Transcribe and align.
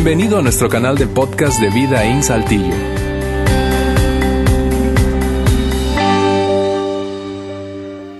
Bienvenido 0.00 0.38
a 0.38 0.42
nuestro 0.42 0.68
canal 0.68 0.96
de 0.96 1.08
podcast 1.08 1.60
de 1.60 1.70
Vida 1.70 2.04
en 2.04 2.22
Saltillo. 2.22 2.72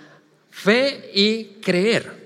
fe 0.50 1.10
y 1.12 1.60
creer. 1.60 2.24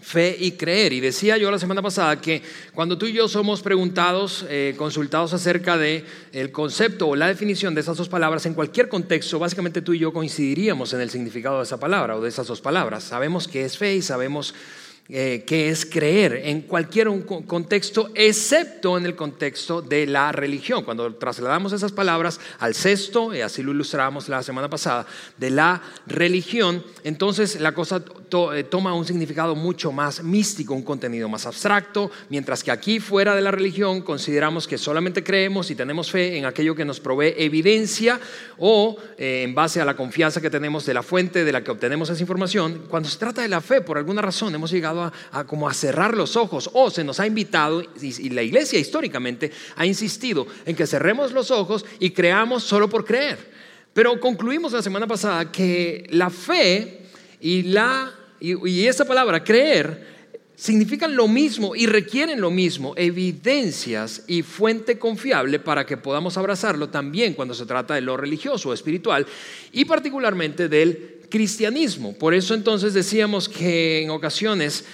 Fe 0.00 0.34
y 0.40 0.52
creer. 0.52 0.94
Y 0.94 1.00
decía 1.00 1.36
yo 1.36 1.50
la 1.50 1.58
semana 1.58 1.82
pasada 1.82 2.18
que 2.18 2.40
cuando 2.72 2.96
tú 2.96 3.04
y 3.04 3.12
yo 3.12 3.28
somos 3.28 3.60
preguntados, 3.60 4.46
eh, 4.48 4.74
consultados 4.78 5.34
acerca 5.34 5.76
de 5.76 6.06
el 6.32 6.50
concepto 6.50 7.08
o 7.08 7.14
la 7.14 7.28
definición 7.28 7.74
de 7.74 7.82
esas 7.82 7.98
dos 7.98 8.08
palabras, 8.08 8.46
en 8.46 8.54
cualquier 8.54 8.88
contexto, 8.88 9.38
básicamente 9.38 9.82
tú 9.82 9.92
y 9.92 9.98
yo 9.98 10.14
coincidiríamos 10.14 10.94
en 10.94 11.02
el 11.02 11.10
significado 11.10 11.58
de 11.58 11.64
esa 11.64 11.78
palabra 11.78 12.16
o 12.16 12.22
de 12.22 12.30
esas 12.30 12.46
dos 12.46 12.62
palabras. 12.62 13.04
Sabemos 13.04 13.48
qué 13.48 13.66
es 13.66 13.76
fe 13.76 13.96
y 13.96 14.00
sabemos 14.00 14.54
eh, 15.14 15.44
que 15.46 15.68
es 15.68 15.84
creer 15.84 16.40
en 16.44 16.62
cualquier 16.62 17.06
contexto, 17.46 18.10
excepto 18.14 18.96
en 18.96 19.04
el 19.04 19.14
contexto 19.14 19.82
de 19.82 20.06
la 20.06 20.32
religión. 20.32 20.84
Cuando 20.84 21.14
trasladamos 21.16 21.74
esas 21.74 21.92
palabras 21.92 22.40
al 22.58 22.74
sexto, 22.74 23.34
y 23.34 23.42
así 23.42 23.62
lo 23.62 23.72
ilustramos 23.72 24.30
la 24.30 24.42
semana 24.42 24.70
pasada, 24.70 25.04
de 25.36 25.50
la 25.50 25.82
religión, 26.06 26.82
entonces 27.04 27.60
la 27.60 27.72
cosa 27.72 28.02
eh, 28.32 28.64
toma 28.64 28.94
un 28.94 29.04
significado 29.04 29.54
mucho 29.54 29.92
más 29.92 30.22
místico, 30.22 30.74
un 30.74 30.82
contenido 30.82 31.28
más 31.28 31.46
abstracto, 31.46 32.10
mientras 32.30 32.64
que 32.64 32.70
aquí 32.70 32.98
fuera 32.98 33.34
de 33.34 33.42
la 33.42 33.50
religión 33.50 34.00
consideramos 34.00 34.66
que 34.66 34.78
solamente 34.78 35.22
creemos 35.22 35.70
y 35.70 35.74
tenemos 35.74 36.10
fe 36.10 36.38
en 36.38 36.46
aquello 36.46 36.74
que 36.74 36.84
nos 36.84 36.98
provee 36.98 37.34
evidencia 37.36 38.18
o 38.58 38.96
eh, 39.18 39.42
en 39.42 39.54
base 39.54 39.80
a 39.80 39.84
la 39.84 39.96
confianza 39.96 40.40
que 40.40 40.50
tenemos 40.50 40.86
de 40.86 40.94
la 40.94 41.02
fuente 41.02 41.44
de 41.44 41.52
la 41.52 41.62
que 41.62 41.70
obtenemos 41.70 42.08
esa 42.08 42.22
información. 42.22 42.86
Cuando 42.88 43.08
se 43.08 43.18
trata 43.18 43.42
de 43.42 43.48
la 43.48 43.60
fe, 43.60 43.82
por 43.82 43.98
alguna 43.98 44.22
razón 44.22 44.54
hemos 44.54 44.70
llegado 44.70 45.12
a, 45.30 45.44
como 45.44 45.68
a 45.68 45.74
cerrar 45.74 46.16
los 46.16 46.36
ojos 46.36 46.70
o 46.72 46.90
se 46.90 47.04
nos 47.04 47.20
ha 47.20 47.26
invitado, 47.26 47.82
y, 48.00 48.30
la 48.30 48.42
iglesia 48.42 48.78
históricamente 48.78 49.52
ha 49.76 49.84
insistido 49.84 50.46
en 50.64 50.74
que 50.74 50.86
cerremos 50.86 51.32
los 51.32 51.50
ojos 51.50 51.84
y 51.98 52.10
creamos 52.10 52.62
solo 52.62 52.88
por 52.88 53.04
creer. 53.04 53.52
Pero 53.92 54.18
concluimos 54.18 54.72
la 54.72 54.80
semana 54.80 55.06
pasada 55.06 55.52
que 55.52 56.06
la 56.10 56.30
fe 56.30 57.02
y, 57.40 57.64
la, 57.64 58.12
y 58.42 58.86
esa 58.86 59.04
palabra 59.04 59.44
creer 59.44 60.12
significan 60.62 61.16
lo 61.16 61.26
mismo 61.26 61.74
y 61.74 61.86
requieren 61.86 62.40
lo 62.40 62.50
mismo, 62.50 62.94
evidencias 62.96 64.22
y 64.28 64.42
fuente 64.42 64.96
confiable 64.96 65.58
para 65.58 65.84
que 65.84 65.96
podamos 65.96 66.36
abrazarlo 66.36 66.88
también 66.88 67.34
cuando 67.34 67.52
se 67.52 67.66
trata 67.66 67.94
de 67.94 68.00
lo 68.00 68.16
religioso 68.16 68.68
o 68.68 68.72
espiritual 68.72 69.26
y 69.72 69.84
particularmente 69.84 70.68
del 70.68 71.20
cristianismo. 71.28 72.16
Por 72.16 72.32
eso 72.32 72.54
entonces 72.54 72.94
decíamos 72.94 73.48
que 73.48 74.02
en 74.02 74.10
ocasiones 74.10 74.84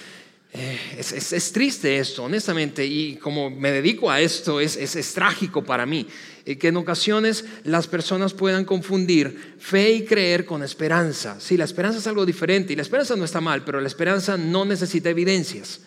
eh, 0.53 0.79
es, 0.97 1.51
triste 1.51 1.99
esto, 1.99 2.23
honestamente, 2.23 2.83
y 2.83 3.17
como 3.17 3.51
me 3.51 3.71
dedico 3.71 4.09
a 4.09 4.19
esto, 4.21 4.59
es, 4.59 4.75
es 4.75 5.13
trágico 5.13 5.63
para 5.63 5.85
mí, 5.85 6.07
eh, 6.49 6.57
que 6.57 6.69
en 6.69 6.77
ocasiones 6.77 7.45
las 7.63 7.85
personas 7.85 8.33
puedan 8.33 8.65
confundir 8.65 9.55
fe 9.59 9.91
y 9.91 10.03
creer 10.03 10.45
con 10.45 10.63
esperanza. 10.63 11.39
Sí, 11.39 11.57
la 11.57 11.65
esperanza 11.65 11.99
es 11.99 12.07
algo 12.07 12.25
diferente 12.25 12.73
y 12.73 12.75
la 12.75 12.81
esperanza 12.81 13.15
no 13.15 13.23
está 13.23 13.39
mal, 13.39 13.63
pero 13.63 13.79
la 13.79 13.87
esperanza 13.87 14.35
no 14.35 14.65
necesita 14.65 15.11
evidencias. 15.11 15.81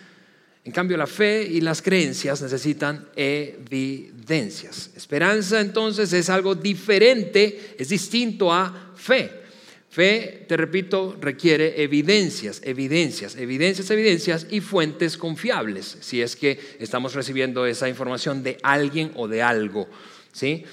En 0.65 0.71
cambio, 0.71 0.97
la 0.97 1.09
fe 1.09 1.43
y 1.43 1.61
las 1.61 1.83
creencias 1.83 2.41
necesitan 2.43 3.09
evidencias. 3.17 4.91
Esperanza 4.95 5.61
entonces 5.61 6.13
es 6.13 6.31
algo 6.31 6.55
diferente, 6.55 7.75
es 7.77 7.89
distinto 7.89 8.53
a 8.53 8.93
fe. 8.95 9.43
Fe, 9.91 10.47
te 10.49 10.57
repito, 10.57 11.19
requiere 11.21 11.83
evidencias, 11.83 12.63
evidencias, 12.65 13.35
evidencias, 13.35 13.91
evidencias 13.91 14.47
y 14.49 14.61
fuentes 14.61 15.19
confiables, 15.19 15.99
si 16.01 16.23
es 16.23 16.37
que 16.37 16.59
estamos 16.79 17.15
recibiendo 17.15 17.67
esa 17.67 17.89
información 17.89 18.45
de 18.45 18.59
alguien 18.63 19.11
o 19.17 19.27
de 19.27 19.43
algo. 19.43 19.89
¿Sí? 20.33 20.65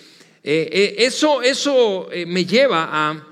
Eh, 0.44 0.70
eh, 0.72 0.96
eso 1.00 1.42
eso 1.42 2.12
eh, 2.12 2.26
me 2.26 2.46
lleva 2.46 2.90
a 2.92 3.28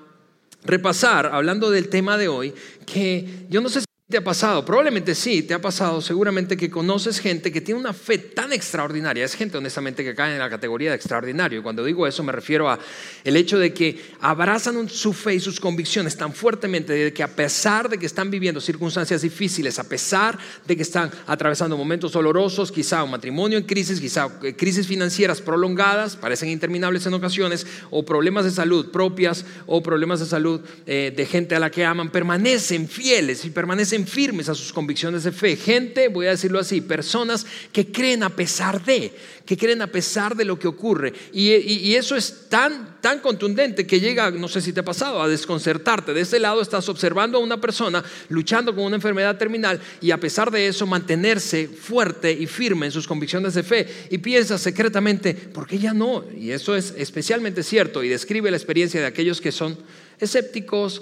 repasar, 0.63 1.27
hablando 1.27 1.71
del 1.71 1.89
tema 1.89 2.17
de 2.17 2.27
hoy, 2.27 2.53
que 2.85 3.45
yo 3.49 3.61
no 3.61 3.69
sé 3.69 3.86
¿Te 4.09 4.15
ha 4.15 4.23
pasado? 4.23 4.63
Probablemente 4.63 5.13
sí, 5.13 5.43
te 5.43 5.53
ha 5.53 5.59
pasado. 5.59 5.99
Seguramente 5.99 6.55
que 6.55 6.69
conoces 6.69 7.19
gente 7.19 7.51
que 7.51 7.59
tiene 7.59 7.77
una 7.77 7.91
fe 7.91 8.17
tan 8.17 8.53
extraordinaria. 8.53 9.25
Es 9.25 9.35
gente, 9.35 9.57
honestamente, 9.57 10.01
que 10.01 10.15
cae 10.15 10.31
en 10.31 10.39
la 10.39 10.49
categoría 10.49 10.91
de 10.91 10.95
extraordinario. 10.95 11.59
Y 11.59 11.61
cuando 11.61 11.83
digo 11.83 12.07
eso, 12.07 12.23
me 12.23 12.31
refiero 12.31 12.69
a 12.69 12.79
el 13.25 13.35
hecho 13.35 13.59
de 13.59 13.73
que 13.73 13.99
abrazan 14.21 14.87
su 14.87 15.11
fe 15.11 15.35
y 15.35 15.39
sus 15.41 15.59
convicciones 15.59 16.15
tan 16.15 16.31
fuertemente 16.31 16.93
de 16.93 17.11
que 17.11 17.21
a 17.21 17.27
pesar 17.27 17.89
de 17.89 17.97
que 17.97 18.05
están 18.05 18.31
viviendo 18.31 18.61
circunstancias 18.61 19.23
difíciles, 19.23 19.77
a 19.77 19.83
pesar 19.83 20.39
de 20.65 20.77
que 20.77 20.83
están 20.83 21.11
atravesando 21.25 21.75
momentos 21.75 22.13
dolorosos, 22.13 22.71
quizá 22.71 23.03
un 23.03 23.11
matrimonio 23.11 23.57
en 23.57 23.65
crisis, 23.65 23.99
quizá 23.99 24.29
eh, 24.41 24.55
crisis 24.55 24.87
financieras 24.87 25.41
prolongadas, 25.41 26.15
parecen 26.15 26.47
interminables 26.47 27.05
en 27.05 27.13
ocasiones, 27.13 27.67
o 27.89 28.05
problemas 28.05 28.45
de 28.45 28.51
salud 28.51 28.89
propias, 28.89 29.43
o 29.65 29.83
problemas 29.83 30.21
de 30.21 30.27
salud 30.27 30.61
eh, 30.85 31.11
de 31.13 31.25
gente 31.25 31.55
a 31.55 31.59
la 31.59 31.69
que 31.69 31.83
aman, 31.83 32.09
permanecen 32.09 32.87
fieles 32.87 33.43
y 33.43 33.49
permanecen 33.49 33.96
firmes 34.05 34.49
a 34.49 34.55
sus 34.55 34.73
convicciones 34.73 35.23
de 35.23 35.31
fe. 35.31 35.55
Gente, 35.55 36.09
voy 36.09 36.27
a 36.27 36.31
decirlo 36.31 36.59
así, 36.59 36.81
personas 36.81 37.45
que 37.71 37.91
creen 37.91 38.23
a 38.23 38.29
pesar 38.29 38.83
de, 38.83 39.11
que 39.45 39.57
creen 39.57 39.81
a 39.81 39.87
pesar 39.87 40.35
de 40.35 40.45
lo 40.45 40.59
que 40.59 40.67
ocurre. 40.67 41.13
Y, 41.33 41.95
eso 41.95 42.15
es 42.15 42.49
tan, 42.49 42.99
tan 43.01 43.19
contundente 43.19 43.87
que 43.87 43.99
llega, 43.99 44.29
no 44.29 44.47
sé 44.47 44.61
si 44.61 44.73
te 44.73 44.81
ha 44.81 44.85
pasado, 44.85 45.21
a 45.21 45.27
desconcertarte. 45.27 46.13
De 46.13 46.21
este 46.21 46.39
lado 46.39 46.61
estás 46.61 46.89
observando 46.89 47.37
a 47.37 47.41
una 47.41 47.59
persona 47.59 48.03
luchando 48.29 48.75
con 48.75 48.83
una 48.83 48.97
enfermedad 48.97 49.37
terminal 49.37 49.79
y 50.01 50.11
a 50.11 50.19
pesar 50.19 50.51
de 50.51 50.67
eso 50.67 50.85
mantenerse 50.85 51.67
fuerte 51.67 52.31
y 52.31 52.45
firme 52.45 52.87
en 52.87 52.91
sus 52.91 53.07
convicciones 53.07 53.53
de 53.53 53.63
fe. 53.63 53.87
Y 54.11 54.19
piensas 54.19 54.61
secretamente, 54.61 55.33
¿por 55.33 55.65
qué 55.65 55.79
ya 55.79 55.93
no? 55.93 56.25
Y 56.35 56.51
eso 56.51 56.75
es 56.75 56.93
especialmente 56.97 57.63
cierto 57.63 58.03
y 58.03 58.09
describe 58.09 58.51
la 58.51 58.57
experiencia 58.57 58.99
de 58.99 59.07
aquellos 59.07 59.41
que 59.41 59.51
son 59.51 59.77
escépticos, 60.19 61.01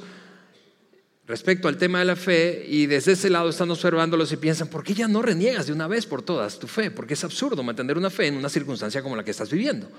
respecto 1.27 1.67
al 1.67 1.77
tema 1.77 1.99
de 1.99 2.05
la 2.05 2.15
fe 2.15 2.65
y 2.67 2.85
desde 2.85 3.13
ese 3.13 3.29
lado 3.29 3.49
están 3.49 3.71
observándolos 3.71 4.31
y 4.31 4.37
piensan, 4.37 4.67
¿por 4.67 4.83
qué 4.83 4.93
ya 4.93 5.07
no 5.07 5.21
reniegas 5.21 5.67
de 5.67 5.73
una 5.73 5.87
vez 5.87 6.05
por 6.05 6.21
todas 6.21 6.59
tu 6.59 6.67
fe? 6.67 6.91
Porque 6.91 7.15
es 7.15 7.23
absurdo 7.23 7.63
mantener 7.63 7.97
una 7.97 8.09
fe 8.09 8.27
en 8.27 8.35
una 8.35 8.49
circunstancia 8.49 9.01
como 9.01 9.16
la 9.16 9.23
que 9.23 9.31
estás 9.31 9.49
viviendo. 9.49 9.89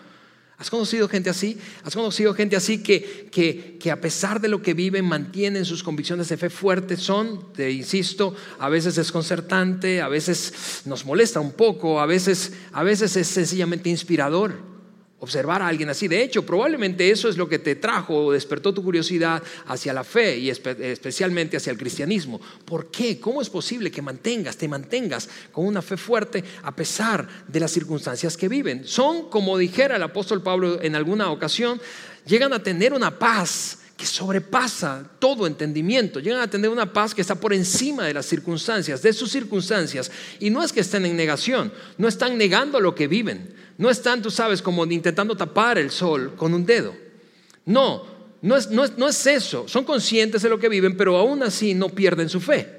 ¿Has 0.59 0.71
conocido 0.71 1.07
gente 1.07 1.29
así? 1.29 1.59
¿Has 1.85 1.95
conocido 1.95 2.33
gente 2.33 2.57
así 2.57 2.83
que, 2.83 3.29
que, 3.31 3.77
que, 3.79 3.91
a 3.91 4.01
pesar 4.01 4.41
de 4.41 4.49
lo 4.49 4.63
que 4.63 4.73
viven 4.73 5.05
mantienen 5.05 5.67
sus 5.67 5.83
convicciones 5.83 6.31
de 6.31 6.39
fe 6.39 6.49
fuertes? 6.49 7.01
Son, 7.01 7.53
te 7.53 7.71
insisto, 7.71 8.35
a 8.59 8.71
veces 8.71 8.95
desconcertante, 8.95 10.01
a 10.01 10.09
veces 10.09 10.83
nos 10.87 11.05
molesta 11.05 11.41
un 11.41 11.53
poco, 11.53 12.01
a 12.01 12.07
veces, 12.07 12.55
a 12.73 12.83
veces 12.83 13.17
es 13.17 13.27
sencillamente 13.27 13.91
inspirador 13.91 14.76
observar 15.21 15.63
a 15.63 15.69
alguien 15.69 15.89
así. 15.89 16.09
De 16.09 16.23
hecho, 16.23 16.45
probablemente 16.45 17.11
eso 17.11 17.29
es 17.29 17.37
lo 17.37 17.49
que 17.49 17.59
te 17.59 17.77
trajo 17.77 18.27
o 18.27 18.33
despertó 18.33 18.75
tu 18.75 18.83
curiosidad 18.83 19.43
hacia 19.67 19.93
la 19.93 20.05
fe 20.05 20.37
y 20.37 20.51
especialmente 20.51 21.57
hacia 21.57 21.71
el 21.71 21.79
cristianismo. 21.79 22.41
¿Por 22.65 22.91
qué? 22.91 23.19
¿Cómo 23.19 23.41
es 23.41 23.49
posible 23.49 23.91
que 23.91 24.03
mantengas, 24.03 24.57
te 24.57 24.69
mantengas 24.69 25.29
con 25.53 25.67
una 25.67 25.83
fe 25.83 25.97
fuerte 25.97 26.45
a 26.63 26.75
pesar 26.75 27.27
de 27.49 27.61
las 27.61 27.71
circunstancias 27.71 28.37
que 28.37 28.49
viven? 28.49 28.87
Son, 28.87 29.31
como 29.31 29.57
dijera 29.57 29.97
el 29.97 30.03
apóstol 30.03 30.43
Pablo 30.43 30.83
en 30.83 30.95
alguna 30.95 31.31
ocasión, 31.31 31.81
llegan 32.27 32.53
a 32.53 32.63
tener 32.63 32.93
una 32.93 33.19
paz 33.19 33.79
que 33.97 34.05
sobrepasa 34.05 35.09
todo 35.19 35.47
entendimiento. 35.47 36.21
Llegan 36.21 36.41
a 36.41 36.51
tener 36.51 36.69
una 36.69 36.93
paz 36.93 37.15
que 37.15 37.23
está 37.23 37.35
por 37.35 37.55
encima 37.55 38.05
de 38.05 38.15
las 38.15 38.27
circunstancias, 38.27 39.03
de 39.03 39.13
sus 39.13 39.31
circunstancias. 39.31 40.11
Y 40.39 40.51
no 40.51 40.63
es 40.63 40.73
que 40.73 40.81
estén 40.81 41.07
en 41.07 41.17
negación, 41.17 41.73
no 41.97 42.07
están 42.07 42.37
negando 42.37 42.79
lo 42.81 42.95
que 42.95 43.09
viven. 43.09 43.55
No 43.79 43.91
están, 43.91 44.23
tú 44.23 44.31
sabes, 44.31 44.61
como 44.61 44.85
intentando 44.85 45.37
tapar 45.37 45.79
el 45.79 45.91
sol 45.91 46.35
con 46.37 46.53
un 46.53 46.67
dedo. 46.67 46.95
No, 47.65 48.05
no 48.43 48.57
es, 48.57 48.71
no 48.71 48.85
es, 48.85 48.97
no 48.99 49.09
es 49.09 49.27
eso. 49.27 49.67
Son 49.67 49.85
conscientes 49.85 50.43
de 50.43 50.49
lo 50.49 50.59
que 50.59 50.69
viven, 50.69 50.97
pero 50.97 51.17
aún 51.17 51.43
así 51.43 51.75
no 51.75 51.89
pierden 51.89 52.29
su 52.29 52.41
fe. 52.41 52.77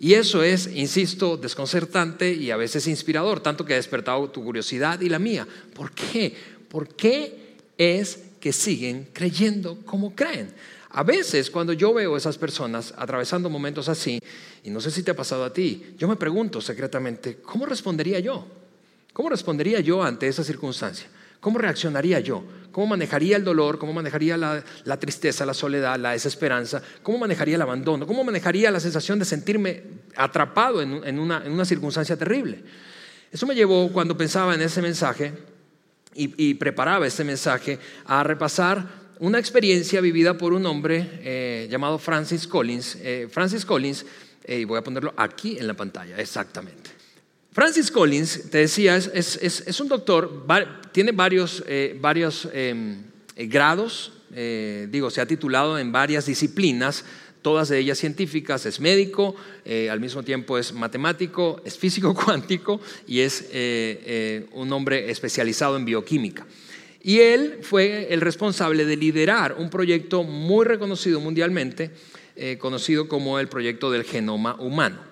Y 0.00 0.14
eso 0.14 0.42
es, 0.42 0.68
insisto, 0.68 1.36
desconcertante 1.36 2.32
y 2.32 2.50
a 2.50 2.56
veces 2.56 2.86
inspirador, 2.86 3.40
tanto 3.40 3.64
que 3.64 3.72
ha 3.72 3.76
despertado 3.76 4.30
tu 4.30 4.44
curiosidad 4.44 5.00
y 5.00 5.08
la 5.08 5.18
mía. 5.18 5.46
¿Por 5.74 5.92
qué? 5.92 6.34
¿Por 6.68 6.94
qué 6.94 7.56
es 7.76 8.27
que 8.40 8.52
siguen 8.52 9.08
creyendo 9.12 9.78
como 9.84 10.14
creen? 10.14 10.52
A 10.90 11.02
veces 11.02 11.50
cuando 11.50 11.72
yo 11.72 11.92
veo 11.92 12.14
a 12.14 12.18
esas 12.18 12.38
personas 12.38 12.94
atravesando 12.96 13.50
momentos 13.50 13.88
así, 13.88 14.20
y 14.64 14.70
no 14.70 14.80
sé 14.80 14.90
si 14.90 15.02
te 15.02 15.10
ha 15.10 15.16
pasado 15.16 15.44
a 15.44 15.52
ti, 15.52 15.94
yo 15.98 16.08
me 16.08 16.16
pregunto 16.16 16.60
secretamente, 16.60 17.38
¿cómo 17.42 17.66
respondería 17.66 18.20
yo? 18.20 18.46
¿Cómo 19.12 19.28
respondería 19.28 19.80
yo 19.80 20.02
ante 20.02 20.28
esa 20.28 20.44
circunstancia? 20.44 21.08
¿Cómo 21.40 21.58
reaccionaría 21.58 22.20
yo? 22.20 22.42
¿Cómo 22.72 22.86
manejaría 22.88 23.36
el 23.36 23.44
dolor? 23.44 23.78
¿Cómo 23.78 23.92
manejaría 23.92 24.36
la, 24.36 24.96
tristeza, 24.98 25.46
la 25.46 25.54
soledad, 25.54 25.98
la 25.98 26.12
desesperanza? 26.12 26.82
¿Cómo 27.02 27.18
manejaría 27.18 27.56
el 27.56 27.62
abandono? 27.62 28.06
¿Cómo 28.06 28.24
manejaría 28.24 28.70
la 28.70 28.80
sensación 28.80 29.18
de 29.18 29.24
sentirme 29.24 29.82
atrapado 30.16 30.82
en, 30.82 31.18
una, 31.18 31.64
circunstancia 31.64 32.16
terrible? 32.16 32.62
Eso 33.30 33.46
me 33.46 33.54
llevó 33.54 33.88
cuando 33.92 34.16
pensaba 34.16 34.54
en 34.54 34.62
ese 34.62 34.82
mensaje 34.82 35.32
y, 36.18 36.54
preparaba 36.54 37.06
ese 37.06 37.22
mensaje 37.22 37.78
a 38.04 38.24
repasar 38.24 38.84
una 39.20 39.38
experiencia 39.38 40.00
vivida 40.00 40.36
por 40.36 40.52
un 40.52 40.66
hombre 40.66 41.20
eh, 41.22 41.68
llamado 41.70 41.98
Francis 41.98 42.46
Collins. 42.46 42.96
Eh, 43.00 43.28
Francis 43.30 43.64
Collins, 43.64 44.04
eh, 44.44 44.60
y 44.60 44.64
voy 44.64 44.78
a 44.78 44.82
ponerlo 44.82 45.14
aquí 45.16 45.56
en 45.58 45.66
la 45.66 45.74
pantalla, 45.74 46.18
exactamente. 46.18 46.90
Francis 47.52 47.90
Collins, 47.90 48.50
te 48.50 48.58
decía, 48.58 48.96
es, 48.96 49.80
un 49.80 49.88
doctor, 49.88 50.46
tiene 50.92 51.12
varios, 51.12 51.64
varios 52.00 52.48
em, 52.52 53.02
grados, 53.36 54.12
digo, 54.88 55.10
se 55.10 55.20
ha 55.20 55.26
titulado 55.26 55.76
en 55.76 55.90
varias 55.90 56.26
disciplinas, 56.26 57.04
todas 57.42 57.70
ellas 57.70 57.98
científicas, 57.98 58.66
es 58.66 58.80
médico, 58.80 59.34
al 59.90 60.00
mismo 60.00 60.22
tiempo 60.22 60.58
es 60.58 60.72
matemático, 60.72 61.60
es 61.64 61.78
físico 61.78 62.14
cuántico 62.24 62.80
y 63.06 63.20
es 63.20 63.48
un 64.52 64.72
hombre 64.72 65.10
especializado 65.10 65.76
en 65.76 65.84
bioquímica. 65.84 66.46
Y 67.02 67.20
él 67.20 67.58
fue 67.62 68.12
el 68.12 68.20
responsable 68.20 68.84
de 68.84 68.96
liderar 68.96 69.54
un 69.58 69.70
proyecto 69.70 70.24
muy 70.24 70.66
reconocido 70.66 71.20
mundialmente, 71.20 71.90
conocido 72.58 73.08
como 73.08 73.38
el 73.38 73.48
proyecto 73.48 73.90
del 73.90 74.04
genoma 74.04 74.56
humano. 74.56 75.08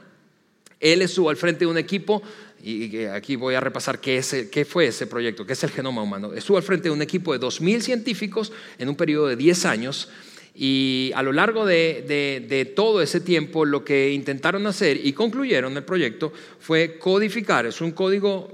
Él 0.80 1.02
estuvo 1.02 1.30
al 1.30 1.36
frente 1.36 1.60
de 1.60 1.70
un 1.70 1.78
equipo, 1.78 2.22
y 2.62 3.04
aquí 3.04 3.36
voy 3.36 3.54
a 3.54 3.60
repasar 3.60 4.00
qué, 4.00 4.66
fue 4.68 4.88
ese 4.88 5.06
proyecto, 5.06 5.46
qué 5.46 5.52
es 5.52 5.64
el 5.64 5.70
genoma 5.70 6.02
humano. 6.02 6.32
Estuvo 6.32 6.56
al 6.56 6.62
frente 6.62 6.88
de 6.88 6.94
un 6.94 7.02
equipo 7.02 7.32
de 7.32 7.38
2.000 7.38 7.80
científicos 7.80 8.52
en 8.78 8.88
un 8.88 8.96
periodo 8.96 9.28
de 9.28 9.36
10 9.36 9.64
años. 9.66 10.08
Y 10.58 11.12
a 11.14 11.22
lo 11.22 11.32
largo 11.32 11.66
de, 11.66 12.72
todo 12.74 13.02
ese 13.02 13.20
tiempo 13.20 13.66
lo 13.66 13.84
que 13.84 14.10
intentaron 14.12 14.66
hacer 14.66 14.98
y 15.04 15.12
concluyeron 15.12 15.76
el 15.76 15.84
proyecto 15.84 16.32
fue 16.58 16.98
codificar, 16.98 17.66
es 17.66 17.82
un 17.82 17.92
código 17.92 18.48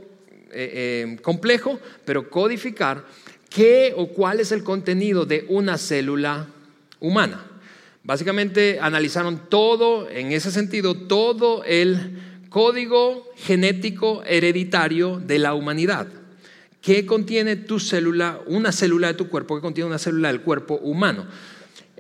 eh, 0.50 1.14
eh, 1.14 1.16
complejo, 1.22 1.78
pero 2.04 2.28
codificar 2.28 3.04
qué 3.48 3.94
o 3.96 4.08
cuál 4.08 4.40
es 4.40 4.50
el 4.50 4.64
contenido 4.64 5.26
de 5.26 5.46
una 5.48 5.78
célula 5.78 6.48
humana. 6.98 7.46
Básicamente 8.02 8.80
analizaron 8.80 9.48
todo, 9.48 10.10
en 10.10 10.32
ese 10.32 10.50
sentido, 10.50 10.94
todo 10.96 11.62
el 11.62 12.18
código 12.48 13.30
genético 13.36 14.24
hereditario 14.24 15.20
de 15.20 15.38
la 15.38 15.54
humanidad. 15.54 16.08
¿Qué 16.80 17.06
contiene 17.06 17.54
tu 17.54 17.78
célula, 17.78 18.40
una 18.46 18.72
célula 18.72 19.06
de 19.06 19.14
tu 19.14 19.28
cuerpo? 19.28 19.54
¿Qué 19.54 19.62
contiene 19.62 19.86
una 19.86 20.00
célula 20.00 20.28
del 20.32 20.40
cuerpo 20.40 20.74
humano? 20.82 21.26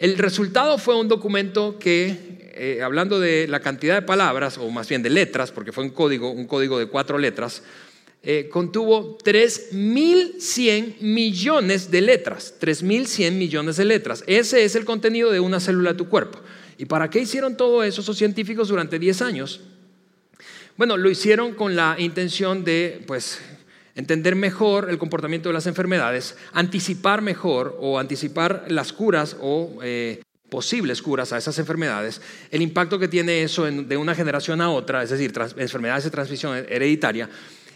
El 0.02 0.18
resultado 0.18 0.78
fue 0.78 0.98
un 0.98 1.06
documento 1.06 1.78
que, 1.78 2.50
eh, 2.56 2.82
hablando 2.82 3.20
de 3.20 3.46
la 3.46 3.60
cantidad 3.60 3.94
de 3.94 4.02
palabras, 4.02 4.58
o 4.58 4.68
más 4.68 4.88
bien 4.88 5.00
de 5.00 5.10
letras, 5.10 5.52
porque 5.52 5.70
fue 5.70 5.84
un 5.84 5.90
código, 5.90 6.32
un 6.32 6.48
código 6.48 6.76
de 6.80 6.86
cuatro 6.86 7.18
letras, 7.18 7.62
eh, 8.24 8.48
contuvo 8.50 9.16
3.100 9.18 10.96
millones 11.02 11.92
de 11.92 12.00
letras. 12.00 12.52
3.100 12.58 13.30
millones 13.38 13.76
de 13.76 13.84
letras. 13.84 14.24
Ese 14.26 14.64
es 14.64 14.74
el 14.74 14.84
contenido 14.84 15.30
de 15.30 15.38
una 15.38 15.60
célula 15.60 15.92
de 15.92 15.98
tu 15.98 16.08
cuerpo. 16.08 16.40
¿Y 16.78 16.86
para 16.86 17.08
qué 17.08 17.20
hicieron 17.20 17.56
todo 17.56 17.84
eso 17.84 18.00
esos 18.00 18.18
científicos 18.18 18.66
durante 18.66 18.98
10 18.98 19.22
años? 19.22 19.60
Bueno, 20.76 20.96
lo 20.96 21.10
hicieron 21.10 21.54
con 21.54 21.76
la 21.76 21.94
intención 21.96 22.64
de, 22.64 23.04
pues, 23.06 23.38
entender 23.94 24.34
mejor 24.36 24.90
el 24.90 24.98
comportamiento 24.98 25.48
de 25.48 25.54
las 25.54 25.66
enfermedades, 25.66 26.36
anticipar 26.52 27.22
mejor 27.22 27.76
o 27.80 27.98
anticipar 27.98 28.64
las 28.68 28.92
curas 28.92 29.36
o 29.40 29.78
eh, 29.82 30.22
posibles 30.48 31.00
curas 31.00 31.32
a 31.32 31.38
esas 31.38 31.58
enfermedades, 31.58 32.20
el 32.50 32.62
impacto 32.62 32.98
que 32.98 33.08
tiene 33.08 33.42
eso 33.42 33.64
de 33.64 33.96
una 33.96 34.14
generación 34.14 34.60
a 34.60 34.70
otra, 34.70 35.02
es 35.02 35.10
decir, 35.10 35.32
enfermedades 35.56 36.04
de 36.04 36.10
transmisión 36.10 36.56
hereditaria, 36.68 37.28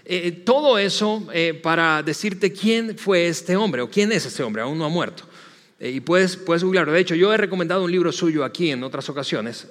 eh, 0.05 0.31
todo 0.45 0.79
eso 0.79 1.27
eh, 1.33 1.59
para 1.61 2.03
decirte 2.03 2.53
quién 2.53 2.97
fue 2.97 3.27
este 3.27 3.57
hombre 3.57 3.83
o 3.83 3.91
quién 3.91 4.13
es 4.13 4.27
este 4.27 4.43
hombre, 4.43 4.63
aún 4.63 4.79
no 4.79 4.85
ha 4.85 4.89
muerto. 4.89 5.25
Eh, 5.79 5.91
y 5.91 6.01
puedes, 6.01 6.37
puedes 6.37 6.65
googlearlo. 6.65 6.93
De 6.93 7.01
hecho, 7.01 7.15
yo 7.15 7.33
he 7.33 7.37
recomendado 7.37 7.85
un 7.85 7.91
libro 7.91 8.11
suyo 8.13 8.45
aquí 8.45 8.71
en 8.71 8.83
otras 8.83 9.09
ocasiones, 9.09 9.69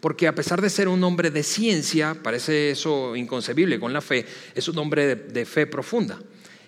porque 0.00 0.26
a 0.26 0.34
pesar 0.34 0.60
de 0.62 0.70
ser 0.70 0.88
un 0.88 1.02
hombre 1.04 1.30
de 1.30 1.42
ciencia, 1.42 2.16
parece 2.22 2.70
eso 2.70 3.14
inconcebible 3.14 3.78
con 3.78 3.92
la 3.92 4.00
fe, 4.00 4.24
es 4.54 4.68
un 4.68 4.78
hombre 4.78 5.16
de, 5.16 5.44
fe 5.44 5.66
profunda. 5.66 6.18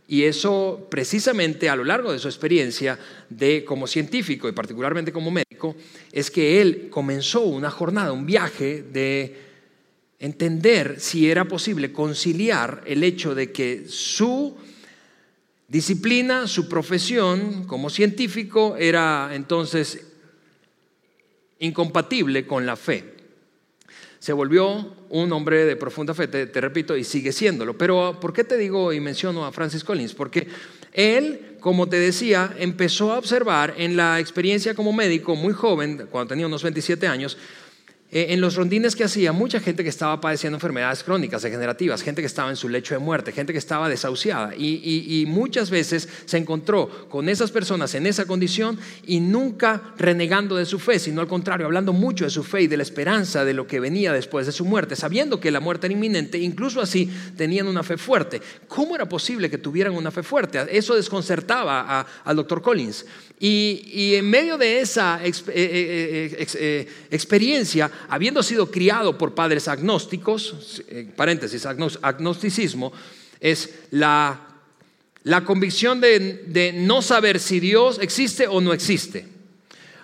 Y 0.09 0.23
eso 0.23 0.87
precisamente 0.89 1.69
a 1.69 1.75
lo 1.75 1.85
largo 1.85 2.13
de 2.13 2.19
su 2.19 2.29
experiencia 2.29 2.99
de 3.29 3.65
como 3.65 3.87
científico 3.87 4.49
y 4.49 4.53
particularmente 4.53 5.11
como 5.11 5.31
médico, 5.31 5.75
es 6.13 6.31
que 6.31 6.61
él 6.61 6.89
comenzó 6.91 7.41
una 7.41 7.71
jornada, 7.71 8.13
un 8.13 8.27
viaje 8.27 8.83
de 8.83 9.47
entender 10.19 11.01
si 11.01 11.31
era 11.31 11.47
posible 11.47 11.93
conciliar 11.93 12.83
el 12.87 13.03
hecho 13.03 13.35
de 13.35 13.53
que 13.53 13.87
su 13.89 14.57
disciplina, 15.69 16.47
su 16.47 16.69
profesión 16.69 17.65
como 17.65 17.91
científico 17.91 18.77
era 18.79 19.31
entonces 19.33 20.07
incompatible 21.59 22.47
con 22.47 22.67
la 22.67 22.77
fe. 22.77 23.15
Se 24.19 24.33
volvió 24.33 24.95
un 25.11 25.33
hombre 25.33 25.65
de 25.65 25.77
profunda 25.77 26.15
fe, 26.15 26.27
te, 26.27 26.61
repito, 26.61 26.97
y 26.97 27.05
sigue 27.05 27.33
siéndolo. 27.33 27.79
Pero 27.79 28.19
¿por 28.21 28.33
qué 28.33 28.45
te 28.45 28.57
digo 28.57 28.93
y 28.93 29.01
menciono 29.01 29.45
a 29.45 29.53
Francis 29.53 29.85
Collins? 29.85 30.15
Porque 30.15 30.49
él, 30.93 31.57
como 31.61 31.89
te 31.89 31.99
decía, 31.99 32.53
empezó 32.59 33.13
a 33.13 33.19
observar 33.19 33.75
en 33.77 33.97
la 33.97 34.19
experiencia 34.19 34.75
como 34.75 34.93
médico 34.93 35.37
muy 35.37 35.53
joven, 35.53 36.09
cuando 36.11 36.31
tenía 36.31 36.47
unos 36.47 36.63
27 36.63 37.07
años, 37.07 37.37
eh, 38.13 38.27
en 38.31 38.41
los 38.41 38.55
rondines 38.55 38.95
que 38.95 39.03
hacía, 39.03 39.33
mucha 39.33 39.59
gente 39.59 39.83
que 39.83 39.89
estaba 39.89 40.21
padeciendo 40.21 40.57
enfermedades 40.57 41.03
crónicas, 41.03 41.43
degenerativas, 41.43 42.03
gente 42.03 42.23
que 42.23 42.27
estaba 42.27 42.51
en 42.51 42.57
su 42.57 42.69
lecho 42.69 42.95
de 42.95 43.01
muerte, 43.01 43.33
gente 43.33 43.53
que 43.53 43.59
estaba 43.59 43.89
desahuciada. 43.89 44.55
Y, 44.57 45.25
muchas 45.27 45.71
veces 45.71 46.09
se 46.25 46.39
encontró 46.39 47.09
con 47.09 47.29
esas 47.29 47.51
personas 47.51 47.95
en 47.95 48.07
esa 48.07 48.25
condición 48.27 48.79
y 49.07 49.19
nunca 49.21 49.83
renegando 49.99 50.57
de 50.57 50.65
su 50.65 50.79
fe, 50.79 50.99
sino 50.99 51.21
al 51.21 51.27
contrario, 51.27 51.67
hablando 51.67 51.93
mucho 51.93 52.25
de 52.25 52.31
su 52.31 52.45
fe 52.45 52.63
y 52.63 52.67
de 52.69 52.77
la 52.77 52.85
esperanza 52.85 53.45
de 53.45 53.55
lo 53.55 53.67
que 53.67 53.81
venía 53.81 54.13
después 54.13 54.47
de 54.47 54.53
su 54.53 54.65
muerte, 54.65 54.95
sabiendo 54.95 55.41
que 55.41 55.51
la 55.51 55.61
muerte 55.61 55.89
era 55.89 55.95
inminente, 55.95 56.39
incluso 56.39 56.81
así 56.81 57.11
tenían 57.37 57.67
una 57.67 57.83
fe 57.83 57.97
fuerte. 57.97 58.41
¿Cómo 58.69 58.95
era 58.95 59.09
posible 59.09 59.51
que 59.51 59.59
tuvieran 59.59 59.95
una 59.95 60.11
fe 60.11 60.23
fuerte? 60.23 60.65
Eso 60.71 60.95
desconcertaba 60.95 62.07
al 62.25 62.37
doctor 62.37 62.63
Collins. 62.63 63.05
Y, 63.39 64.15
en 64.15 64.31
medio 64.31 64.57
de 64.57 64.81
esa 64.81 65.21
eh, 65.23 65.31
eh, 65.49 66.47
eh, 66.55 66.89
experiencia, 67.11 67.91
habiendo 68.09 68.43
sido 68.43 68.71
criado 68.71 69.19
por 69.19 69.35
padres 69.35 69.69
agnósticos, 69.69 70.83
paréntesis, 71.17 71.67
agnosticismo, 71.67 72.93
es 73.39 73.75
la, 73.91 74.41
convicción 75.45 76.01
de, 76.01 76.73
no 76.77 77.03
saber 77.03 77.39
si 77.39 77.61
Dios 77.61 77.99
existe 78.01 78.47
o 78.49 78.61
no 78.63 78.73
existe. 78.73 79.29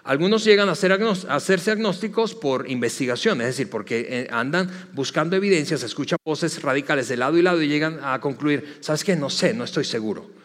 Algunos 0.04 0.44
llegan 0.44 0.68
a, 0.68 0.74
ser 0.74 0.92
a 0.92 1.34
hacerse 1.34 1.70
agnósticos 1.70 2.34
por 2.34 2.68
investigación, 2.68 3.40
es 3.40 3.46
decir, 3.46 3.70
porque 3.70 4.28
andan 4.30 4.68
buscando 4.92 5.36
evidencias, 5.36 5.82
escuchan 5.84 6.18
voces 6.24 6.60
radicales 6.60 7.08
de 7.08 7.16
lado 7.16 7.38
y 7.38 7.42
lado 7.42 7.62
y 7.62 7.68
llegan 7.68 8.00
a 8.02 8.20
concluir, 8.20 8.78
¿sabes 8.80 9.04
qué? 9.04 9.16
No 9.16 9.30
sé, 9.30 9.54
no 9.54 9.64
estoy 9.64 9.84
seguro. 9.84 10.41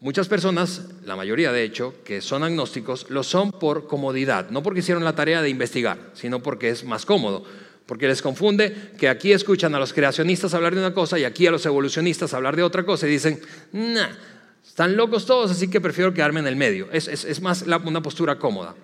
Muchas 0.00 0.28
personas, 0.28 0.82
la 1.04 1.16
mayoría 1.16 1.50
de 1.50 1.64
hecho, 1.64 1.94
que 2.04 2.20
son 2.20 2.44
agnósticos, 2.44 3.10
lo 3.10 3.24
son 3.24 3.50
por 3.50 3.88
comodidad, 3.88 4.48
no 4.50 4.62
porque 4.62 4.80
hicieron 4.80 5.04
la 5.04 5.16
tarea 5.16 5.42
de 5.42 5.48
investigar, 5.48 5.98
sino 6.14 6.40
porque 6.40 6.70
es 6.70 6.84
más 6.84 7.04
cómodo, 7.04 7.44
porque 7.84 8.06
les 8.06 8.22
confunde 8.22 8.92
que 8.96 9.08
aquí 9.08 9.32
escuchan 9.32 9.74
a 9.74 9.80
los 9.80 9.92
creacionistas 9.92 10.54
hablar 10.54 10.74
de 10.74 10.80
una 10.80 10.94
cosa 10.94 11.18
y 11.18 11.24
aquí 11.24 11.48
a 11.48 11.50
los 11.50 11.66
evolucionistas 11.66 12.32
hablar 12.32 12.54
de 12.54 12.62
otra 12.62 12.84
cosa 12.84 13.08
y 13.08 13.10
dicen, 13.10 13.40
nah, 13.72 14.08
Están 14.78 14.96
locos 14.96 15.26
todos, 15.26 15.50
así 15.50 15.68
que 15.68 15.80
prefiero 15.80 16.14
quedarme 16.14 16.38
en 16.38 16.46
el 16.46 16.54
medio. 16.54 16.88
Es, 16.92 17.40
más 17.40 17.64
una 17.84 18.00
postura 18.00 18.38
cómoda. 18.38 18.76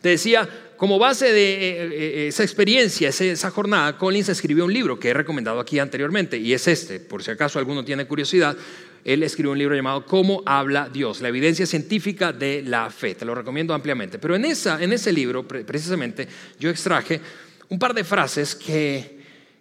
Te 0.00 0.08
decía, 0.10 0.48
como 0.78 0.98
base 0.98 1.30
de 1.30 1.54
eh, 1.54 1.90
eh, 1.92 2.26
esa 2.28 2.42
experiencia, 2.42 3.10
esa 3.10 3.50
jornada, 3.50 3.98
Collins 3.98 4.30
escribió 4.30 4.64
un 4.64 4.72
libro 4.72 4.98
que 4.98 5.10
he 5.10 5.12
recomendado 5.12 5.60
aquí 5.60 5.78
anteriormente, 5.78 6.38
y 6.38 6.54
es 6.54 6.68
este, 6.68 7.00
por 7.00 7.22
si 7.22 7.32
acaso 7.32 7.58
alguno 7.58 7.84
tiene 7.84 8.06
curiosidad. 8.06 8.56
Él 9.04 9.22
escribió 9.22 9.52
un 9.52 9.58
libro 9.58 9.76
llamado 9.76 10.06
Cómo 10.06 10.42
habla 10.46 10.88
Dios, 10.88 11.20
la 11.20 11.28
evidencia 11.28 11.66
científica 11.66 12.32
de 12.32 12.62
la 12.62 12.90
fe. 12.90 13.14
Te 13.14 13.24
lo 13.24 13.34
recomiendo 13.34 13.74
ampliamente. 13.74 14.18
Pero 14.18 14.34
en, 14.34 14.46
esa, 14.46 14.82
en 14.82 14.92
ese 14.92 15.12
libro, 15.12 15.46
precisamente, 15.46 16.26
yo 16.58 16.70
extraje 16.70 17.20
un 17.68 17.78
par 17.78 17.92
de 17.92 18.04
frases 18.04 18.54
que, 18.54 19.18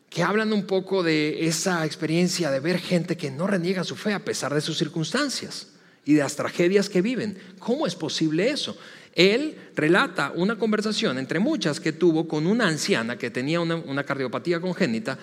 que 0.09 0.23
hablan 0.23 0.53
un 0.53 0.65
poco 0.65 1.03
de 1.03 1.45
esa 1.45 1.85
experiencia 1.85 2.51
de 2.51 2.59
ver 2.59 2.79
gente 2.79 3.17
que 3.17 3.31
no 3.31 3.47
reniega 3.47 3.83
su 3.83 3.95
fe 3.95 4.13
a 4.13 4.23
pesar 4.23 4.53
de 4.53 4.62
sus 4.62 4.77
circunstancias 4.77 5.73
y 6.05 6.13
de 6.13 6.21
las 6.21 6.35
tragedias 6.35 6.89
que 6.89 7.01
viven. 7.01 7.38
¿Cómo 7.59 7.85
es 7.88 7.95
posible 7.95 8.50
eso? 8.50 8.77
Él 9.15 9.55
relata 9.75 10.31
una 10.35 10.57
conversación 10.57 11.17
entre 11.19 11.39
muchas 11.39 11.79
que 11.79 11.93
tuvo 11.93 12.27
con 12.27 12.47
una 12.47 12.67
anciana 12.67 13.17
que 13.17 13.29
tenía 13.29 13.59
una, 13.59 14.03
cardiopatía 14.03 14.59
congénita 14.59 15.19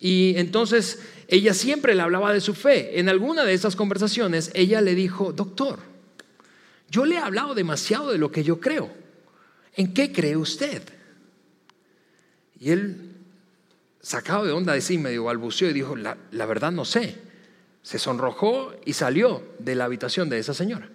y 0.00 0.34
entonces 0.36 1.00
ella 1.28 1.54
siempre 1.54 1.94
le 1.94 2.02
hablaba 2.02 2.32
de 2.32 2.40
su 2.40 2.54
fe. 2.54 2.98
En 2.98 3.08
alguna 3.08 3.44
de 3.44 3.54
esas 3.54 3.76
conversaciones 3.76 4.50
ella 4.54 4.80
le 4.80 4.94
dijo, 4.94 5.32
doctor, 5.32 5.78
yo 6.90 7.04
le 7.04 7.16
he 7.16 7.18
hablado 7.18 7.54
demasiado 7.54 8.12
de 8.12 8.18
lo 8.18 8.30
que 8.30 8.44
yo 8.44 8.60
creo. 8.60 8.90
¿En 9.74 9.92
qué 9.94 10.12
cree 10.12 10.36
usted? 10.36 10.82
Y 12.60 12.70
él, 12.70 13.12
sacado 14.00 14.44
de 14.44 14.52
onda 14.52 14.74
de 14.74 14.80
sí, 14.80 14.98
medio 14.98 15.24
balbuceó 15.24 15.68
y 15.68 15.72
dijo, 15.72 15.96
la, 15.96 16.16
la 16.30 16.46
verdad 16.46 16.70
no 16.70 16.84
sé. 16.84 17.16
Se 17.82 17.98
sonrojó 17.98 18.72
y 18.84 18.92
salió 18.92 19.42
de 19.58 19.74
la 19.74 19.84
habitación 19.84 20.28
de 20.28 20.38
esa 20.38 20.54
señora. 20.54 20.88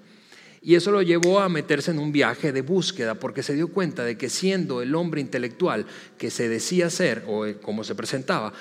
Y 0.62 0.76
eso 0.76 0.92
lo 0.92 1.02
llevó 1.02 1.40
a 1.40 1.50
meterse 1.50 1.92
en 1.92 2.00
un 2.00 2.12
viaje 2.12 2.52
de 2.52 2.62
búsqueda 2.62 3.16
porque 3.16 3.44
se 3.44 3.54
dio 3.54 3.70
cuenta 3.70 4.04
de 4.04 4.18
que 4.18 4.30
siendo 4.30 4.82
el 4.82 4.94
hombre 4.96 5.22
intelectual 5.22 5.86
que 6.18 6.32
se 6.32 6.50
decía 6.50 6.90
ser 6.90 7.24
o 7.28 7.46
eh, 7.46 7.58
como 7.62 7.84
se 7.84 7.96
presentaba, 7.96 8.54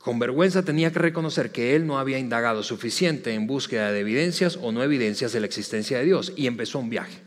con 0.00 0.18
vergüenza 0.18 0.64
tenía 0.64 0.90
que 0.90 0.98
reconocer 0.98 1.52
que 1.52 1.76
él 1.76 1.86
no 1.86 1.98
había 1.98 2.18
indagado 2.18 2.62
suficiente 2.62 3.34
en 3.34 3.46
búsqueda 3.46 3.92
de 3.92 4.00
evidencias 4.00 4.58
o 4.60 4.72
no 4.72 4.82
evidencias 4.82 5.32
de 5.32 5.40
la 5.40 5.46
existencia 5.46 5.98
de 5.98 6.06
Dios 6.06 6.32
y 6.36 6.46
empezó 6.46 6.78
un 6.78 6.88
viaje. 6.88 7.20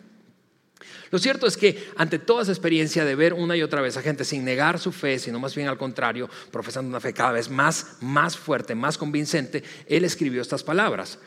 Lo 1.12 1.20
cierto 1.20 1.46
es 1.46 1.56
que 1.56 1.92
ante 1.96 2.18
toda 2.18 2.42
esa 2.42 2.52
experiencia 2.52 3.06
de 3.06 3.14
ver 3.14 3.36
una 3.36 3.56
y 3.56 3.62
otra 3.62 3.82
vez 3.82 3.96
a 3.98 4.02
gente 4.02 4.26
sin 4.26 4.44
negar 4.44 4.80
su 4.80 4.92
fe, 4.92 5.20
sino 5.20 5.40
más 5.40 5.54
bien 5.54 5.68
al 5.68 5.78
contrario, 5.78 6.28
profesando 6.52 6.90
una 6.90 7.00
fe 7.00 7.14
cada 7.14 7.34
vez 7.34 7.48
más, 7.48 7.98
más 8.02 8.36
fuerte, 8.36 8.74
más 8.74 8.98
convincente, 8.98 9.64
él 9.88 10.04
escribió 10.04 10.42
estas 10.42 10.64
palabras. 10.64 11.20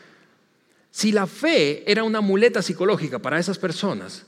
Si 0.91 1.13
la 1.13 1.27
fe 1.27 1.89
era 1.89 2.03
una 2.03 2.19
muleta 2.19 2.61
psicológica 2.61 3.19
para 3.19 3.39
esas 3.39 3.57
personas, 3.57 4.25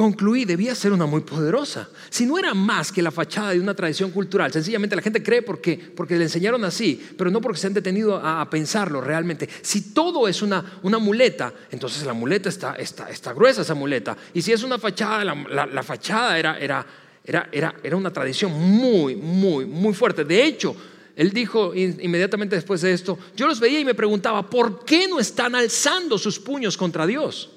concluí, 0.00 0.46
debía 0.46 0.74
ser 0.74 0.94
una 0.94 1.04
muy 1.04 1.20
poderosa. 1.20 1.86
Si 2.08 2.24
no 2.24 2.38
era 2.38 2.54
más 2.54 2.90
que 2.90 3.02
la 3.02 3.10
fachada 3.10 3.50
de 3.50 3.60
una 3.60 3.74
tradición 3.74 4.10
cultural, 4.12 4.50
sencillamente 4.50 4.96
la 4.96 5.02
gente 5.02 5.22
cree 5.22 5.42
porque, 5.42 5.76
porque 5.76 6.16
le 6.16 6.24
enseñaron 6.24 6.64
así, 6.64 7.06
pero 7.18 7.30
no 7.30 7.42
porque 7.42 7.58
se 7.58 7.66
han 7.66 7.74
detenido 7.74 8.16
a, 8.16 8.48
pensarlo 8.48 9.02
realmente. 9.02 9.46
Si 9.60 9.92
todo 9.92 10.26
es 10.26 10.40
una, 10.40 10.78
una 10.84 10.98
muleta, 10.98 11.52
entonces 11.70 12.06
la 12.06 12.14
muleta 12.14 12.48
está, 12.48 12.76
está, 12.76 13.10
está, 13.10 13.34
gruesa, 13.34 13.60
esa 13.60 13.74
muleta. 13.74 14.16
Y 14.32 14.40
si 14.40 14.52
es 14.52 14.62
una 14.62 14.78
fachada, 14.78 15.22
la, 15.22 15.66
la, 15.66 15.82
fachada 15.82 16.38
era, 16.38 16.58
era, 16.58 16.86
era, 17.22 17.50
era, 17.52 17.74
era 17.82 17.94
una 17.94 18.10
tradición 18.10 18.52
muy, 18.52 19.16
muy, 19.16 19.66
muy 19.66 19.92
fuerte. 19.92 20.24
De 20.24 20.42
hecho, 20.42 20.74
él 21.14 21.30
dijo 21.30 21.74
inmediatamente 21.74 22.56
después 22.56 22.80
de 22.80 22.94
esto, 22.94 23.18
yo 23.36 23.46
los 23.46 23.60
veía 23.60 23.80
y 23.80 23.84
me 23.84 23.94
preguntaba, 23.94 24.48
¿por 24.48 24.82
qué 24.82 25.06
no 25.08 25.20
están 25.20 25.54
alzando 25.54 26.16
sus 26.16 26.38
puños 26.38 26.78
contra 26.78 27.06
Dios? 27.06 27.50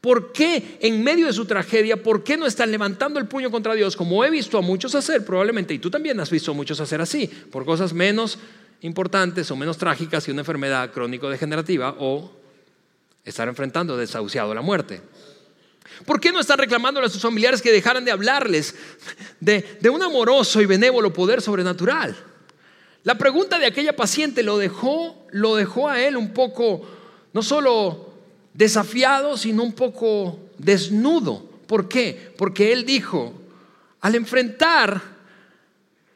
¿Por 0.00 0.32
qué 0.32 0.78
en 0.80 1.02
medio 1.02 1.26
de 1.26 1.32
su 1.32 1.44
tragedia, 1.44 2.00
por 2.00 2.22
qué 2.22 2.36
no 2.36 2.46
están 2.46 2.70
levantando 2.70 3.18
el 3.18 3.26
puño 3.26 3.50
contra 3.50 3.74
Dios 3.74 3.96
como 3.96 4.24
he 4.24 4.30
visto 4.30 4.56
a 4.56 4.60
muchos 4.60 4.94
hacer 4.94 5.24
probablemente, 5.24 5.74
y 5.74 5.78
tú 5.78 5.90
también 5.90 6.20
has 6.20 6.30
visto 6.30 6.52
a 6.52 6.54
muchos 6.54 6.78
hacer 6.80 7.00
así, 7.00 7.26
por 7.26 7.64
cosas 7.64 7.92
menos 7.92 8.38
importantes 8.82 9.50
o 9.50 9.56
menos 9.56 9.76
trágicas 9.76 10.24
que 10.24 10.30
una 10.30 10.42
enfermedad 10.42 10.92
crónico-degenerativa 10.92 11.96
o 11.98 12.30
estar 13.24 13.48
enfrentando 13.48 13.96
desahuciado 13.96 14.54
la 14.54 14.62
muerte? 14.62 15.02
¿Por 16.06 16.20
qué 16.20 16.30
no 16.30 16.38
están 16.38 16.58
reclamándole 16.58 17.08
a 17.08 17.10
sus 17.10 17.22
familiares 17.22 17.60
que 17.60 17.72
dejaran 17.72 18.04
de 18.04 18.12
hablarles 18.12 18.76
de, 19.40 19.78
de 19.80 19.90
un 19.90 20.00
amoroso 20.02 20.60
y 20.60 20.66
benévolo 20.66 21.12
poder 21.12 21.42
sobrenatural? 21.42 22.16
La 23.02 23.18
pregunta 23.18 23.58
de 23.58 23.66
aquella 23.66 23.96
paciente 23.96 24.44
lo 24.44 24.58
dejó, 24.58 25.26
lo 25.32 25.56
dejó 25.56 25.88
a 25.88 26.00
él 26.00 26.16
un 26.16 26.32
poco, 26.32 26.86
no 27.32 27.42
solo 27.42 28.07
desafiado, 28.58 29.36
sino 29.36 29.62
un 29.62 29.72
poco 29.72 30.50
desnudo. 30.58 31.48
¿Por 31.68 31.88
qué? 31.88 32.32
Porque 32.36 32.72
él 32.72 32.84
dijo, 32.84 33.32
al 34.00 34.16
enfrentar 34.16 35.00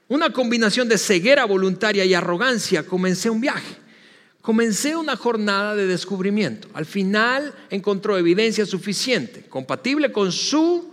una 0.08 0.32
combinación 0.32 0.88
de 0.88 0.98
ceguera 0.98 1.44
voluntaria 1.44 2.04
y 2.04 2.14
arrogancia, 2.14 2.84
comencé 2.84 3.30
un 3.30 3.40
viaje. 3.40 3.76
Comencé 4.40 4.96
una 4.96 5.16
jornada 5.16 5.76
de 5.76 5.86
descubrimiento. 5.86 6.66
Al 6.74 6.84
final 6.84 7.54
encontró 7.70 8.18
evidencia 8.18 8.66
suficiente, 8.66 9.44
compatible 9.48 10.10
con 10.10 10.32
su 10.32 10.92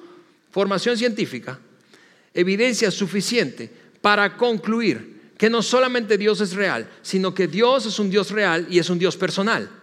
formación 0.51 0.97
científica, 0.97 1.57
evidencia 2.31 2.91
suficiente 2.91 3.71
para 4.01 4.37
concluir 4.37 5.31
que 5.35 5.49
no 5.49 5.63
solamente 5.63 6.15
Dios 6.19 6.41
es 6.41 6.53
real, 6.53 6.87
sino 7.01 7.33
que 7.33 7.47
Dios 7.47 7.87
es 7.87 7.97
un 7.97 8.11
Dios 8.11 8.29
real 8.29 8.67
y 8.69 8.77
es 8.77 8.87
un 8.91 8.99
Dios 8.99 9.17
personal. 9.17 9.78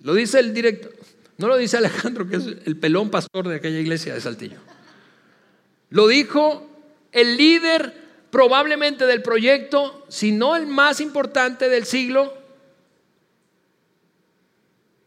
Lo 0.00 0.14
dice 0.14 0.38
el 0.38 0.54
director, 0.54 0.94
no 1.38 1.48
lo 1.48 1.56
dice 1.56 1.76
Alejandro, 1.76 2.28
que 2.28 2.36
es 2.36 2.46
el 2.64 2.76
pelón 2.76 3.10
pastor 3.10 3.48
de 3.48 3.56
aquella 3.56 3.78
iglesia 3.78 4.14
de 4.14 4.20
Saltillo. 4.20 4.58
Lo 5.90 6.06
dijo 6.06 6.68
el 7.12 7.36
líder 7.36 7.94
probablemente 8.30 9.06
del 9.06 9.22
proyecto, 9.22 10.04
si 10.08 10.32
no 10.32 10.56
el 10.56 10.66
más 10.66 11.00
importante 11.00 11.68
del 11.68 11.84
siglo, 11.84 12.36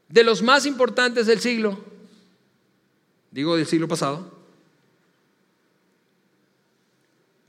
de 0.09 0.23
los 0.23 0.41
más 0.41 0.65
importantes 0.65 1.27
del 1.27 1.39
siglo, 1.39 1.83
digo 3.31 3.55
del 3.55 3.67
siglo 3.67 3.87
pasado, 3.87 4.39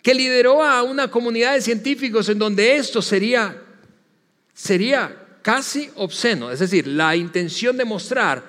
que 0.02 0.14
lideró 0.14 0.62
a 0.62 0.82
una 0.82 1.10
comunidad 1.10 1.54
de 1.54 1.60
científicos 1.60 2.28
en 2.28 2.38
donde 2.38 2.76
esto 2.76 3.00
sería, 3.00 3.62
sería 4.52 5.21
casi 5.42 5.90
obsceno, 5.96 6.50
es 6.50 6.60
decir, 6.60 6.86
la 6.86 7.14
intención 7.16 7.76
de 7.76 7.84
mostrar 7.84 8.42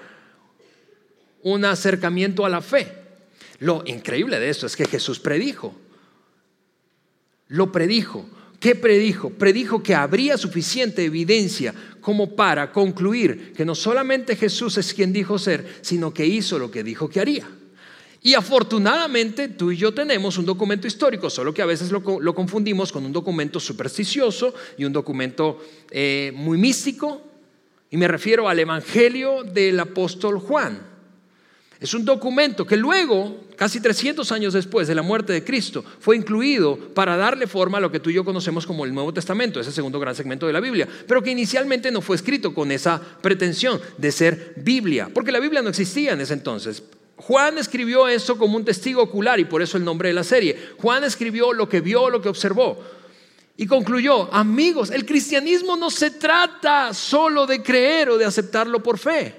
un 1.41 1.65
acercamiento 1.65 2.45
a 2.45 2.49
la 2.49 2.61
fe. 2.61 2.87
Lo 3.59 3.83
increíble 3.85 4.39
de 4.39 4.49
esto 4.49 4.65
es 4.65 4.75
que 4.75 4.85
Jesús 4.85 5.19
predijo, 5.19 5.75
lo 7.47 7.71
predijo. 7.71 8.25
¿Qué 8.59 8.75
predijo? 8.75 9.29
Predijo 9.29 9.83
que 9.83 9.93
habría 9.93 10.37
suficiente 10.37 11.03
evidencia 11.03 11.73
como 11.99 12.35
para 12.35 12.71
concluir 12.71 13.51
que 13.53 13.65
no 13.65 13.75
solamente 13.75 14.37
Jesús 14.37 14.77
es 14.77 14.93
quien 14.93 15.11
dijo 15.11 15.37
ser, 15.37 15.79
sino 15.81 16.13
que 16.13 16.25
hizo 16.25 16.57
lo 16.57 16.71
que 16.71 16.83
dijo 16.83 17.09
que 17.09 17.19
haría. 17.19 17.47
Y 18.25 18.35
afortunadamente 18.35 19.49
tú 19.49 19.69
y 19.71 19.75
yo 19.75 19.93
tenemos 19.93 20.37
un 20.37 20.45
documento 20.45 20.87
histórico, 20.87 21.29
solo 21.29 21.53
que 21.53 21.61
a 21.61 21.65
veces 21.65 21.91
lo, 21.91 22.01
confundimos 22.33 22.89
con 22.89 23.05
un 23.05 23.11
documento 23.11 23.59
supersticioso 23.59 24.53
y 24.77 24.85
un 24.85 24.93
documento 24.93 25.59
eh, 25.91 26.31
muy 26.33 26.57
místico. 26.57 27.21
Y 27.91 27.97
me 27.97 28.07
refiero 28.07 28.47
al 28.47 28.57
Evangelio 28.57 29.43
del 29.43 29.77
apóstol 29.77 30.39
Juan. 30.39 30.93
Es 31.81 31.93
un 31.93 32.05
documento 32.05 32.65
que 32.65 32.77
luego, 32.77 33.41
casi 33.57 33.81
300 33.81 34.31
años 34.31 34.53
después 34.53 34.87
de 34.87 34.95
la 34.95 35.01
muerte 35.01 35.33
de 35.33 35.43
Cristo, 35.43 35.83
fue 35.99 36.15
incluido 36.15 36.77
para 36.77 37.17
darle 37.17 37.45
forma 37.45 37.79
a 37.79 37.81
lo 37.81 37.91
que 37.91 37.99
tú 37.99 38.09
y 38.09 38.13
yo 38.13 38.23
conocemos 38.23 38.65
como 38.65 38.85
el 38.85 38.93
Nuevo 38.93 39.13
Testamento, 39.13 39.59
ese 39.59 39.73
segundo 39.73 39.99
gran 39.99 40.15
segmento 40.15 40.47
de 40.47 40.53
la 40.53 40.61
Biblia, 40.61 40.87
pero 41.09 41.21
que 41.21 41.31
inicialmente 41.31 41.91
no 41.91 41.99
fue 41.99 42.15
escrito 42.15 42.53
con 42.53 42.71
esa 42.71 43.01
pretensión 43.21 43.81
de 43.97 44.13
ser 44.13 44.53
Biblia, 44.55 45.09
porque 45.13 45.33
la 45.33 45.41
Biblia 45.41 45.61
no 45.61 45.67
existía 45.67 46.13
en 46.13 46.21
ese 46.21 46.35
entonces. 46.35 46.83
Juan 47.17 47.57
escribió 47.57 48.07
eso 48.07 48.37
como 48.37 48.57
un 48.57 48.65
testigo 48.65 49.01
ocular 49.01 49.39
y 49.39 49.45
por 49.45 49.61
eso 49.61 49.77
el 49.77 49.85
nombre 49.85 50.09
de 50.09 50.15
la 50.15 50.23
serie. 50.23 50.71
Juan 50.77 51.03
escribió 51.03 51.53
lo 51.53 51.69
que 51.69 51.81
vio, 51.81 52.09
lo 52.09 52.21
que 52.21 52.29
observó. 52.29 52.83
Y 53.55 53.67
concluyó, 53.67 54.33
amigos, 54.33 54.89
el 54.89 55.05
cristianismo 55.05 55.77
no 55.77 55.91
se 55.91 56.11
trata 56.11 56.93
solo 56.93 57.45
de 57.45 57.61
creer 57.61 58.09
o 58.09 58.17
de 58.17 58.25
aceptarlo 58.25 58.81
por 58.81 58.97
fe. 58.97 59.35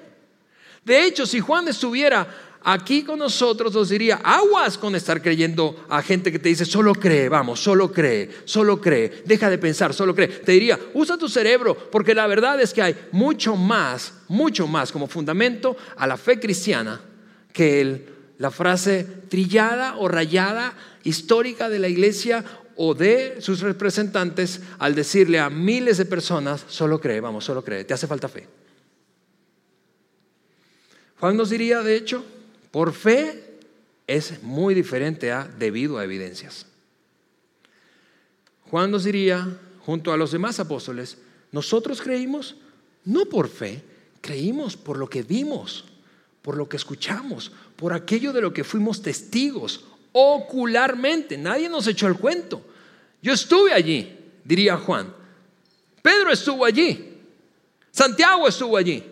De 0.85 1.05
hecho, 1.05 1.27
si 1.27 1.41
Juan 1.41 1.67
estuviera 1.67 2.27
aquí 2.63 3.03
con 3.03 3.19
nosotros, 3.19 3.75
nos 3.75 3.89
diría, 3.89 4.21
aguas 4.23 4.79
con 4.79 4.95
estar 4.95 5.21
creyendo 5.21 5.85
a 5.89 6.01
gente 6.01 6.31
que 6.31 6.39
te 6.39 6.51
dice, 6.51 6.65
solo 6.65 6.95
cree, 6.95 7.29
vamos, 7.29 7.61
solo 7.61 7.91
cree, 7.93 8.31
solo 8.45 8.81
cree, 8.81 9.25
deja 9.27 9.51
de 9.51 9.59
pensar, 9.59 9.93
solo 9.93 10.15
cree. 10.15 10.29
Te 10.29 10.53
diría, 10.53 10.79
usa 10.95 11.19
tu 11.19 11.29
cerebro, 11.29 11.77
porque 11.91 12.15
la 12.15 12.29
verdad 12.29 12.61
es 12.61 12.73
que 12.73 12.83
hay 12.83 12.97
mucho 13.11 13.57
más, 13.57 14.15
mucho 14.29 14.69
más 14.69 14.93
como 14.93 15.09
fundamento 15.09 15.77
a 15.97 16.07
la 16.07 16.17
fe 16.17 16.39
cristiana 16.39 17.01
que 17.55 18.05
la 18.37 18.51
frase 18.51 19.05
trillada 19.31 19.97
o 19.97 20.09
rayada 20.09 20.77
histórica 21.05 21.71
de 21.71 21.79
la 21.79 21.89
iglesia 21.89 22.45
o 22.77 22.95
de 22.95 23.41
sus 23.41 23.61
representantes 23.61 24.61
al 24.79 24.95
decirle 24.95 25.39
a 25.39 25.49
miles 25.49 25.97
de 25.97 26.05
personas, 26.05 26.67
solo 26.69 27.01
cree, 27.01 27.21
vamos, 27.21 27.45
solo 27.45 27.65
cree, 27.65 27.85
te 27.85 27.95
hace 27.95 28.09
falta 28.09 28.29
fe. 28.29 28.49
Juan 31.21 31.37
nos 31.37 31.51
diría, 31.51 31.83
de 31.83 31.97
hecho, 31.97 32.25
por 32.73 32.93
fe 32.93 33.59
es 34.07 34.43
muy 34.43 34.75
diferente 34.75 35.31
a 35.31 35.45
debido 35.47 35.97
a 35.97 36.05
evidencias. 36.05 36.67
Juan 38.69 38.91
nos 38.91 39.05
diría, 39.05 39.47
junto 39.87 40.13
a 40.13 40.17
los 40.17 40.33
demás 40.33 40.59
apóstoles, 40.59 41.19
nosotros 41.53 42.03
creímos 42.03 42.57
no 43.05 43.27
por 43.27 43.49
fe, 43.49 43.81
creímos 44.21 44.77
por 44.77 44.99
lo 44.99 45.09
que 45.09 45.23
vimos, 45.23 45.85
por 46.45 46.59
lo 46.59 46.69
que 46.69 46.77
escuchamos, 46.77 47.51
por 47.75 47.95
aquello 47.95 48.31
de 48.31 48.43
lo 48.43 48.53
que 48.53 48.65
fuimos 48.65 49.01
testigos 49.01 49.87
ocularmente. 50.13 51.39
Nadie 51.39 51.71
nos 51.71 51.87
echó 51.87 52.07
el 52.07 52.17
cuento. 52.17 52.63
Yo 53.23 53.33
estuve 53.33 53.73
allí, 53.73 54.15
diría 54.45 54.77
Juan. 54.77 55.11
Pedro 56.03 56.31
estuvo 56.31 56.67
allí. 56.67 57.17
Santiago 57.91 58.47
estuvo 58.47 58.77
allí. 58.77 59.03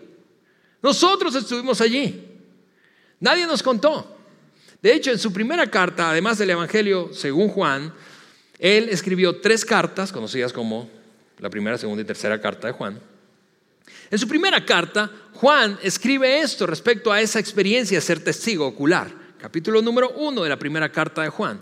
Nosotros 0.83 1.35
estuvimos 1.35 1.81
allí. 1.81 2.23
Nadie 3.19 3.47
nos 3.47 3.63
contó. 3.63 4.15
De 4.83 4.93
hecho, 4.93 5.11
en 5.11 5.19
su 5.19 5.33
primera 5.33 5.71
carta, 5.71 6.11
además 6.11 6.37
del 6.37 6.51
Evangelio 6.51 7.15
según 7.15 7.49
Juan, 7.49 7.95
él 8.59 8.91
escribió 8.91 9.41
tres 9.41 9.65
cartas, 9.65 10.13
conocidas 10.13 10.53
como 10.53 10.91
la 11.39 11.49
primera, 11.49 11.79
segunda 11.79 12.03
y 12.03 12.05
tercera 12.05 12.39
carta 12.43 12.67
de 12.67 12.75
Juan. 12.75 13.01
En 14.11 14.19
su 14.19 14.29
primera 14.29 14.65
carta, 14.65 15.11
Juan 15.35 15.79
escribe 15.83 16.41
esto 16.41 16.67
respecto 16.67 17.11
a 17.11 17.21
esa 17.21 17.39
experiencia 17.39 17.99
de 17.99 18.03
ser 18.03 18.21
testigo 18.21 18.67
ocular. 18.67 19.11
Capítulo 19.41 19.83
número 19.83 20.11
uno 20.11 20.43
de 20.43 20.49
la 20.49 20.59
primera 20.59 20.91
carta 20.93 21.23
de 21.23 21.29
Juan. 21.29 21.61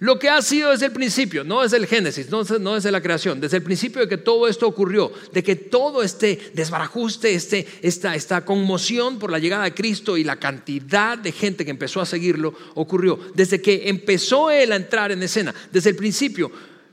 Lo 0.00 0.18
que 0.18 0.30
ha 0.30 0.40
sido 0.40 0.70
desde 0.70 0.86
el 0.86 0.92
principio, 0.92 1.44
no 1.44 1.60
desde 1.60 1.76
el 1.76 1.86
Génesis, 1.86 2.30
no, 2.30 2.42
desde 2.42 2.90
la 2.90 3.02
creación, 3.02 3.38
desde 3.38 3.58
el 3.58 3.62
principio 3.62 4.00
de 4.00 4.08
que 4.08 4.16
todo 4.16 4.48
esto 4.48 4.66
ocurrió, 4.66 5.12
de 5.30 5.42
que 5.42 5.56
todo 5.56 6.02
este 6.02 6.52
desbarajuste, 6.54 7.34
este, 7.34 7.68
esta, 7.82 8.14
esta 8.14 8.42
conmoción 8.42 9.18
por 9.18 9.30
la 9.30 9.38
llegada 9.38 9.64
de 9.64 9.74
Cristo 9.74 10.16
y 10.16 10.24
la 10.24 10.36
cantidad 10.36 11.18
de 11.18 11.32
gente 11.32 11.66
que 11.66 11.70
empezó 11.70 12.00
a 12.00 12.06
seguirlo 12.06 12.54
ocurrió. 12.76 13.18
Desde 13.34 13.60
que 13.60 13.90
empezó 13.90 14.50
Él 14.50 14.72
a 14.72 14.76
entrar 14.76 15.12
en 15.12 15.22
escena, 15.22 15.54
desde 15.70 15.90
el 15.90 15.96
principio, 15.96 16.50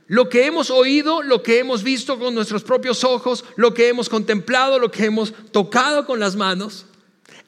lo 0.07 0.29
que 0.29 0.45
hemos 0.45 0.69
oído, 0.69 1.21
lo 1.21 1.43
que 1.43 1.59
hemos 1.59 1.83
visto 1.83 2.17
con 2.17 2.33
nuestros 2.33 2.63
propios 2.63 3.03
ojos, 3.03 3.43
lo 3.55 3.73
que 3.73 3.87
hemos 3.87 4.09
contemplado, 4.09 4.79
lo 4.79 4.89
que 4.89 5.05
hemos 5.05 5.33
tocado 5.51 6.05
con 6.05 6.19
las 6.19 6.35
manos, 6.35 6.85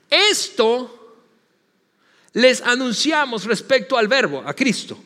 esto 0.09 1.17
les 2.33 2.61
anunciamos 2.61 3.45
respecto 3.45 3.97
al 3.97 4.07
verbo, 4.07 4.43
a 4.45 4.53
Cristo 4.53 4.97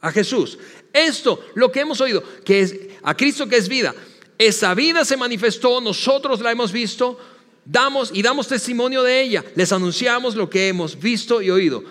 a 0.00 0.12
Jesús. 0.12 0.58
Esto, 0.92 1.44
lo 1.54 1.70
que 1.70 1.80
hemos 1.80 2.00
oído, 2.00 2.22
que 2.44 2.60
es 2.60 2.76
a 3.02 3.16
Cristo 3.16 3.48
que 3.48 3.56
es 3.56 3.68
vida, 3.68 3.94
esa 4.38 4.74
vida 4.74 5.04
se 5.04 5.16
manifestó, 5.16 5.80
nosotros 5.80 6.40
la 6.40 6.52
hemos 6.52 6.72
visto, 6.72 7.18
damos 7.64 8.10
y 8.12 8.22
damos 8.22 8.48
testimonio 8.48 9.02
de 9.02 9.20
ella, 9.20 9.44
les 9.54 9.72
anunciamos 9.72 10.34
lo 10.34 10.48
que 10.48 10.68
hemos 10.68 10.98
visto 10.98 11.42
y 11.42 11.50
oído. 11.50 11.82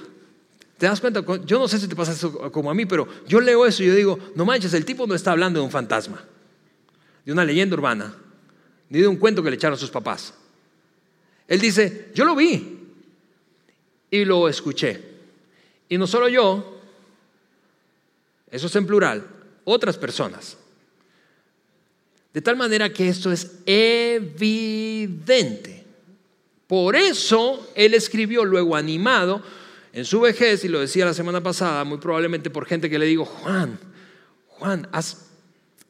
¿Te 0.77 0.85
das 0.85 1.01
cuenta? 1.01 1.23
Yo 1.45 1.57
no 1.57 1.67
sé 1.67 1.79
si 1.79 1.87
te 1.87 1.95
pasa 1.95 2.11
eso 2.11 2.51
como 2.51 2.69
a 2.69 2.73
mí, 2.75 2.85
pero 2.85 3.07
yo 3.27 3.41
leo 3.41 3.65
eso 3.65 3.81
y 3.83 3.87
yo 3.87 3.95
digo, 3.95 4.19
no 4.35 4.45
manches, 4.45 4.73
el 4.73 4.85
tipo 4.85 5.07
no 5.07 5.15
está 5.15 5.31
hablando 5.31 5.59
de 5.59 5.65
un 5.65 5.71
fantasma, 5.71 6.23
de 7.25 7.31
una 7.31 7.43
leyenda 7.43 7.75
urbana, 7.75 8.15
ni 8.89 8.99
de 8.99 9.07
un 9.07 9.17
cuento 9.17 9.41
que 9.41 9.49
le 9.49 9.55
echaron 9.55 9.77
sus 9.77 9.89
papás. 9.89 10.35
Él 11.47 11.59
dice, 11.59 12.11
yo 12.13 12.25
lo 12.25 12.35
vi 12.35 12.79
y 14.11 14.23
lo 14.25 14.47
escuché. 14.47 15.01
Y 15.89 15.97
no 15.97 16.05
solo 16.05 16.29
yo, 16.29 16.79
eso 18.51 18.67
es 18.67 18.75
en 18.75 18.85
plural, 18.85 19.25
otras 19.63 19.97
personas. 19.97 20.57
De 22.33 22.41
tal 22.41 22.55
manera 22.55 22.93
que 22.93 23.09
esto 23.09 23.31
es 23.31 23.59
evidente. 23.65 24.67
Por 26.67 26.95
eso 26.95 27.71
él 27.73 27.95
escribió 27.95 28.45
luego 28.45 28.75
animado 28.75 29.41
en 29.97 30.05
su 30.05 30.19
vejez, 30.19 30.63
y 30.63 30.67
lo 30.67 30.79
decía 30.79 31.05
la 31.05 31.13
semana 31.15 31.41
pasada, 31.41 31.83
muy 31.83 31.97
probablemente 31.97 32.51
por 32.51 32.67
gente 32.67 32.87
que 32.87 32.99
le 32.99 33.07
digo, 33.07 33.25
Juan, 33.25 33.79
Juan, 34.47 34.87
has 34.91 35.23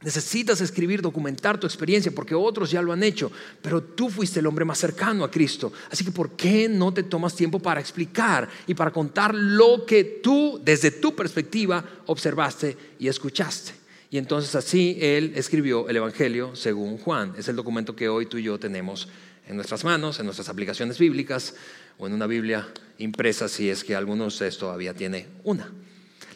Necesitas 0.04 0.62
escribir, 0.62 1.02
documentar 1.02 1.60
tu 1.60 1.66
experiencia 1.66 2.12
porque 2.14 2.36
otros 2.36 2.70
ya 2.70 2.84
lo 2.84 2.94
han 2.94 3.02
hecho, 3.02 3.32
pero 3.64 3.82
tú 3.82 4.10
fuiste 4.12 4.40
el 4.40 4.46
hombre 4.46 4.64
más 4.64 4.78
cercano 4.78 5.24
a 5.24 5.32
Cristo. 5.32 5.74
Así 5.90 6.06
que 6.06 6.12
¿por 6.12 6.34
qué 6.34 6.70
no 6.70 6.94
te 6.94 7.02
tomas 7.02 7.36
tiempo 7.36 7.60
para 7.60 7.82
explicar 7.82 8.48
y 8.68 8.76
para 8.76 8.92
contar 8.92 9.34
lo 9.34 9.88
que 9.88 10.04
tú 10.22 10.62
desde 10.64 10.92
tu 10.92 11.16
perspectiva 11.16 11.84
observaste 12.06 12.78
y 13.00 13.08
escuchaste? 13.08 13.72
Y 14.12 14.20
entonces 14.20 14.54
así 14.54 15.00
él 15.02 15.34
escribió 15.36 15.90
el 15.90 15.98
Evangelio 15.98 16.56
según 16.56 17.00
Juan. 17.00 17.34
Es 17.36 17.48
el 17.48 17.56
documento 17.56 17.96
que 17.96 18.08
hoy 18.08 18.28
tú 18.28 18.38
y 18.38 18.44
yo 18.44 18.60
tenemos 18.60 19.10
en 19.48 19.56
nuestras 19.56 19.84
manos, 19.84 20.20
en 20.20 20.26
nuestras 20.26 20.48
aplicaciones 20.48 21.00
bíblicas 21.00 21.56
o 21.98 22.08
en 22.08 22.14
una 22.14 22.28
Biblia 22.28 22.68
impresa 23.00 23.48
si 23.48 23.70
es 23.70 23.84
que 23.84 23.96
alguno 23.96 24.24
de 24.24 24.28
ustedes 24.28 24.58
todavía 24.58 24.94
tiene 24.94 25.28
una. 25.44 25.72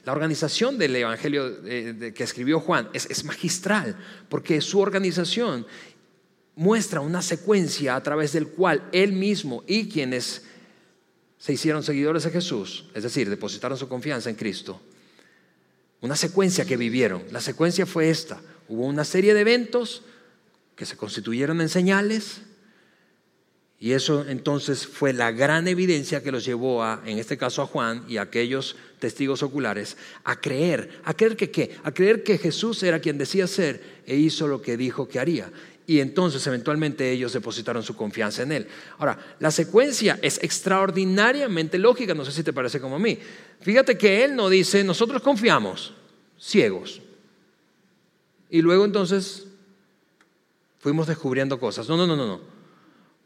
La 0.03 0.13
organización 0.13 0.77
del 0.77 0.95
Evangelio 0.95 1.59
eh, 1.63 2.13
que 2.15 2.23
escribió 2.23 2.59
Juan 2.59 2.89
es, 2.93 3.23
magistral, 3.23 3.95
porque 4.29 4.59
su 4.61 4.79
organización 4.79 5.65
muestra 6.55 7.01
una 7.01 7.21
secuencia 7.21 7.95
a 7.95 8.03
través 8.03 8.33
del 8.33 8.47
cual 8.47 8.87
él 8.91 9.13
mismo 9.13 9.63
y 9.67 9.89
quienes 9.89 10.43
se 11.37 11.53
hicieron 11.53 11.83
seguidores 11.83 12.23
de 12.23 12.31
Jesús, 12.31 12.85
es 12.93 13.03
decir, 13.03 13.29
depositaron 13.29 13.77
su 13.77 13.87
confianza 13.87 14.29
en 14.29 14.35
Cristo, 14.35 14.81
una 16.01 16.15
secuencia 16.15 16.65
que 16.65 16.77
vivieron. 16.77 17.23
La 17.31 17.41
secuencia 17.41 17.85
fue 17.85 18.09
esta. 18.09 18.41
Hubo 18.67 18.85
una 18.85 19.05
serie 19.05 19.35
de 19.35 19.41
eventos 19.41 20.01
que 20.75 20.85
se 20.85 20.97
constituyeron 20.97 21.61
en 21.61 21.69
señales, 21.69 22.41
y 23.83 23.93
eso 23.93 24.23
entonces 24.27 24.85
fue 24.85 25.11
la 25.11 25.31
gran 25.31 25.67
evidencia 25.67 26.21
que 26.21 26.31
los 26.31 26.45
llevó 26.45 26.83
a, 26.83 27.01
en 27.03 27.17
este 27.17 27.35
caso 27.35 27.63
a 27.63 27.65
Juan 27.65 28.05
y 28.07 28.17
a 28.17 28.21
aquellos 28.21 28.75
testigos 28.99 29.41
oculares, 29.41 29.97
a 30.23 30.39
creer. 30.39 31.01
¿A 31.03 31.15
creer 31.15 31.35
que 31.35 31.49
qué? 31.49 31.75
A 31.83 31.91
creer 31.91 32.21
que 32.21 32.37
Jesús 32.37 32.83
era 32.83 32.99
quien 32.99 33.17
decía 33.17 33.47
ser 33.47 34.03
e 34.05 34.15
hizo 34.15 34.47
lo 34.47 34.61
que 34.61 34.77
dijo 34.77 35.07
que 35.07 35.17
haría. 35.17 35.51
Y 35.87 35.99
entonces 35.99 36.45
eventualmente 36.45 37.09
ellos 37.09 37.33
depositaron 37.33 37.81
su 37.81 37.95
confianza 37.95 38.43
en 38.43 38.51
él. 38.51 38.67
Ahora, 38.99 39.17
la 39.39 39.49
secuencia 39.49 40.19
es 40.21 40.37
extraordinariamente 40.43 41.79
lógica, 41.79 42.13
no 42.13 42.23
sé 42.23 42.31
si 42.33 42.43
te 42.43 42.53
parece 42.53 42.79
como 42.79 42.97
a 42.97 42.99
mí. 42.99 43.17
Fíjate 43.61 43.97
que 43.97 44.23
él 44.23 44.35
no 44.35 44.47
dice, 44.47 44.83
nosotros 44.83 45.23
confiamos, 45.23 45.95
ciegos. 46.39 47.01
Y 48.47 48.61
luego 48.61 48.85
entonces 48.85 49.47
fuimos 50.77 51.07
descubriendo 51.07 51.59
cosas. 51.59 51.89
No, 51.89 51.97
no, 51.97 52.05
no, 52.05 52.15
no, 52.15 52.27
no 52.27 52.50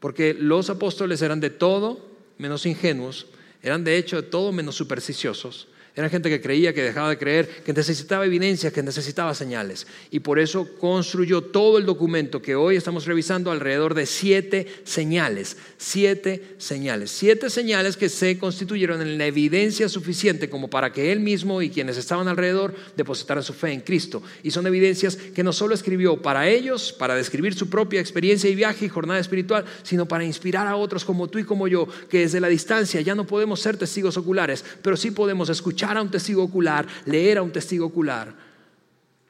porque 0.06 0.34
los 0.34 0.70
apóstoles 0.70 1.20
eran 1.20 1.40
de 1.40 1.50
todo 1.50 1.98
menos 2.38 2.64
ingenuos, 2.64 3.26
eran 3.60 3.82
de 3.82 3.96
hecho 3.96 4.14
de 4.14 4.28
todo 4.28 4.52
menos 4.52 4.76
supersticiosos, 4.76 5.66
era 5.96 6.10
gente 6.10 6.28
que 6.28 6.42
creía, 6.42 6.74
que 6.74 6.82
dejaba 6.82 7.08
de 7.08 7.16
creer, 7.16 7.48
que 7.64 7.72
necesitaba 7.72 8.26
evidencias, 8.26 8.70
que 8.70 8.82
necesitaba 8.82 9.34
señales. 9.34 9.86
Y 10.10 10.20
por 10.20 10.38
eso 10.38 10.68
construyó 10.78 11.40
todo 11.40 11.78
el 11.78 11.86
documento 11.86 12.42
que 12.42 12.54
hoy 12.54 12.76
estamos 12.76 13.06
revisando 13.06 13.50
alrededor 13.50 13.94
de 13.94 14.04
siete 14.04 14.66
señales. 14.84 15.56
Siete 15.78 16.54
señales. 16.58 17.10
Siete 17.10 17.48
señales 17.48 17.96
que 17.96 18.10
se 18.10 18.36
constituyeron 18.38 19.00
en 19.00 19.16
la 19.16 19.24
evidencia 19.24 19.88
suficiente 19.88 20.50
como 20.50 20.68
para 20.68 20.92
que 20.92 21.12
él 21.12 21.20
mismo 21.20 21.62
y 21.62 21.70
quienes 21.70 21.96
estaban 21.96 22.28
alrededor 22.28 22.74
depositaran 22.94 23.42
su 23.42 23.54
fe 23.54 23.72
en 23.72 23.80
Cristo. 23.80 24.22
Y 24.42 24.50
son 24.50 24.66
evidencias 24.66 25.16
que 25.16 25.42
no 25.42 25.54
solo 25.54 25.74
escribió 25.74 26.20
para 26.20 26.46
ellos, 26.46 26.92
para 26.92 27.14
describir 27.14 27.54
su 27.54 27.70
propia 27.70 28.02
experiencia 28.02 28.50
y 28.50 28.54
viaje 28.54 28.84
y 28.84 28.90
jornada 28.90 29.18
espiritual, 29.18 29.64
sino 29.82 30.06
para 30.06 30.26
inspirar 30.26 30.66
a 30.66 30.76
otros 30.76 31.06
como 31.06 31.28
tú 31.28 31.38
y 31.38 31.44
como 31.44 31.68
yo, 31.68 31.88
que 32.10 32.18
desde 32.18 32.38
la 32.38 32.48
distancia 32.48 33.00
ya 33.00 33.14
no 33.14 33.26
podemos 33.26 33.60
ser 33.60 33.78
testigos 33.78 34.18
oculares, 34.18 34.62
pero 34.82 34.98
sí 34.98 35.10
podemos 35.10 35.48
escuchar 35.48 35.85
a 35.94 36.02
un 36.02 36.10
testigo 36.10 36.42
ocular, 36.42 36.86
leer 37.04 37.38
a 37.38 37.42
un 37.42 37.52
testigo 37.52 37.86
ocular 37.86 38.34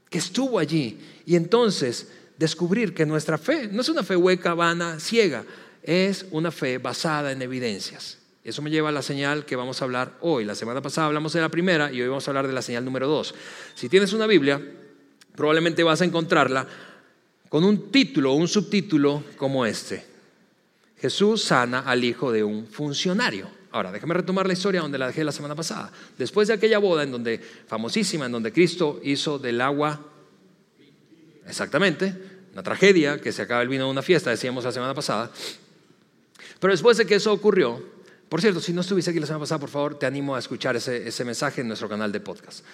que 0.08 0.18
estuvo 0.18 0.58
allí 0.58 0.98
y 1.26 1.36
entonces 1.36 2.12
descubrir 2.38 2.94
que 2.94 3.06
nuestra 3.06 3.38
fe 3.38 3.68
no 3.70 3.80
es 3.80 3.88
una 3.88 4.02
fe 4.02 4.16
hueca, 4.16 4.54
vana, 4.54 5.00
ciega, 5.00 5.44
es 5.82 6.26
una 6.30 6.50
fe 6.50 6.78
basada 6.78 7.32
en 7.32 7.42
evidencias. 7.42 8.18
Eso 8.44 8.62
me 8.62 8.70
lleva 8.70 8.90
a 8.90 8.92
la 8.92 9.02
señal 9.02 9.44
que 9.44 9.56
vamos 9.56 9.80
a 9.80 9.84
hablar 9.84 10.18
hoy. 10.20 10.44
La 10.44 10.54
semana 10.54 10.80
pasada 10.80 11.08
hablamos 11.08 11.32
de 11.32 11.40
la 11.40 11.48
primera 11.48 11.90
y 11.92 12.00
hoy 12.00 12.08
vamos 12.08 12.28
a 12.28 12.30
hablar 12.30 12.46
de 12.46 12.52
la 12.52 12.62
señal 12.62 12.84
número 12.84 13.08
dos. 13.08 13.34
Si 13.74 13.88
tienes 13.88 14.12
una 14.12 14.26
Biblia, 14.28 14.62
probablemente 15.34 15.82
vas 15.82 16.00
a 16.00 16.04
encontrarla 16.04 16.66
con 17.48 17.64
un 17.64 17.90
título 17.90 18.32
o 18.32 18.36
un 18.36 18.46
subtítulo 18.46 19.24
como 19.36 19.66
este. 19.66 20.04
Jesús 20.98 21.42
sana 21.42 21.80
al 21.80 22.04
hijo 22.04 22.30
de 22.30 22.44
un 22.44 22.66
funcionario. 22.66 23.55
Ahora, 23.76 23.92
déjame 23.92 24.14
retomar 24.14 24.46
la 24.46 24.54
historia 24.54 24.80
donde 24.80 24.96
la 24.96 25.08
dejé 25.08 25.22
la 25.22 25.32
semana 25.32 25.54
pasada. 25.54 25.92
Después 26.16 26.48
de 26.48 26.54
aquella 26.54 26.78
boda 26.78 27.02
en 27.02 27.12
donde, 27.12 27.38
famosísima, 27.38 28.24
en 28.24 28.32
donde 28.32 28.50
Cristo 28.50 29.00
hizo 29.04 29.38
del 29.38 29.60
agua, 29.60 30.00
exactamente, 31.46 32.14
una 32.54 32.62
tragedia, 32.62 33.20
que 33.20 33.32
se 33.32 33.42
acaba 33.42 33.60
el 33.60 33.68
vino 33.68 33.84
de 33.84 33.90
una 33.90 34.00
fiesta, 34.00 34.30
decíamos 34.30 34.64
la 34.64 34.72
semana 34.72 34.94
pasada. 34.94 35.30
Pero 36.58 36.72
después 36.72 36.96
de 36.96 37.04
que 37.04 37.16
eso 37.16 37.30
ocurrió, 37.30 37.84
por 38.30 38.40
cierto, 38.40 38.60
si 38.60 38.72
no 38.72 38.80
estuviste 38.80 39.10
aquí 39.10 39.20
la 39.20 39.26
semana 39.26 39.42
pasada, 39.42 39.58
por 39.60 39.68
favor, 39.68 39.98
te 39.98 40.06
animo 40.06 40.34
a 40.34 40.38
escuchar 40.38 40.74
ese, 40.76 41.08
ese 41.08 41.24
mensaje 41.26 41.60
en 41.60 41.68
nuestro 41.68 41.86
canal 41.86 42.10
de 42.10 42.20
podcast. 42.20 42.64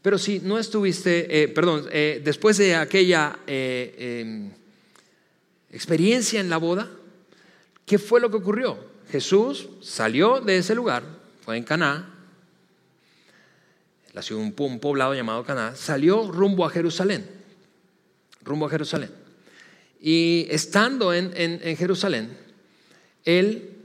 Pero 0.00 0.16
si 0.16 0.40
no 0.40 0.58
estuviste, 0.58 1.42
eh, 1.42 1.48
perdón, 1.48 1.86
eh, 1.92 2.22
después 2.24 2.56
de 2.56 2.76
aquella 2.76 3.40
eh, 3.46 4.22
em, 4.24 4.50
experiencia 5.70 6.40
en 6.40 6.48
la 6.48 6.56
boda, 6.56 6.88
¿qué 7.84 7.98
fue 7.98 8.22
lo 8.22 8.30
que 8.30 8.38
ocurrió? 8.38 8.95
Jesús 9.10 9.68
salió 9.82 10.40
de 10.40 10.58
ese 10.58 10.74
lugar, 10.74 11.02
fue 11.44 11.56
en 11.56 11.64
Caná, 11.64 12.12
la 14.12 14.22
ciudad, 14.22 14.42
un 14.42 14.80
poblado 14.80 15.14
llamado 15.14 15.44
Caná, 15.44 15.76
salió 15.76 16.30
rumbo 16.30 16.64
a 16.64 16.70
Jerusalén, 16.70 17.28
rumbo 18.42 18.66
a 18.66 18.70
Jerusalén. 18.70 19.10
Y 20.00 20.46
estando 20.50 21.12
en, 21.12 21.32
en 21.34 21.76
Jerusalén, 21.76 22.36
él 23.24 23.75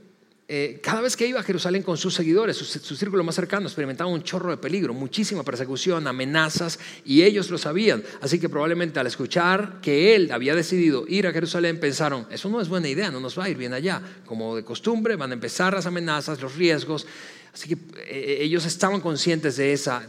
eh, 0.54 0.82
cada 0.84 1.00
vez 1.00 1.16
que 1.16 1.26
iba 1.26 1.40
a 1.40 1.44
Jerusalén 1.44 1.82
con 1.82 1.96
sus 1.96 2.14
seguidores, 2.14 2.58
su, 2.58 2.96
círculo 2.98 3.24
más 3.24 3.36
cercano, 3.36 3.68
experimentaba 3.68 4.10
un 4.10 4.22
chorro 4.22 4.50
de 4.50 4.58
peligro, 4.58 4.94
muchísima 4.94 5.44
persecución, 5.44 6.06
amenazas, 6.08 6.78
y 7.06 7.24
ellos 7.24 7.50
lo 7.50 7.58
sabían. 7.58 8.04
Así 8.20 8.38
que 8.38 8.50
probablemente 8.50 9.00
al 9.00 9.08
escuchar 9.08 9.80
que 9.82 10.14
él 10.14 10.30
había 10.30 10.54
decidido 10.54 11.06
ir 11.08 11.26
a 11.26 11.32
Jerusalén, 11.32 11.80
pensaron, 11.80 12.28
eso 12.30 12.50
no 12.50 12.60
es 12.60 12.68
buena 12.68 12.90
idea, 12.90 13.10
no 13.10 13.22
nos 13.22 13.40
va 13.40 13.46
a 13.46 13.50
ir 13.50 13.56
bien 13.56 13.72
allá. 13.72 14.02
Como 14.26 14.58
de 14.58 14.66
costumbre, 14.66 15.16
van 15.16 15.32
a 15.32 15.36
empezar 15.36 15.74
las 15.74 15.86
amenazas, 15.86 16.42
los 16.42 16.54
riesgos. 16.58 17.08
Así 17.54 17.70
que 17.70 17.78
eh, 18.10 18.40
ellos 18.42 18.66
estaban 18.66 19.00
conscientes 19.00 19.56
de 19.56 19.72
esa, 19.72 20.06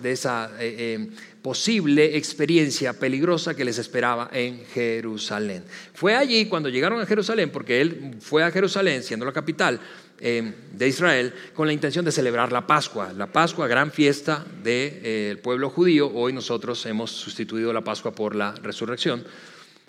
eh, 0.58 1.08
posible 1.40 2.16
experiencia 2.16 2.92
peligrosa 2.92 3.54
que 3.54 3.64
les 3.64 3.78
esperaba 3.78 4.28
en 4.32 4.64
Jerusalén. 4.74 5.64
Fue 5.92 6.16
allí 6.16 6.46
cuando 6.46 6.68
llegaron 6.68 7.00
a 7.00 7.06
Jerusalén, 7.06 7.50
porque 7.50 7.80
él 7.80 8.16
fue 8.20 8.44
a 8.44 8.50
Jerusalén, 8.50 9.02
siendo 9.02 9.26
la 9.26 9.32
capital, 9.32 9.80
eh, 10.24 10.52
de 10.72 10.88
Israel 10.88 11.34
con 11.52 11.66
la 11.66 11.72
intención 11.72 12.04
de 12.04 12.12
celebrar 12.12 12.52
la 12.52 12.66
Pascua. 12.66 13.12
La 13.12 13.26
Pascua, 13.26 13.66
gran 13.66 13.90
fiesta 13.90 14.46
del 14.62 15.00
eh, 15.02 15.40
pueblo 15.42 15.68
judío. 15.68 16.10
Hoy 16.14 16.32
nosotros 16.32 16.86
hemos 16.86 17.10
sustituido 17.10 17.72
la 17.72 17.80
Pascua 17.80 18.12
por 18.12 18.36
la 18.36 18.54
resurrección. 18.54 19.24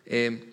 Eh, 0.07 0.52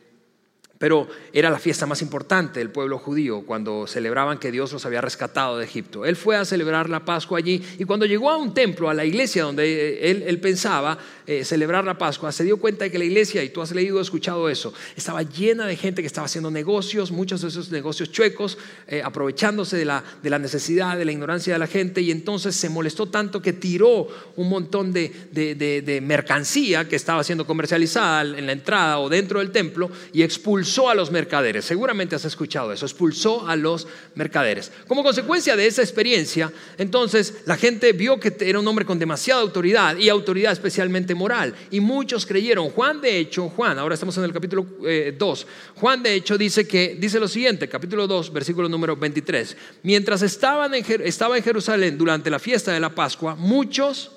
pero 0.81 1.07
era 1.35 1.51
la 1.51 1.59
fiesta 1.59 1.85
más 1.85 2.01
importante 2.01 2.59
del 2.59 2.71
pueblo 2.71 2.99
judío 2.99 3.43
cuando 3.43 3.87
celebraban 3.87 4.39
que 4.39 4.51
Dios 4.51 4.73
los 4.73 4.87
había 4.87 5.03
rescatado 5.03 5.59
de 5.59 5.67
Egipto. 5.67 6.07
Él 6.07 6.17
fue 6.17 6.39
a 6.39 6.47
celebrar 6.47 6.89
la 6.89 7.05
Pascua 7.05 7.37
allí 7.37 7.63
y 7.79 7.85
cuando 7.85 8.07
llegó 8.07 8.31
a 8.31 8.39
un 8.39 8.55
templo, 8.55 8.89
a 8.89 8.95
la 8.95 9.05
iglesia 9.05 9.43
donde 9.43 10.11
él, 10.11 10.41
pensaba 10.41 10.97
eh, 11.27 11.45
celebrar 11.45 11.85
la 11.85 11.99
Pascua, 11.99 12.33
se 12.33 12.45
dio 12.45 12.57
cuenta 12.57 12.85
de 12.85 12.91
que 12.91 12.99
la 12.99 13.05
iglesia, 13.05 13.45
y 13.45 13.51
tú 13.51 13.61
has 13.61 13.73
leído, 13.73 14.01
escuchado 14.01 14.49
eso, 14.49 14.73
estaba 14.97 15.23
llena 15.23 15.67
de 15.67 15.77
gente 15.77 16.01
que 16.01 16.07
estaba 16.07 16.25
haciendo 16.25 16.51
negocios, 16.51 17.11
muchos 17.11 17.43
de 17.43 17.49
esos 17.49 17.71
negocios 17.71 18.11
chuecos, 18.11 18.57
eh, 18.87 19.03
aprovechándose 19.05 19.77
de 19.77 19.85
la, 19.85 20.03
de 20.23 20.31
la, 20.31 20.39
necesidad, 20.39 20.97
de 20.97 21.05
la 21.05 21.13
ignorancia 21.13 21.53
de 21.53 21.59
la 21.59 21.67
gente, 21.67 22.01
y 22.01 22.11
entonces 22.11 22.57
se 22.57 22.71
molestó 22.71 23.05
tanto 23.05 23.43
que 23.43 23.53
tiró 23.53 24.09
un 24.35 24.49
montón 24.49 24.95
de, 24.95 25.11
de 25.31 26.01
mercancía 26.01 26.89
que 26.89 26.97
estaba 26.97 27.23
siendo 27.23 27.47
comercializada 27.47 28.23
en 28.23 28.47
la 28.47 28.53
entrada 28.53 28.99
o 28.99 29.11
dentro 29.11 29.41
del 29.41 29.51
templo 29.51 29.91
y 30.15 30.23
expulsó 30.23 30.70
expulsó 30.71 30.89
a 30.89 30.95
los 30.95 31.11
mercaderes. 31.11 31.65
Seguramente 31.65 32.15
has 32.15 32.25
escuchado 32.25 32.73
eso, 32.73 32.87
expulsó 32.87 33.49
a 33.49 33.57
los 33.57 33.89
mercaderes. 34.15 34.71
Como 34.87 35.03
consecuencia 35.03 35.57
de 35.57 35.67
esa 35.67 35.83
experiencia, 35.83 36.53
entonces 36.79 37.43
la 37.45 37.57
gente 37.57 37.93
vio 37.93 38.21
que 38.21 38.37
era 38.41 38.61
un 38.61 38.69
hombre 38.69 38.85
con 38.85 38.99
demasiada 38.99 39.41
autoridad 39.41 39.97
y 39.97 40.09
autoridad 40.09 40.53
especialmente 40.53 41.13
moral. 41.15 41.55
Y 41.73 41.81
muchos 41.81 42.25
creyeron. 42.25 42.71
Juan, 42.71 43.01
de 43.01 43.19
hecho, 43.19 43.49
Juan, 43.49 43.81
ahora 43.81 43.95
estamos 43.95 44.17
en 44.19 44.25
el 44.25 44.33
capítulo 44.33 44.65
2. 44.65 44.81
Eh, 44.87 45.47
Juan, 45.75 46.05
de 46.05 46.15
hecho, 46.15 46.39
dice 46.39 46.69
que 46.69 46.97
dice 47.01 47.19
lo 47.19 47.27
siguiente, 47.27 47.69
capítulo 47.69 48.07
2, 48.07 48.33
versículo 48.33 48.69
número 48.69 48.95
23. 48.95 49.57
Mientras 49.83 50.23
estaban 50.23 50.73
en, 50.75 50.85
estaba 51.05 51.37
en 51.37 51.43
Jerusalén 51.43 51.99
durante 51.99 52.31
la 52.31 52.39
fiesta 52.39 52.73
de 52.73 52.79
la 52.79 52.95
Pascua, 52.95 53.35
muchos 53.35 54.13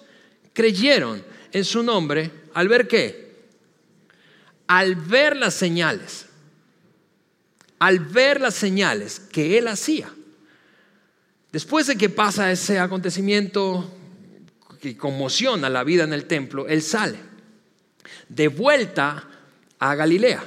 creyeron 0.54 1.24
en 1.52 1.66
su 1.66 1.82
nombre 1.82 2.30
al 2.54 2.68
ver 2.68 2.88
qué? 2.88 3.24
Al 4.68 4.96
ver 4.96 5.36
las 5.36 5.56
señales 5.56 6.28
al 7.84 8.00
ver 8.00 8.40
las 8.40 8.54
señales 8.54 9.20
que 9.20 9.58
él 9.58 9.68
hacía. 9.68 10.10
Después 11.52 11.86
de 11.86 11.98
que 11.98 12.08
pasa 12.08 12.50
ese 12.50 12.80
acontecimiento 12.80 13.94
que 14.80 14.96
conmociona 14.96 15.70
la 15.70 15.84
vida 15.84 16.06
en 16.06 16.14
el 16.14 16.24
templo, 16.24 16.66
él 16.70 16.82
sale 16.82 17.18
de 18.30 18.48
vuelta 18.48 19.28
a 19.80 19.96
Galilea, 19.96 20.46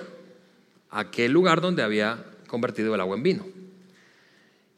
aquel 0.89 1.33
lugar 1.33 1.61
donde 1.61 1.83
había 1.83 2.25
convertido 2.47 2.95
el 2.95 3.03
agua 3.03 3.19
en 3.19 3.23
vino. 3.23 3.47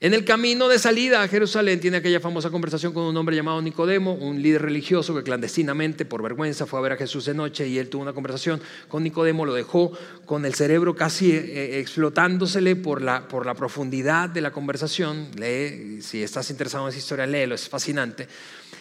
En 0.01 0.15
el 0.15 0.25
camino 0.25 0.69
de 0.69 0.79
salida 0.79 1.25
a 1.25 1.27
Jerusalén 1.27 1.81
tiene 1.81 1.97
aquella 1.97 2.21
famosa 2.21 2.51
conversación 2.51 2.93
con 2.93 3.03
un 3.03 3.17
hombre 3.17 3.35
llamado 3.35 3.61
Nicodemo, 3.61 4.13
un 4.13 4.41
líder 4.41 4.63
religioso 4.63 5.13
que 5.13 5.25
clandestinamente, 5.25 6.05
por 6.05 6.23
vergüenza, 6.23 6.67
fue 6.67 6.79
a 6.79 6.83
ver 6.83 6.93
a 6.93 6.97
Jesús 6.97 7.25
de 7.25 7.35
noche 7.35 7.67
y 7.67 7.79
él 7.79 7.89
tuvo 7.89 8.03
una 8.03 8.13
conversación 8.13 8.61
con 8.87 9.03
Nicodemo, 9.03 9.45
lo 9.45 9.55
dejó 9.55 9.91
con 10.25 10.45
el 10.45 10.55
cerebro 10.55 10.95
casi 10.95 11.33
eh, 11.33 11.39
eh, 11.39 11.81
explotándosele 11.81 12.77
por 12.77 13.03
la, 13.03 13.27
por 13.27 13.45
la 13.45 13.55
profundidad 13.55 14.29
de 14.29 14.41
la 14.41 14.53
conversación. 14.53 15.33
Lee, 15.35 16.01
si 16.01 16.23
estás 16.23 16.49
interesado 16.51 16.85
en 16.85 16.91
esa 16.91 16.99
historia, 16.99 17.27
léelo, 17.27 17.57
es 17.57 17.69
fascinante. 17.69 18.29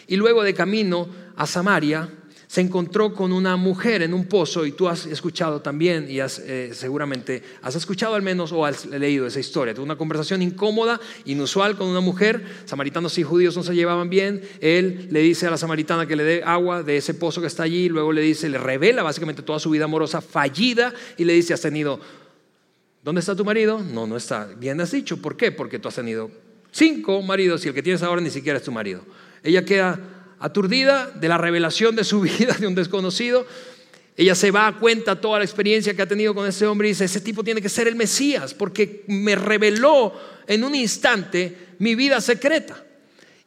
Y 0.06 0.18
luego 0.18 0.44
de 0.44 0.54
camino 0.54 1.10
a 1.36 1.48
Samaria, 1.48 2.08
se 2.48 2.62
encontró 2.62 3.14
con 3.14 3.34
una 3.34 3.58
mujer 3.58 4.02
en 4.02 4.14
un 4.14 4.26
pozo 4.26 4.66
y 4.66 4.72
tú 4.72 4.88
has 4.88 5.06
escuchado 5.06 5.62
también 5.62 6.10
y 6.10 6.22
has, 6.22 6.40
eh, 6.40 6.72
seguramente 6.74 7.44
has 7.62 7.76
escuchado 7.76 8.16
al 8.16 8.22
menos 8.22 8.54
o 8.54 8.66
has 8.66 8.86
leído 8.86 9.28
esa 9.28 9.42
historia. 9.42 9.74
Tuvo 9.74 9.84
una 9.84 9.98
conversación 9.98 10.42
incómoda, 10.42 11.00
inusual 11.26 11.76
con 11.76 11.88
una 11.88 12.00
mujer. 12.00 12.42
Samaritanos 12.64 13.18
y 13.18 13.24
judíos 13.24 13.58
no 13.58 13.64
se 13.64 13.76
llevaban 13.76 14.10
bien. 14.10 14.42
Él 14.62 15.10
le 15.12 15.20
dice 15.20 15.46
a 15.46 15.52
la 15.52 15.58
samaritana 15.58 16.06
que 16.06 16.16
le 16.16 16.24
dé 16.24 16.44
agua 16.46 16.84
de 16.84 16.96
ese 16.96 17.14
pozo 17.14 17.42
que 17.42 17.48
está 17.48 17.64
allí. 17.64 17.90
Luego 17.90 18.14
le 18.14 18.22
dice, 18.22 18.48
le 18.48 18.58
revela 18.58 19.04
básicamente 19.04 19.42
toda 19.42 19.60
su 19.60 19.70
vida 19.70 19.84
amorosa 19.84 20.22
fallida 20.22 20.94
y 21.18 21.26
le 21.26 21.34
dice, 21.34 21.54
has 21.54 21.62
tenido, 21.62 22.00
¿dónde 23.04 23.20
está 23.20 23.36
tu 23.36 23.44
marido? 23.44 23.80
No, 23.84 24.08
no 24.08 24.16
está. 24.16 24.46
Bien 24.58 24.80
has 24.80 24.92
dicho. 24.92 25.18
¿Por 25.18 25.36
qué? 25.36 25.52
Porque 25.52 25.80
tú 25.80 25.90
has 25.90 25.96
tenido 25.96 26.32
cinco 26.72 27.22
maridos 27.22 27.66
y 27.66 27.68
el 27.68 27.74
que 27.74 27.84
tienes 27.84 28.04
ahora 28.04 28.22
ni 28.22 28.30
siquiera 28.30 28.58
es 28.58 28.64
tu 28.64 28.72
marido. 28.72 29.02
Ella 29.44 29.66
queda 29.66 30.17
aturdida 30.40 31.08
de 31.08 31.28
la 31.28 31.38
revelación 31.38 31.96
de 31.96 32.04
su 32.04 32.22
vida 32.22 32.54
de 32.54 32.68
un 32.68 32.76
desconocido. 32.76 33.46
Ella 34.16 34.34
se 34.34 34.50
va 34.50 34.68
a 34.68 34.80
cuenta 34.80 35.22
toda 35.22 35.40
la 35.40 35.46
experiencia 35.46 35.96
que 35.96 36.02
ha 36.02 36.08
tenido 36.08 36.34
con 36.34 36.48
ese 36.48 36.66
hombre 36.66 36.88
y 36.88 36.92
dice, 36.92 37.06
ese 37.06 37.22
tipo 37.22 37.44
tiene 37.44 37.62
que 37.62 37.70
ser 37.70 37.88
el 37.88 37.96
Mesías 37.96 38.54
porque 38.54 39.04
me 39.08 39.36
reveló 39.36 40.14
en 40.48 40.64
un 40.64 40.74
instante 40.74 41.56
mi 41.80 41.94
vida 41.94 42.20
secreta. 42.20 42.84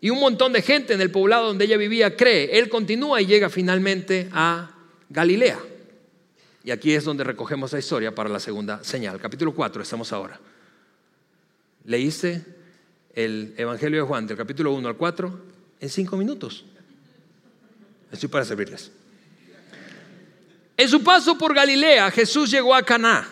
Y 0.00 0.10
un 0.10 0.20
montón 0.20 0.52
de 0.52 0.62
gente 0.62 0.94
en 0.94 1.00
el 1.00 1.10
poblado 1.10 1.48
donde 1.48 1.64
ella 1.64 1.76
vivía 1.76 2.16
cree. 2.16 2.58
Él 2.58 2.68
continúa 2.68 3.20
y 3.20 3.26
llega 3.26 3.50
finalmente 3.50 4.28
a 4.32 4.70
Galilea. 5.10 5.58
Y 6.62 6.70
aquí 6.70 6.92
es 6.92 7.04
donde 7.04 7.24
recogemos 7.24 7.72
la 7.72 7.78
historia 7.78 8.14
para 8.14 8.28
la 8.28 8.38
segunda 8.38 8.82
señal. 8.84 9.20
Capítulo 9.20 9.54
4, 9.54 9.82
estamos 9.82 10.12
ahora. 10.12 10.38
¿Leíste 11.84 12.44
el 13.14 13.54
Evangelio 13.56 14.02
de 14.02 14.06
Juan 14.06 14.26
del 14.26 14.36
capítulo 14.36 14.72
1 14.72 14.88
al 14.88 14.96
4 14.96 15.40
en 15.80 15.88
cinco 15.88 16.16
minutos? 16.16 16.64
Estoy 18.12 18.28
para 18.28 18.44
servirles. 18.44 18.90
En 20.76 20.88
su 20.88 21.02
paso 21.02 21.36
por 21.36 21.54
Galilea, 21.54 22.10
Jesús 22.10 22.50
llegó 22.50 22.74
a 22.74 22.82
Caná. 22.82 23.28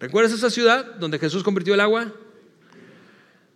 ¿Recuerdas 0.00 0.32
esa 0.32 0.50
ciudad 0.50 0.84
donde 0.96 1.18
Jesús 1.18 1.42
convirtió 1.42 1.74
el 1.74 1.80
agua? 1.80 2.12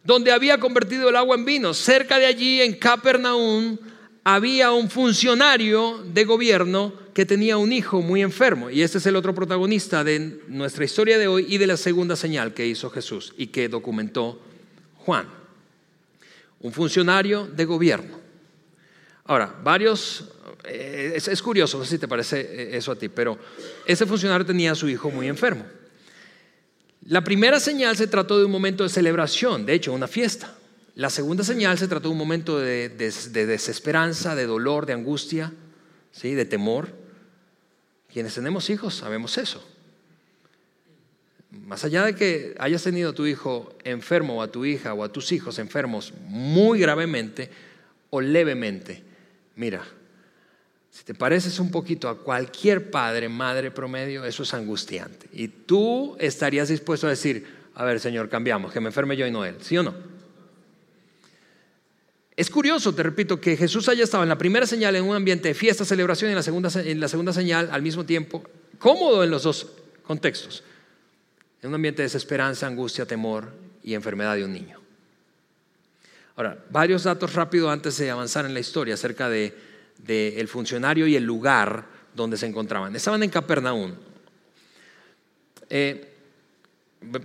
Donde 0.05 0.33
había 0.33 0.59
convertido 0.59 1.09
el 1.09 1.17
agua 1.17 1.37
en 1.37 1.45
vino. 1.45 1.75
Cerca 1.75 2.19
de 2.19 2.27
allí, 2.27 2.61
en 2.61 2.75
Capernaum, 2.75 3.77
había 4.25 4.73
un 4.73 4.89
funcionario 4.89 6.05
de 6.13 6.25
gobierno 6.25 6.95
que 7.13 7.27
tenía 7.27 7.57
un 7.57 7.73
hijo 7.73 8.01
muy 8.03 8.23
enfermo. 8.23 8.71
Y 8.71 8.83
este 8.83 8.99
es 8.99 9.07
el 9.07 9.17
otro 9.17 9.35
protagonista 9.35 10.05
de 10.05 10.41
nuestra 10.49 10.85
historia 10.85 11.19
de 11.19 11.29
hoy 11.29 11.47
y 11.49 11.59
de 11.59 11.67
la 11.67 11.77
segunda 11.77 12.17
señal 12.17 12.55
que 12.55 12.67
hizo 12.67 12.89
Jesús 12.91 13.35
y 13.37 13.49
que 13.49 13.69
documentó 13.69 14.41
Juan. 14.99 15.27
Un 16.61 16.73
funcionario 16.73 17.47
de 17.47 17.65
gobierno. 17.65 18.22
Ahora, 19.25 19.55
varios, 19.63 20.25
eh, 20.65 21.13
es, 21.15 21.43
curioso, 21.43 21.79
no 21.79 21.85
sé 21.85 21.93
si 21.93 21.99
te 21.99 22.09
parece 22.09 22.41
eh, 22.41 22.77
eso 22.77 22.93
a 22.93 22.97
ti, 22.97 23.09
pero 23.09 23.39
ese 23.87 24.05
funcionario 24.05 24.45
tenía 24.45 24.73
a 24.73 24.75
su 24.75 24.89
hijo 24.89 25.11
muy 25.11 25.29
enfermo. 25.29 25.65
La 27.07 27.23
primera 27.23 27.61
señal 27.61 27.97
se 27.97 28.07
trató 28.07 28.39
de 28.39 28.45
un 28.45 28.51
momento 28.51 28.83
de 28.85 28.89
celebración, 28.89 29.67
de 29.67 29.75
hecho, 29.75 29.93
una 29.93 30.09
fiesta. 30.09 30.55
La 30.95 31.09
segunda 31.09 31.43
señal 31.43 31.79
se 31.79 31.89
trató 31.89 32.09
de 32.09 32.13
un 32.13 32.19
momento 32.19 32.59
de, 32.59 32.89
desesperanza, 32.89 34.35
de 34.35 34.47
dolor, 34.47 34.87
de 34.87 34.93
angustia, 34.93 35.53
¿sí? 36.13 36.35
de 36.35 36.45
temor. 36.45 36.91
Quienes 38.13 38.35
tenemos 38.35 38.69
hijos 38.71 38.97
sabemos 38.97 39.39
eso. 39.39 39.67
Más 41.51 41.85
allá 41.85 42.05
de 42.05 42.15
que 42.15 42.55
hayas 42.59 42.83
tenido 42.83 43.11
a 43.11 43.15
tu 43.15 43.27
hijo 43.27 43.75
enfermo 43.85 44.39
o 44.39 44.43
a 44.43 44.53
tu 44.53 44.65
hija 44.65 44.95
o 44.95 45.03
a 45.03 45.13
tus 45.13 45.33
hijos 45.33 45.59
enfermos 45.59 46.13
muy 46.27 46.79
gravemente 46.79 47.51
o 48.11 48.21
levemente, 48.21 49.03
Mira, 49.57 49.85
si 50.91 51.05
te 51.05 51.15
pareces 51.15 51.59
un 51.59 51.71
poquito 51.71 52.09
a 52.09 52.19
cualquier 52.19 52.91
padre, 52.91 53.29
madre 53.29 53.71
promedio, 53.71 54.25
eso 54.25 54.43
es 54.43 54.53
angustiante. 54.53 55.27
Y 55.33 55.49
tú 55.49 56.17
estarías 56.19 56.69
dispuesto 56.69 57.07
a 57.07 57.11
decir, 57.11 57.47
a 57.75 57.85
ver, 57.85 57.99
Señor, 57.99 58.29
cambiamos, 58.29 58.73
que 58.73 58.81
me 58.81 58.89
enferme 58.89 59.17
yo 59.17 59.27
y 59.27 59.31
no 59.31 59.45
él, 59.45 59.57
¿sí 59.61 59.79
o 59.79 59.83
no? 59.83 59.95
Es 62.37 62.51
curioso, 62.51 62.95
te 62.95 63.03
repito, 63.03 63.41
que 63.41 63.57
Jesús 63.57 63.89
haya 63.89 64.05
estado 64.05 64.23
en 64.23 64.29
la 64.29 64.39
primera 64.39 64.67
señal 64.67 64.97
en 64.97 65.05
un 65.05 65.17
ambiente 65.17 65.49
de 65.49 65.55
fiesta, 65.55 65.85
celebración 65.85 66.31
y 66.31 66.33
en 66.33 66.37
la 66.37 66.43
segunda, 66.43 66.71
en 66.75 67.01
la 67.01 67.09
segunda 67.09 67.33
señal 67.33 67.69
al 67.73 67.83
mismo 67.83 68.05
tiempo, 68.05 68.43
cómodo 68.79 69.25
en 69.25 69.31
los 69.31 69.45
dos 69.45 69.69
contextos, 70.03 70.63
en 71.63 71.69
un 71.69 71.75
ambiente 71.75 72.03
de 72.03 72.07
desesperanza, 72.07 72.67
angustia, 72.67 73.07
temor 73.07 73.53
y 73.83 73.95
enfermedad 73.95 74.37
de 74.37 74.45
un 74.45 74.53
niño. 74.53 74.82
Ahora, 76.37 76.65
varios 76.71 77.05
datos 77.05 77.35
rápidos 77.35 77.71
antes 77.71 77.99
de 77.99 78.11
avanzar 78.11 78.47
en 78.47 78.55
la 78.55 78.61
historia 78.61 78.95
acerca 78.95 79.29
del 79.29 79.55
de, 79.99 80.41
el 80.41 80.49
funcionario 80.49 81.07
y 81.07 81.17
el 81.17 81.25
lugar 81.25 81.85
donde 82.15 82.37
se 82.37 82.47
encontraban. 82.47 82.95
Estaban 82.95 83.23
en 83.23 83.31
Capernaum. 83.31 83.95
Eh, 85.69 86.09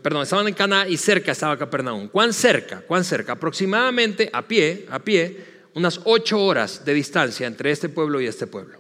perdón, 0.02 0.24
estaban 0.24 0.48
en 0.48 0.54
Cana 0.54 0.88
y 0.88 0.98
cerca 0.98 1.32
estaba 1.32 1.58
Capernaum. 1.58 2.08
¿Cuán 2.08 2.34
cerca? 2.34 2.82
¿Cuán 2.82 3.04
cerca? 3.04 3.34
Aproximadamente 3.34 4.30
a 4.32 4.48
pie, 4.48 4.86
a 4.90 5.00
pie, 5.00 5.46
unas 5.74 6.02
ocho 6.06 6.42
horas 6.44 6.84
de 6.84 6.94
distancia 6.94 7.48
entre 7.48 7.72
este 7.72 7.90
pueblo 7.90 8.20
y 8.20 8.28
este 8.28 8.48
pueblo. 8.48 8.80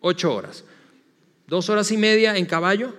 Ocho 0.00 0.34
horas. 0.34 0.64
Dos 1.46 1.68
horas 1.68 1.90
y 1.90 1.96
media 1.96 2.36
en 2.36 2.46
caballo, 2.46 2.94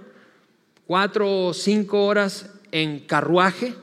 cuatro 0.85 1.47
o 1.47 1.53
cinco 1.53 2.05
horas 2.05 2.49
en 2.71 2.99
carruaje. 3.01 3.73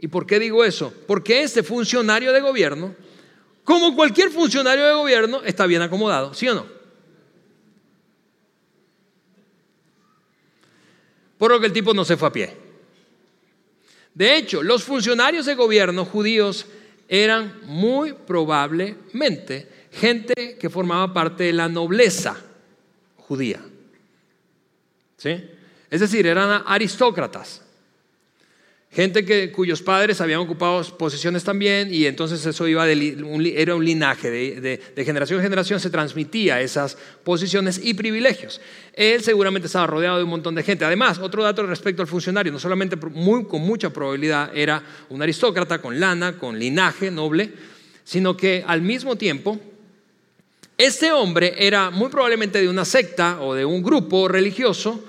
¿Y 0.00 0.08
por 0.08 0.26
qué 0.26 0.38
digo 0.38 0.64
eso? 0.64 0.92
Porque 1.06 1.42
este 1.42 1.62
funcionario 1.62 2.32
de 2.32 2.40
gobierno, 2.40 2.94
como 3.64 3.94
cualquier 3.94 4.30
funcionario 4.30 4.86
de 4.86 4.94
gobierno, 4.94 5.42
está 5.44 5.66
bien 5.66 5.82
acomodado, 5.82 6.32
¿sí 6.32 6.48
o 6.48 6.54
no? 6.54 6.66
Por 11.36 11.50
lo 11.50 11.60
que 11.60 11.66
el 11.66 11.72
tipo 11.72 11.92
no 11.92 12.04
se 12.04 12.16
fue 12.16 12.28
a 12.28 12.32
pie. 12.32 12.56
De 14.14 14.36
hecho, 14.36 14.62
los 14.62 14.84
funcionarios 14.84 15.46
de 15.46 15.54
gobierno 15.54 16.04
judíos 16.04 16.66
eran 17.08 17.60
muy 17.64 18.12
probablemente 18.12 19.68
gente 19.92 20.56
que 20.58 20.70
formaba 20.70 21.12
parte 21.12 21.44
de 21.44 21.52
la 21.52 21.68
nobleza 21.68 22.36
judía. 23.16 23.60
¿Sí? 25.16 25.44
Es 25.90 26.00
decir, 26.00 26.26
eran 26.26 26.62
aristócratas. 26.66 27.62
Gente 28.92 29.24
que, 29.24 29.52
cuyos 29.52 29.82
padres 29.82 30.20
habían 30.20 30.40
ocupado 30.40 30.82
posiciones 30.98 31.44
también 31.44 31.94
y 31.94 32.06
entonces 32.06 32.44
eso 32.44 32.66
iba 32.66 32.88
era 32.88 33.76
un 33.76 33.84
linaje, 33.84 34.30
de, 34.32 35.04
generación 35.04 35.38
en 35.38 35.44
generación 35.44 35.78
se 35.78 35.90
transmitía 35.90 36.60
esas 36.60 36.98
posiciones 37.22 37.80
y 37.80 37.94
privilegios. 37.94 38.60
Él 38.92 39.22
seguramente 39.22 39.66
estaba 39.66 39.86
rodeado 39.86 40.18
de 40.18 40.24
un 40.24 40.30
montón 40.30 40.56
de 40.56 40.64
gente. 40.64 40.84
Además, 40.84 41.20
otro 41.20 41.44
dato 41.44 41.64
respecto 41.64 42.02
al 42.02 42.08
funcionario, 42.08 42.50
no 42.50 42.58
solamente 42.58 42.96
muy, 42.96 43.44
con 43.44 43.60
mucha 43.62 43.90
probabilidad 43.90 44.50
era 44.52 44.82
un 45.08 45.22
aristócrata 45.22 45.80
con 45.80 46.00
lana, 46.00 46.36
con 46.36 46.58
linaje 46.58 47.12
noble, 47.12 47.52
sino 48.02 48.36
que 48.36 48.64
al 48.66 48.82
mismo 48.82 49.14
tiempo 49.14 49.60
este 50.76 51.12
hombre 51.12 51.54
era 51.58 51.90
muy 51.90 52.08
probablemente 52.08 52.60
de 52.60 52.68
una 52.68 52.84
secta 52.84 53.40
o 53.40 53.54
de 53.54 53.64
un 53.64 53.84
grupo 53.84 54.26
religioso 54.26 55.04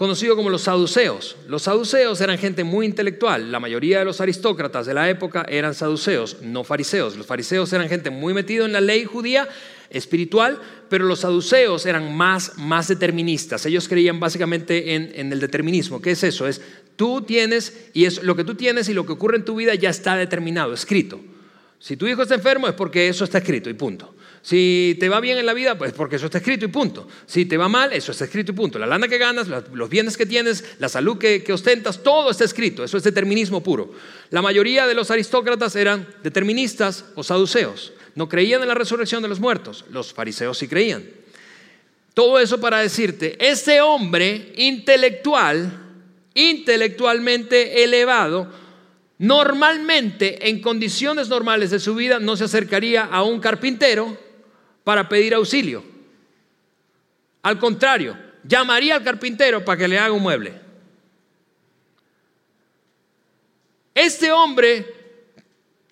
conocido 0.00 0.34
como 0.34 0.48
los 0.48 0.62
saduceos. 0.62 1.36
Los 1.46 1.64
saduceos 1.64 2.18
eran 2.22 2.38
gente 2.38 2.64
muy 2.64 2.86
intelectual. 2.86 3.52
La 3.52 3.60
mayoría 3.60 3.98
de 3.98 4.06
los 4.06 4.22
aristócratas 4.22 4.86
de 4.86 4.94
la 4.94 5.10
época 5.10 5.44
eran 5.46 5.74
saduceos, 5.74 6.38
no 6.40 6.64
fariseos. 6.64 7.18
Los 7.18 7.26
fariseos 7.26 7.70
eran 7.74 7.86
gente 7.86 8.08
muy 8.08 8.32
metida 8.32 8.64
en 8.64 8.72
la 8.72 8.80
ley 8.80 9.04
judía 9.04 9.46
espiritual, 9.90 10.58
pero 10.88 11.04
los 11.04 11.20
saduceos 11.20 11.84
eran 11.84 12.16
más, 12.16 12.56
más 12.56 12.88
deterministas. 12.88 13.66
Ellos 13.66 13.88
creían 13.88 14.18
básicamente 14.18 14.94
en, 14.94 15.12
en, 15.14 15.34
el 15.34 15.38
determinismo. 15.38 16.00
¿Qué 16.00 16.12
es 16.12 16.24
eso? 16.24 16.48
Es 16.48 16.62
tú 16.96 17.20
tienes, 17.20 17.90
y 17.92 18.06
es 18.06 18.22
lo 18.22 18.34
que 18.34 18.44
tú 18.44 18.54
tienes 18.54 18.88
y 18.88 18.94
lo 18.94 19.04
que 19.04 19.12
ocurre 19.12 19.36
en 19.36 19.44
tu 19.44 19.54
vida 19.54 19.74
ya 19.74 19.90
está 19.90 20.16
determinado, 20.16 20.72
escrito. 20.72 21.20
Si 21.78 21.98
tu 21.98 22.06
hijo 22.06 22.22
está 22.22 22.36
enfermo 22.36 22.68
es 22.68 22.74
porque 22.74 23.06
eso 23.06 23.24
está 23.24 23.36
escrito 23.36 23.68
y 23.68 23.74
punto. 23.74 24.14
Si 24.42 24.96
te 24.98 25.08
va 25.10 25.20
bien 25.20 25.36
en 25.36 25.44
la 25.44 25.52
vida, 25.52 25.76
pues 25.76 25.92
porque 25.92 26.16
eso 26.16 26.26
está 26.26 26.38
escrito 26.38 26.64
y 26.64 26.68
punto. 26.68 27.06
Si 27.26 27.44
te 27.44 27.58
va 27.58 27.68
mal, 27.68 27.92
eso 27.92 28.12
está 28.12 28.24
escrito 28.24 28.52
y 28.52 28.54
punto. 28.54 28.78
La 28.78 28.86
lana 28.86 29.06
que 29.06 29.18
ganas, 29.18 29.48
los 29.48 29.90
bienes 29.90 30.16
que 30.16 30.24
tienes, 30.24 30.64
la 30.78 30.88
salud 30.88 31.18
que, 31.18 31.44
ostentas, 31.52 32.02
todo 32.02 32.30
está 32.30 32.44
escrito. 32.44 32.82
Eso 32.82 32.96
es 32.96 33.02
determinismo 33.02 33.62
puro. 33.62 33.92
La 34.30 34.40
mayoría 34.40 34.86
de 34.86 34.94
los 34.94 35.10
aristócratas 35.10 35.76
eran 35.76 36.08
deterministas 36.22 37.04
o 37.16 37.22
saduceos. 37.22 37.92
No 38.14 38.28
creían 38.28 38.62
en 38.62 38.68
la 38.68 38.74
resurrección 38.74 39.22
de 39.22 39.28
los 39.28 39.40
muertos. 39.40 39.84
Los 39.90 40.14
fariseos 40.14 40.56
sí 40.56 40.68
creían. 40.68 41.04
Todo 42.14 42.38
eso 42.38 42.60
para 42.60 42.78
decirte, 42.78 43.36
este 43.38 43.80
hombre 43.82 44.52
intelectual, 44.56 45.70
intelectualmente 46.34 47.84
elevado, 47.84 48.50
normalmente 49.18 50.48
en 50.48 50.60
condiciones 50.60 51.28
normales 51.28 51.70
de 51.70 51.78
su 51.78 51.94
vida 51.94 52.18
no 52.18 52.36
se 52.36 52.44
acercaría 52.44 53.04
a 53.04 53.22
un 53.22 53.38
carpintero 53.38 54.29
para 54.84 55.08
pedir 55.08 55.34
auxilio. 55.34 55.84
Al 57.42 57.58
contrario, 57.58 58.16
llamaría 58.44 58.96
al 58.96 59.04
carpintero 59.04 59.64
para 59.64 59.78
que 59.78 59.88
le 59.88 59.98
haga 59.98 60.12
un 60.12 60.22
mueble. 60.22 60.54
Este 63.94 64.32
hombre, 64.32 64.86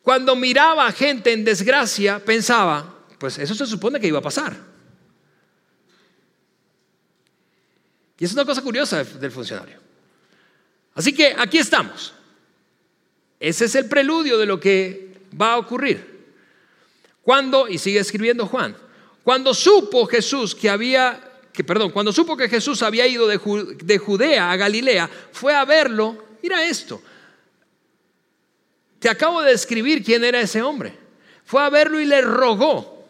cuando 0.03 0.37
miraba 0.37 0.87
a 0.87 0.93
gente 0.93 1.33
en 1.33 1.45
desgracia, 1.45 2.25
pensaba, 2.25 3.07
pues 3.19 3.39
eso 3.39 3.55
se 3.55 3.67
supone 3.67 4.01
que 4.01 4.09
iba 4.09 4.19
a 4.19 4.23
pasar. 4.23 4.57
Y 8.19 8.25
es 8.25 8.33
una 8.33 8.45
cosa 8.45 8.63
curiosa 8.63 9.05
del 9.05 9.31
funcionario. 9.31 9.79
Así 10.95 11.13
que 11.13 11.35
aquí 11.37 11.59
estamos. 11.59 12.13
Ese 13.39 13.67
es 13.67 13.75
el 13.77 13.89
preludio 13.89 14.37
de 14.39 14.47
lo 14.47 14.59
que 14.59 15.21
va 15.41 15.53
a 15.53 15.59
ocurrir. 15.59 16.18
Cuando, 17.29 17.69
y 17.69 17.77
sigue 17.77 17.99
escribiendo 17.99 18.47
Juan, 18.47 18.75
cuando 19.23 19.53
supo 19.53 20.07
Jesús 20.07 20.55
que 20.55 20.71
había, 20.71 21.21
que 21.53 21.63
perdón, 21.63 21.91
cuando 21.91 22.11
supo 22.11 22.39
que 22.39 22.49
Jesús 22.49 22.83
había 22.83 23.07
ido 23.07 23.27
de, 23.27 23.39
de 23.85 23.99
Judea 23.99 24.51
a 24.51 24.57
Galilea, 24.57 25.11
fue 25.31 25.55
a 25.55 25.67
verlo, 25.67 26.25
mira 26.43 26.65
esto, 26.65 27.03
te 28.99 29.11
acabo 29.11 29.43
de 29.43 29.51
describir 29.51 30.03
quién 30.03 30.25
era 30.25 30.41
ese 30.41 30.63
hombre, 30.63 30.99
fue 31.45 31.63
a 31.63 31.69
verlo 31.69 32.01
y 32.01 32.07
le 32.07 32.23
rogó. 32.23 33.07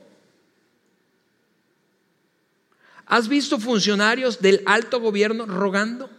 ¿Has 3.07 3.29
visto 3.29 3.61
funcionarios 3.61 4.41
del 4.41 4.65
alto 4.67 4.99
gobierno 4.99 5.47
rogando? 5.47 6.11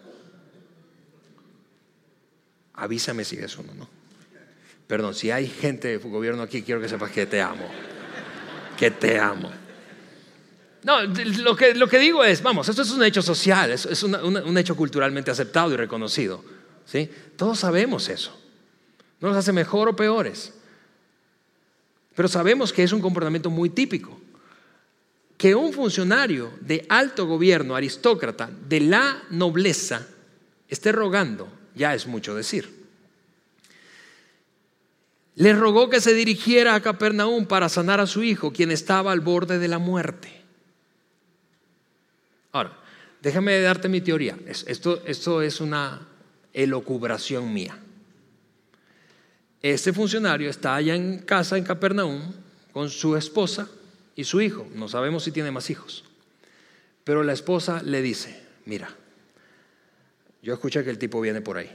Avísame 2.75 3.25
si 3.25 3.35
es 3.35 3.57
uno, 3.57 3.73
¿no? 3.73 3.98
Perdón, 4.89 5.15
si 5.15 5.31
hay 5.31 5.47
gente 5.47 5.87
de 5.87 5.97
gobierno 5.97 6.43
aquí, 6.43 6.63
quiero 6.63 6.81
que 6.81 6.89
sepas 6.89 7.11
que 7.11 7.25
te 7.25 7.41
amo 7.41 7.69
que 8.79 8.91
te 8.91 9.19
amo. 9.19 9.51
No, 10.83 11.01
lo 11.03 11.55
que, 11.57 11.73
lo 11.75 11.89
que 11.89 11.99
digo 11.99 12.23
es, 12.23 12.41
vamos, 12.41 12.69
esto 12.69 12.83
es 12.83 12.91
un 12.91 13.03
hecho 13.03 13.21
social, 13.21 13.69
es, 13.71 14.03
un 14.03 14.57
hecho 14.57 14.77
culturalmente 14.77 15.29
aceptado 15.29 15.73
y 15.73 15.75
reconocido. 15.75 16.41
¿sí? 16.85 17.09
Todos 17.35 17.59
sabemos 17.59 18.07
eso. 18.07 18.39
No 19.19 19.27
nos 19.27 19.37
hace 19.37 19.51
mejor 19.51 19.89
o 19.89 19.95
peores. 19.97 20.53
Pero 22.15 22.29
sabemos 22.29 22.71
que 22.71 22.83
es 22.83 22.93
un 22.93 23.01
comportamiento 23.01 23.49
muy 23.49 23.69
típico. 23.69 24.17
Que 25.37 25.53
un 25.53 25.73
funcionario 25.73 26.53
de 26.61 26.85
alto 26.87 27.25
gobierno, 27.25 27.75
aristócrata, 27.75 28.49
de 28.69 28.79
la 28.79 29.23
nobleza, 29.29 30.07
esté 30.69 30.93
rogando, 30.93 31.49
ya 31.75 31.93
es 31.93 32.07
mucho 32.07 32.33
decir 32.33 32.78
le 35.39 35.53
rogó 35.53 35.89
que 35.89 36.01
se 36.01 36.13
dirigiera 36.13 36.75
a 36.75 36.81
Capernaum 36.81 37.45
para 37.45 37.69
sanar 37.69 38.01
a 38.01 38.07
su 38.07 38.23
hijo, 38.23 38.51
quien 38.51 38.71
estaba 38.71 39.13
al 39.13 39.21
borde 39.21 39.57
de 39.57 39.69
la 39.69 39.79
muerte. 39.79 40.29
Ahora, 42.51 42.77
déjame 43.21 43.61
darte 43.61 43.87
mi 43.87 44.01
teoría. 44.01 44.37
Esto, 44.45 45.01
esto 45.05 45.41
es 45.41 45.61
una 45.61 46.05
elocubración 46.51 47.53
mía. 47.53 47.79
Este 49.61 49.93
funcionario 49.93 50.49
está 50.49 50.75
allá 50.75 50.93
en 50.93 51.19
casa 51.19 51.57
en 51.57 51.63
Capernaum 51.63 52.21
con 52.73 52.89
su 52.89 53.15
esposa 53.15 53.69
y 54.17 54.25
su 54.25 54.41
hijo. 54.41 54.67
No 54.75 54.89
sabemos 54.89 55.23
si 55.23 55.31
tiene 55.31 55.51
más 55.51 55.69
hijos. 55.69 56.03
Pero 57.05 57.23
la 57.23 57.31
esposa 57.31 57.81
le 57.81 58.01
dice, 58.01 58.43
mira, 58.65 58.93
yo 60.43 60.53
escuché 60.53 60.83
que 60.83 60.89
el 60.89 60.99
tipo 60.99 61.21
viene 61.21 61.39
por 61.39 61.55
ahí. 61.55 61.73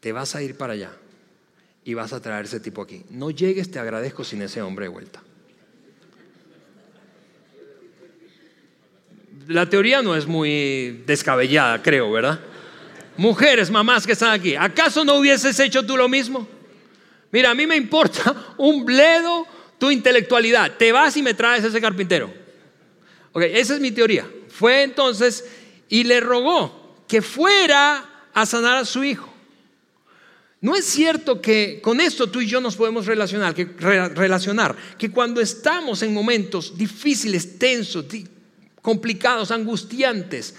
Te 0.00 0.10
vas 0.10 0.34
a 0.34 0.42
ir 0.42 0.56
para 0.56 0.72
allá 0.72 0.90
y 1.86 1.94
vas 1.94 2.12
a 2.12 2.20
traer 2.20 2.46
ese 2.46 2.58
tipo 2.58 2.82
aquí. 2.82 3.04
No 3.10 3.30
llegues, 3.30 3.70
te 3.70 3.78
agradezco 3.78 4.24
sin 4.24 4.42
ese 4.42 4.60
hombre 4.60 4.86
de 4.86 4.88
vuelta. 4.88 5.22
La 9.46 9.70
teoría 9.70 10.02
no 10.02 10.16
es 10.16 10.26
muy 10.26 11.04
descabellada, 11.06 11.80
creo, 11.80 12.10
¿verdad? 12.10 12.40
Mujeres, 13.16 13.70
mamás 13.70 14.04
que 14.04 14.12
están 14.12 14.32
aquí, 14.32 14.56
¿acaso 14.56 15.04
no 15.04 15.14
hubieses 15.14 15.58
hecho 15.60 15.86
tú 15.86 15.96
lo 15.96 16.08
mismo? 16.08 16.48
Mira, 17.30 17.52
a 17.52 17.54
mí 17.54 17.68
me 17.68 17.76
importa 17.76 18.34
un 18.58 18.84
bledo 18.84 19.46
tu 19.78 19.92
intelectualidad. 19.92 20.72
Te 20.76 20.90
vas 20.90 21.16
y 21.16 21.22
me 21.22 21.34
traes 21.34 21.62
ese 21.62 21.80
carpintero. 21.80 22.34
Ok, 23.30 23.42
esa 23.42 23.74
es 23.74 23.80
mi 23.80 23.92
teoría. 23.92 24.28
Fue 24.48 24.82
entonces 24.82 25.44
y 25.88 26.02
le 26.02 26.18
rogó 26.18 26.96
que 27.06 27.22
fuera 27.22 28.26
a 28.34 28.44
sanar 28.44 28.76
a 28.76 28.84
su 28.84 29.04
hijo. 29.04 29.35
No 30.60 30.74
es 30.74 30.86
cierto 30.86 31.40
que 31.40 31.80
con 31.82 32.00
esto 32.00 32.28
tú 32.28 32.40
y 32.40 32.46
yo 32.46 32.60
nos 32.60 32.76
podemos 32.76 33.06
relacionar, 33.06 33.54
que, 33.54 33.64
relacionar, 33.64 34.74
que 34.98 35.10
cuando 35.10 35.40
estamos 35.40 36.02
en 36.02 36.14
momentos 36.14 36.76
difíciles, 36.78 37.58
tensos, 37.58 38.06
complicados, 38.80 39.50
angustiantes, 39.50 40.54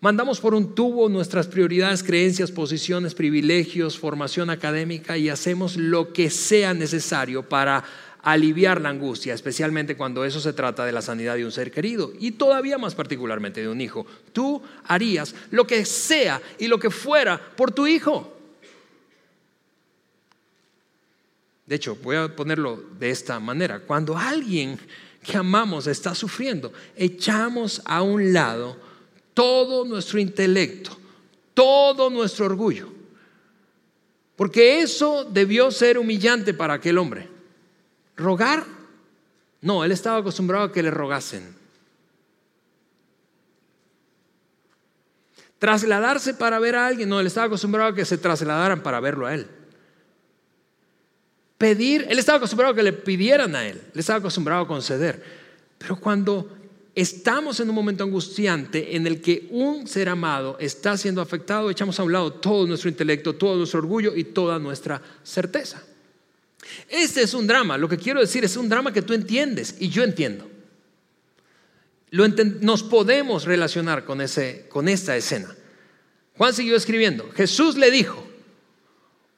mandamos 0.00 0.40
por 0.40 0.54
un 0.54 0.74
tubo 0.74 1.08
nuestras 1.08 1.46
prioridades, 1.46 2.02
creencias, 2.02 2.50
posiciones, 2.50 3.14
privilegios, 3.14 3.98
formación 3.98 4.50
académica 4.50 5.16
y 5.16 5.28
hacemos 5.28 5.76
lo 5.76 6.12
que 6.12 6.28
sea 6.28 6.74
necesario 6.74 7.48
para 7.48 7.84
aliviar 8.22 8.80
la 8.80 8.88
angustia, 8.88 9.32
especialmente 9.32 9.96
cuando 9.96 10.24
eso 10.24 10.40
se 10.40 10.52
trata 10.52 10.84
de 10.84 10.92
la 10.92 11.02
sanidad 11.02 11.36
de 11.36 11.44
un 11.44 11.52
ser 11.52 11.70
querido 11.70 12.12
y 12.18 12.32
todavía 12.32 12.78
más 12.78 12.94
particularmente 12.96 13.60
de 13.60 13.68
un 13.68 13.80
hijo. 13.80 14.06
Tú 14.32 14.60
harías 14.84 15.34
lo 15.52 15.66
que 15.66 15.84
sea 15.84 16.42
y 16.58 16.66
lo 16.66 16.80
que 16.80 16.90
fuera 16.90 17.40
por 17.56 17.70
tu 17.70 17.86
hijo. 17.86 18.39
De 21.70 21.76
hecho, 21.76 21.94
voy 22.02 22.16
a 22.16 22.34
ponerlo 22.34 22.82
de 22.98 23.10
esta 23.10 23.38
manera. 23.38 23.78
Cuando 23.78 24.18
alguien 24.18 24.76
que 25.22 25.36
amamos 25.36 25.86
está 25.86 26.16
sufriendo, 26.16 26.72
echamos 26.96 27.80
a 27.84 28.02
un 28.02 28.32
lado 28.32 28.76
todo 29.34 29.84
nuestro 29.84 30.18
intelecto, 30.18 30.98
todo 31.54 32.10
nuestro 32.10 32.46
orgullo. 32.46 32.88
Porque 34.34 34.80
eso 34.80 35.22
debió 35.22 35.70
ser 35.70 35.96
humillante 35.96 36.54
para 36.54 36.74
aquel 36.74 36.98
hombre. 36.98 37.28
¿Rogar? 38.16 38.66
No, 39.60 39.84
él 39.84 39.92
estaba 39.92 40.16
acostumbrado 40.16 40.64
a 40.64 40.72
que 40.72 40.82
le 40.82 40.90
rogasen. 40.90 41.54
Trasladarse 45.60 46.34
para 46.34 46.58
ver 46.58 46.74
a 46.74 46.88
alguien, 46.88 47.08
no, 47.08 47.20
él 47.20 47.28
estaba 47.28 47.46
acostumbrado 47.46 47.90
a 47.90 47.94
que 47.94 48.04
se 48.04 48.18
trasladaran 48.18 48.82
para 48.82 48.98
verlo 48.98 49.26
a 49.26 49.34
él. 49.34 49.59
Pedir, 51.60 52.06
él 52.08 52.18
estaba 52.18 52.38
acostumbrado 52.38 52.72
a 52.72 52.74
que 52.74 52.82
le 52.82 52.94
pidieran 52.94 53.54
a 53.54 53.66
él, 53.66 53.78
él 53.92 54.00
estaba 54.00 54.18
acostumbrado 54.18 54.62
a 54.62 54.66
conceder. 54.66 55.22
Pero 55.76 56.00
cuando 56.00 56.48
estamos 56.94 57.60
en 57.60 57.68
un 57.68 57.74
momento 57.74 58.02
angustiante 58.02 58.96
en 58.96 59.06
el 59.06 59.20
que 59.20 59.46
un 59.50 59.86
ser 59.86 60.08
amado 60.08 60.56
está 60.58 60.96
siendo 60.96 61.20
afectado, 61.20 61.68
echamos 61.68 62.00
a 62.00 62.02
un 62.02 62.12
lado 62.12 62.32
todo 62.32 62.66
nuestro 62.66 62.88
intelecto, 62.88 63.34
todo 63.34 63.58
nuestro 63.58 63.80
orgullo 63.80 64.16
y 64.16 64.24
toda 64.24 64.58
nuestra 64.58 65.02
certeza. 65.22 65.82
Este 66.88 67.20
es 67.20 67.34
un 67.34 67.46
drama, 67.46 67.76
lo 67.76 67.90
que 67.90 67.98
quiero 67.98 68.20
decir 68.20 68.42
es 68.42 68.56
un 68.56 68.70
drama 68.70 68.90
que 68.90 69.02
tú 69.02 69.12
entiendes 69.12 69.76
y 69.80 69.90
yo 69.90 70.02
entiendo. 70.02 70.48
nos 72.10 72.82
podemos 72.84 73.44
relacionar 73.44 74.06
con, 74.06 74.22
ese, 74.22 74.64
con 74.70 74.88
esta 74.88 75.14
escena. 75.14 75.54
Juan 76.38 76.54
siguió 76.54 76.74
escribiendo, 76.74 77.30
Jesús 77.32 77.76
le 77.76 77.90
dijo, 77.90 78.29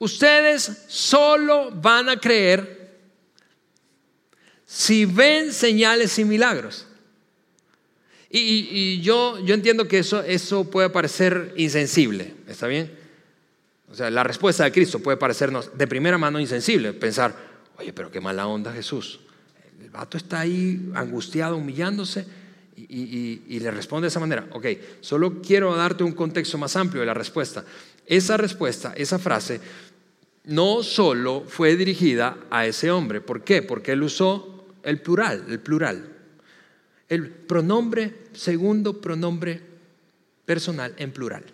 ustedes 0.03 0.85
solo 0.89 1.71
van 1.71 2.09
a 2.09 2.17
creer 2.17 2.91
si 4.67 5.05
ven 5.05 5.53
señales 5.53 6.19
y 6.19 6.25
milagros. 6.25 6.89
Y, 8.29 9.01
yo, 9.03 9.39
yo 9.45 9.55
entiendo 9.55 9.87
que 9.87 9.99
eso, 9.99 10.23
eso 10.23 10.69
puede 10.69 10.89
parecer 10.89 11.53
insensible, 11.57 12.35
¿está 12.49 12.67
bien? 12.67 12.91
O 13.91 13.95
sea, 13.95 14.11
la 14.11 14.25
respuesta 14.25 14.65
de 14.65 14.73
Cristo 14.73 14.99
puede 14.99 15.19
parecernos 15.19 15.77
de 15.77 15.87
primera 15.87 16.19
mano 16.19 16.41
insensible, 16.41 16.95
pensar, 16.95 17.37
oye, 17.77 17.93
pero 17.93 18.11
qué 18.11 18.21
mala 18.21 18.47
onda 18.47 18.73
Jesús. 18.73 19.21
El 19.81 19.91
vato 19.91 20.17
está 20.17 20.41
ahí 20.41 20.91
angustiado, 20.95 21.59
humillándose 21.59 22.27
y, 22.75 23.43
y, 23.47 23.61
le 23.61 23.71
responde 23.71 24.07
de 24.07 24.09
esa 24.09 24.21
manera. 24.21 24.49
Ok, 24.53 24.67
solo 25.01 25.43
quiero 25.43 25.77
darte 25.77 26.03
un 26.03 26.13
contexto 26.13 26.57
más 26.57 26.75
amplio 26.75 27.01
de 27.01 27.07
la 27.07 27.15
respuesta. 27.15 27.65
Esa 28.07 28.37
respuesta, 28.37 28.95
esa 28.97 29.19
frase, 29.19 29.61
no 30.45 30.83
solo 30.83 31.45
fue 31.47 31.77
dirigida 31.77 32.37
a 32.51 32.67
ese 32.67 32.91
hombre. 32.91 33.21
¿Por 33.21 33.45
qué? 33.45 33.63
Porque 33.63 33.93
él 33.93 34.03
usó 34.03 34.67
el 34.83 35.01
plural, 35.01 35.45
el 35.49 35.61
plural. 35.61 36.09
El 37.09 37.29
pronombre, 37.29 38.15
segundo 38.33 39.01
pronombre 39.01 39.61
personal 40.45 40.95
en 40.97 41.13
plural. 41.13 41.45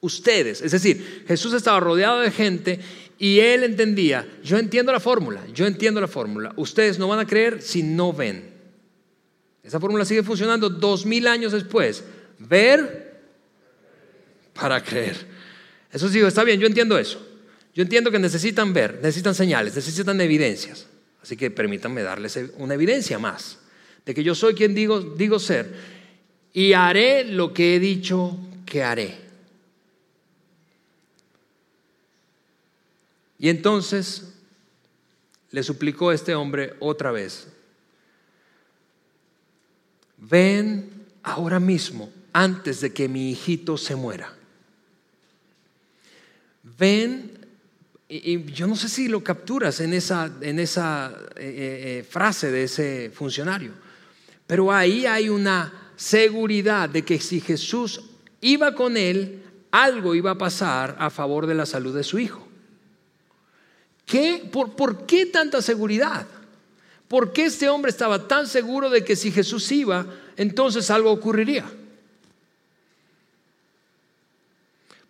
Ustedes, 0.00 0.60
es 0.62 0.72
decir, 0.72 1.24
Jesús 1.26 1.52
estaba 1.52 1.80
rodeado 1.80 2.20
de 2.20 2.30
gente 2.30 2.80
y 3.18 3.40
él 3.40 3.64
entendía, 3.64 4.26
yo 4.42 4.58
entiendo 4.58 4.92
la 4.92 5.00
fórmula, 5.00 5.42
yo 5.52 5.66
entiendo 5.66 6.00
la 6.00 6.08
fórmula, 6.08 6.52
ustedes 6.56 6.98
no 6.98 7.08
van 7.08 7.18
a 7.18 7.26
creer 7.26 7.62
si 7.62 7.82
no 7.82 8.12
ven. 8.12 8.54
Esa 9.62 9.80
fórmula 9.80 10.04
sigue 10.04 10.22
funcionando 10.22 10.68
dos 10.68 11.04
mil 11.04 11.26
años 11.26 11.52
después. 11.52 12.04
Ver 12.38 13.20
para 14.54 14.82
creer. 14.82 15.16
Eso 15.92 16.08
sí, 16.08 16.20
está 16.20 16.44
bien, 16.44 16.60
yo 16.60 16.66
entiendo 16.66 16.96
eso. 16.98 17.25
Yo 17.76 17.82
entiendo 17.82 18.10
que 18.10 18.18
necesitan 18.18 18.72
ver, 18.72 19.00
necesitan 19.02 19.34
señales, 19.34 19.74
necesitan 19.74 20.18
evidencias. 20.18 20.86
Así 21.22 21.36
que 21.36 21.50
permítanme 21.50 22.02
darles 22.02 22.38
una 22.56 22.72
evidencia 22.72 23.18
más 23.18 23.58
de 24.06 24.14
que 24.14 24.24
yo 24.24 24.34
soy 24.34 24.54
quien 24.54 24.74
digo, 24.74 25.00
digo 25.00 25.38
ser 25.38 25.74
y 26.54 26.72
haré 26.72 27.24
lo 27.24 27.52
que 27.52 27.76
he 27.76 27.78
dicho 27.78 28.38
que 28.64 28.82
haré. 28.82 29.18
Y 33.38 33.50
entonces 33.50 34.32
le 35.50 35.62
suplicó 35.62 36.08
a 36.08 36.14
este 36.14 36.34
hombre 36.34 36.76
otra 36.80 37.10
vez, 37.10 37.48
ven 40.16 40.88
ahora 41.22 41.60
mismo 41.60 42.10
antes 42.32 42.80
de 42.80 42.94
que 42.94 43.06
mi 43.06 43.32
hijito 43.32 43.76
se 43.76 43.96
muera. 43.96 44.32
Ven 46.78 47.35
y, 48.08 48.44
yo 48.52 48.66
no 48.66 48.76
sé 48.76 48.88
si 48.88 49.08
lo 49.08 49.22
capturas 49.24 49.80
en 49.80 49.92
esa, 49.92 50.30
en 50.40 50.58
esa 50.58 51.12
eh, 51.36 51.42
eh, 51.42 51.98
eh, 51.98 52.06
frase 52.08 52.50
de 52.50 52.64
ese 52.64 53.10
funcionario, 53.12 53.72
pero 54.46 54.72
ahí 54.72 55.06
hay 55.06 55.28
una 55.28 55.90
seguridad 55.96 56.88
de 56.88 57.04
que 57.04 57.20
si 57.20 57.40
Jesús 57.40 58.00
iba 58.40 58.74
con 58.74 58.96
él, 58.96 59.42
algo 59.72 60.14
iba 60.14 60.32
a 60.32 60.38
pasar 60.38 60.96
a 60.98 61.10
favor 61.10 61.46
de 61.46 61.54
la 61.54 61.66
salud 61.66 61.94
de 61.94 62.04
su 62.04 62.18
hijo. 62.18 62.46
¿Qué? 64.04 64.48
¿Por, 64.52 64.76
¿Por 64.76 65.04
qué 65.04 65.26
tanta 65.26 65.60
seguridad? 65.60 66.26
¿Por 67.08 67.32
qué 67.32 67.46
este 67.46 67.68
hombre 67.68 67.90
estaba 67.90 68.28
tan 68.28 68.46
seguro 68.46 68.88
de 68.88 69.04
que 69.04 69.16
si 69.16 69.32
Jesús 69.32 69.70
iba, 69.72 70.06
entonces 70.36 70.90
algo 70.90 71.10
ocurriría? 71.10 71.64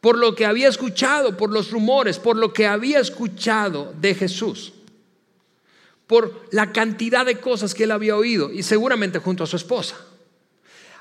Por 0.01 0.19
lo 0.19 0.35
que 0.35 0.47
había 0.47 0.69
escuchado, 0.69 1.37
por 1.37 1.51
los 1.51 1.71
rumores, 1.71 2.19
por 2.19 2.37
lo 2.37 2.53
que 2.53 2.67
había 2.67 3.01
escuchado 3.01 3.93
de 3.99 4.15
Jesús, 4.15 4.73
por 6.07 6.47
la 6.53 6.73
cantidad 6.73 7.27
de 7.27 7.41
cosas 7.41 7.75
que 7.75 7.85
él 7.85 7.91
había 7.91 8.17
oído 8.17 8.53
y 8.53 8.63
seguramente 8.63 9.19
junto 9.19 9.45
a 9.45 9.47
su 9.47 9.57
esposa. 9.57 9.97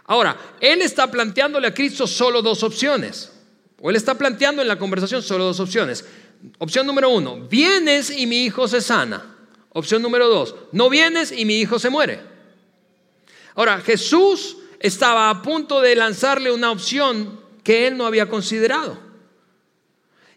Ahora, 0.05 0.37
él 0.59 0.81
está 0.81 1.09
planteándole 1.09 1.67
a 1.67 1.73
Cristo 1.73 2.07
solo 2.07 2.41
dos 2.41 2.63
opciones, 2.63 3.31
o 3.81 3.89
él 3.89 3.95
está 3.95 4.15
planteando 4.15 4.61
en 4.61 4.67
la 4.67 4.79
conversación 4.79 5.21
solo 5.21 5.45
dos 5.45 5.59
opciones. 5.59 6.05
Opción 6.59 6.85
número 6.85 7.09
uno, 7.09 7.41
vienes 7.47 8.09
y 8.09 8.27
mi 8.27 8.45
hijo 8.45 8.67
se 8.67 8.81
sana. 8.81 9.35
Opción 9.69 10.01
número 10.01 10.29
dos, 10.29 10.55
no 10.71 10.89
vienes 10.89 11.31
y 11.31 11.43
mi 11.45 11.59
hijo 11.59 11.79
se 11.79 11.89
muere. 11.89 12.21
Ahora, 13.55 13.81
Jesús 13.81 14.57
estaba 14.79 15.29
a 15.29 15.41
punto 15.41 15.81
de 15.81 15.95
lanzarle 15.95 16.51
una 16.51 16.71
opción 16.71 17.44
que 17.65 17.87
él 17.87 17.97
no 17.97 18.05
había 18.05 18.29
considerado. 18.29 18.97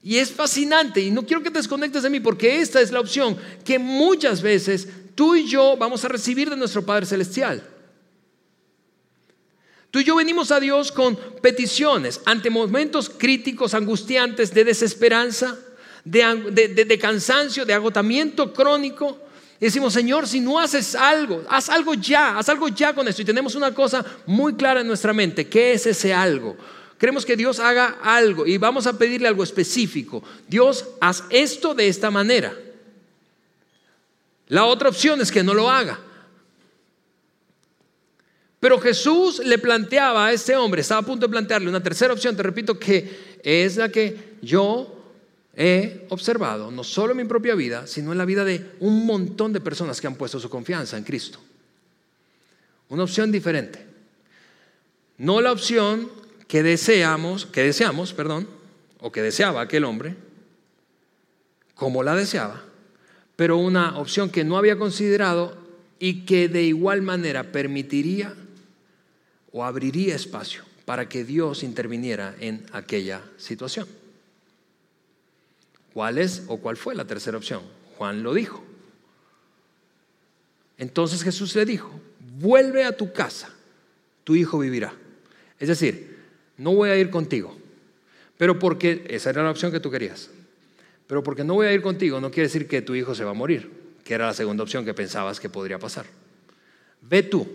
Y 0.03 0.17
es 0.17 0.33
fascinante, 0.33 1.01
y 1.01 1.11
no 1.11 1.27
quiero 1.27 1.43
que 1.43 1.51
te 1.51 1.59
desconectes 1.59 2.03
de 2.03 2.11
mí, 2.11 2.19
porque 2.19 2.61
esta 2.61 2.81
es 2.81 2.91
la 2.91 3.01
opción 3.01 3.37
que 3.65 3.79
muchas 3.79 4.41
veces 4.41 4.89
tú 5.15 5.37
y 5.37 5.47
yo 5.47 5.77
vamos 5.77 6.05
a 6.05 6.09
recibir 6.09 6.49
de 6.49 6.57
nuestro 6.57 6.85
Padre 6.85 7.05
Celestial. 7.05 7.63
Tú 9.91 9.99
y 9.99 10.05
yo 10.05 10.17
venimos 10.17 10.51
a 10.51 10.61
Dios 10.61 10.91
con 10.91 11.17
peticiones 11.43 12.21
ante 12.25 12.49
momentos 12.49 13.11
críticos, 13.11 13.75
angustiantes, 13.75 14.55
de 14.55 14.65
desesperanza, 14.65 15.59
de, 16.05 16.85
de 16.87 16.99
cansancio, 16.99 17.67
de 17.67 17.75
agotamiento 17.75 18.53
crónico. 18.53 19.19
Y 19.61 19.67
decimos, 19.67 19.93
Señor, 19.93 20.27
si 20.27 20.41
no 20.41 20.59
haces 20.59 20.95
algo, 20.95 21.45
haz 21.49 21.69
algo 21.69 21.95
ya, 21.95 22.39
haz 22.39 22.49
algo 22.49 22.69
ya 22.69 22.95
con 22.95 23.09
esto. 23.09 23.23
Y 23.23 23.27
tenemos 23.27 23.55
una 23.55 23.75
cosa 23.75 24.05
muy 24.27 24.55
clara 24.55 24.81
en 24.81 24.87
nuestra 24.87 25.13
mente. 25.13 25.49
¿Qué 25.49 25.73
es 25.73 25.87
ese 25.87 26.15
algo? 26.15 26.57
Queremos 26.99 27.25
que 27.25 27.37
Dios 27.37 27.61
haga 27.61 27.99
algo 28.03 28.47
y 28.47 28.59
vamos 28.59 28.87
a 28.87 28.99
pedirle 28.99 29.29
algo 29.29 29.45
específico. 29.45 30.23
Dios, 30.49 30.85
haz 31.01 31.25
esto 31.31 31.75
de 31.75 31.89
esta 31.89 32.11
manera. 32.11 32.53
La 34.49 34.65
otra 34.65 34.89
opción 34.89 35.21
es 35.21 35.31
que 35.31 35.45
no 35.45 35.55
lo 35.55 35.71
haga. 35.71 36.01
Pero 38.61 38.81
Jesús 38.81 39.41
le 39.45 39.59
planteaba 39.59 40.27
a 40.27 40.33
este 40.33 40.57
hombre, 40.57 40.81
estaba 40.81 41.01
a 41.01 41.07
punto 41.07 41.27
de 41.27 41.31
plantearle 41.31 41.69
una 41.69 41.83
tercera 41.83 42.13
opción, 42.13 42.37
te 42.37 42.43
repito, 42.43 42.77
que 42.77 43.39
es 43.45 43.77
la 43.77 43.89
que 43.89 44.37
yo 44.43 44.95
he 45.57 46.07
observado, 46.09 46.71
no 46.73 46.83
solo 46.83 47.13
en 47.13 47.19
mi 47.19 47.25
propia 47.25 47.55
vida, 47.55 47.87
sino 47.87 48.11
en 48.11 48.19
la 48.19 48.25
vida 48.25 48.45
de 48.45 48.73
un 48.81 49.07
montón 49.07 49.53
de 49.53 49.61
personas 49.61 50.01
que 50.01 50.09
han 50.09 50.17
puesto 50.17 50.41
su 50.41 50.51
confianza 50.51 50.97
en 50.97 51.05
Cristo. 51.05 51.39
Una 52.89 53.05
opción 53.05 53.31
diferente. 53.31 53.87
No 55.19 55.41
la 55.41 55.53
opción 55.53 56.11
que 56.49 56.63
deseamos, 56.63 57.47
que 57.47 57.63
deseamos, 57.63 58.13
perdón, 58.15 58.49
o 59.01 59.13
que 59.13 59.23
deseaba 59.23 59.61
aquel 59.61 59.85
hombre, 59.85 60.17
como 61.75 62.03
la 62.03 62.17
deseaba, 62.17 62.65
pero 63.37 63.59
una 63.59 63.99
opción 63.99 64.31
que 64.31 64.43
no 64.43 64.57
había 64.57 64.77
considerado 64.77 65.57
y 66.01 66.25
que 66.25 66.49
de 66.49 66.65
igual 66.65 67.03
manera 67.03 67.53
permitiría 67.53 68.35
o 69.53 69.65
abriría 69.65 70.17
espacio 70.17 70.65
para 70.85 71.09
que 71.09 71.23
Dios 71.23 71.63
interviniera 71.63 72.35
en 72.41 72.65
aquella 72.73 73.23
situación. 73.37 73.87
¿Cuál 75.93 76.19
es 76.19 76.45
o 76.49 76.59
cuál 76.59 76.77
fue 76.77 76.95
la 76.95 77.07
tercera 77.07 77.37
opción? 77.37 77.63
Juan 77.97 78.23
lo 78.23 78.33
dijo. 78.33 78.65
Entonces 80.79 81.23
Jesús 81.23 81.55
le 81.57 81.65
dijo, 81.65 81.91
vuelve 82.39 82.85
a 82.85 82.97
tu 82.97 83.13
casa, 83.13 83.51
tu 84.25 84.35
hijo 84.35 84.59
vivirá. 84.59 84.95
Es 85.59 85.69
decir, 85.69 86.08
no 86.59 86.75
voy 86.75 86.91
a 86.91 86.97
ir 86.97 87.09
contigo, 87.11 87.57
pero 88.37 88.59
porque 88.59 89.07
esa 89.09 89.31
era 89.31 89.43
la 89.43 89.51
opción 89.51 89.73
que 89.73 89.81
tú 89.81 89.91
querías. 89.91 90.31
Pero 91.07 91.23
porque 91.23 91.43
no 91.43 91.55
voy 91.55 91.69
a 91.69 91.73
ir 91.73 91.81
contigo 91.81 92.21
no 92.21 92.31
quiere 92.31 92.49
decir 92.49 92.69
que 92.69 92.83
tu 92.83 92.95
hijo 92.95 93.15
se 93.15 93.25
va 93.25 93.31
a 93.31 93.35
morir, 93.35 93.71
que 94.05 94.15
era 94.15 94.27
la 94.27 94.35
segunda 94.35 94.63
opción 94.63 94.85
que 94.85 94.93
pensabas 94.93 95.41
que 95.41 95.49
podría 95.49 95.79
pasar. 95.79 96.05
Ve 97.01 97.23
tú 97.23 97.47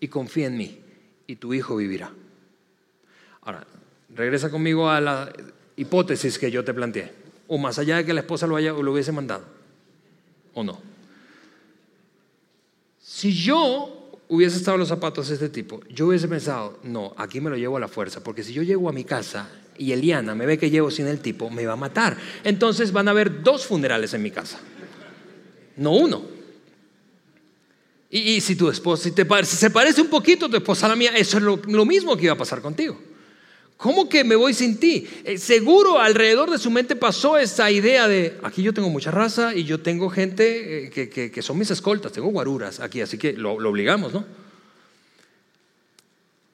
y 0.00 0.08
confía 0.08 0.48
en 0.48 0.58
mí 0.58 0.78
y 1.26 1.36
tu 1.36 1.54
hijo 1.54 1.76
vivirá. 1.76 2.12
Ahora, 3.42 3.66
regresa 4.14 4.50
conmigo 4.50 4.90
a 4.90 5.00
la 5.00 5.32
hipótesis 5.76 6.38
que 6.38 6.50
yo 6.50 6.64
te 6.64 6.74
planteé, 6.74 7.12
o 7.48 7.56
más 7.56 7.78
allá 7.78 7.96
de 7.96 8.04
que 8.04 8.12
la 8.12 8.20
esposa 8.20 8.46
lo, 8.46 8.56
haya, 8.56 8.72
lo 8.72 8.92
hubiese 8.92 9.12
mandado, 9.12 9.44
o 10.52 10.62
no. 10.62 10.80
Si 13.00 13.32
yo 13.32 13.99
hubiese 14.30 14.58
estado 14.58 14.78
los 14.78 14.88
zapatos 14.88 15.28
de 15.28 15.34
este 15.34 15.48
tipo, 15.48 15.80
yo 15.88 16.06
hubiese 16.06 16.28
pensado, 16.28 16.78
no, 16.84 17.12
aquí 17.16 17.40
me 17.40 17.50
lo 17.50 17.56
llevo 17.56 17.76
a 17.76 17.80
la 17.80 17.88
fuerza, 17.88 18.22
porque 18.22 18.44
si 18.44 18.52
yo 18.52 18.62
llego 18.62 18.88
a 18.88 18.92
mi 18.92 19.04
casa 19.04 19.50
y 19.76 19.90
Eliana 19.92 20.36
me 20.36 20.46
ve 20.46 20.56
que 20.56 20.70
llevo 20.70 20.90
sin 20.90 21.08
el 21.08 21.18
tipo, 21.18 21.50
me 21.50 21.66
va 21.66 21.72
a 21.72 21.76
matar. 21.76 22.16
Entonces 22.44 22.92
van 22.92 23.08
a 23.08 23.10
haber 23.10 23.42
dos 23.42 23.66
funerales 23.66 24.14
en 24.14 24.22
mi 24.22 24.30
casa, 24.30 24.60
no 25.76 25.92
uno. 25.92 26.22
Y, 28.12 28.40
si 28.40 28.56
tu 28.56 28.68
esposa, 28.68 29.04
si, 29.04 29.12
te, 29.12 29.24
se 29.44 29.70
parece 29.70 30.00
un 30.00 30.08
poquito 30.08 30.48
tu 30.48 30.56
esposa 30.56 30.86
a 30.86 30.88
la 30.90 30.96
mía, 30.96 31.12
eso 31.16 31.38
es 31.38 31.44
lo 31.44 31.84
mismo 31.84 32.16
que 32.16 32.24
iba 32.24 32.32
a 32.32 32.38
pasar 32.38 32.60
contigo. 32.60 32.98
¿Cómo 33.80 34.10
que 34.10 34.24
me 34.24 34.36
voy 34.36 34.52
sin 34.52 34.76
ti? 34.78 35.08
Eh, 35.24 35.38
seguro 35.38 35.98
alrededor 35.98 36.50
de 36.50 36.58
su 36.58 36.70
mente 36.70 36.96
pasó 36.96 37.38
esa 37.38 37.70
idea 37.70 38.08
de, 38.08 38.38
aquí 38.42 38.62
yo 38.62 38.74
tengo 38.74 38.90
mucha 38.90 39.10
raza 39.10 39.54
y 39.54 39.64
yo 39.64 39.80
tengo 39.80 40.10
gente 40.10 40.88
eh, 40.88 40.90
que, 41.08 41.42
son 41.42 41.58
mis 41.58 41.70
escoltas, 41.70 42.12
tengo 42.12 42.28
guaruras 42.28 42.78
aquí, 42.80 43.00
así 43.00 43.16
que 43.16 43.32
lo, 43.32 43.58
lo 43.58 43.70
obligamos, 43.70 44.12
¿no? 44.12 44.26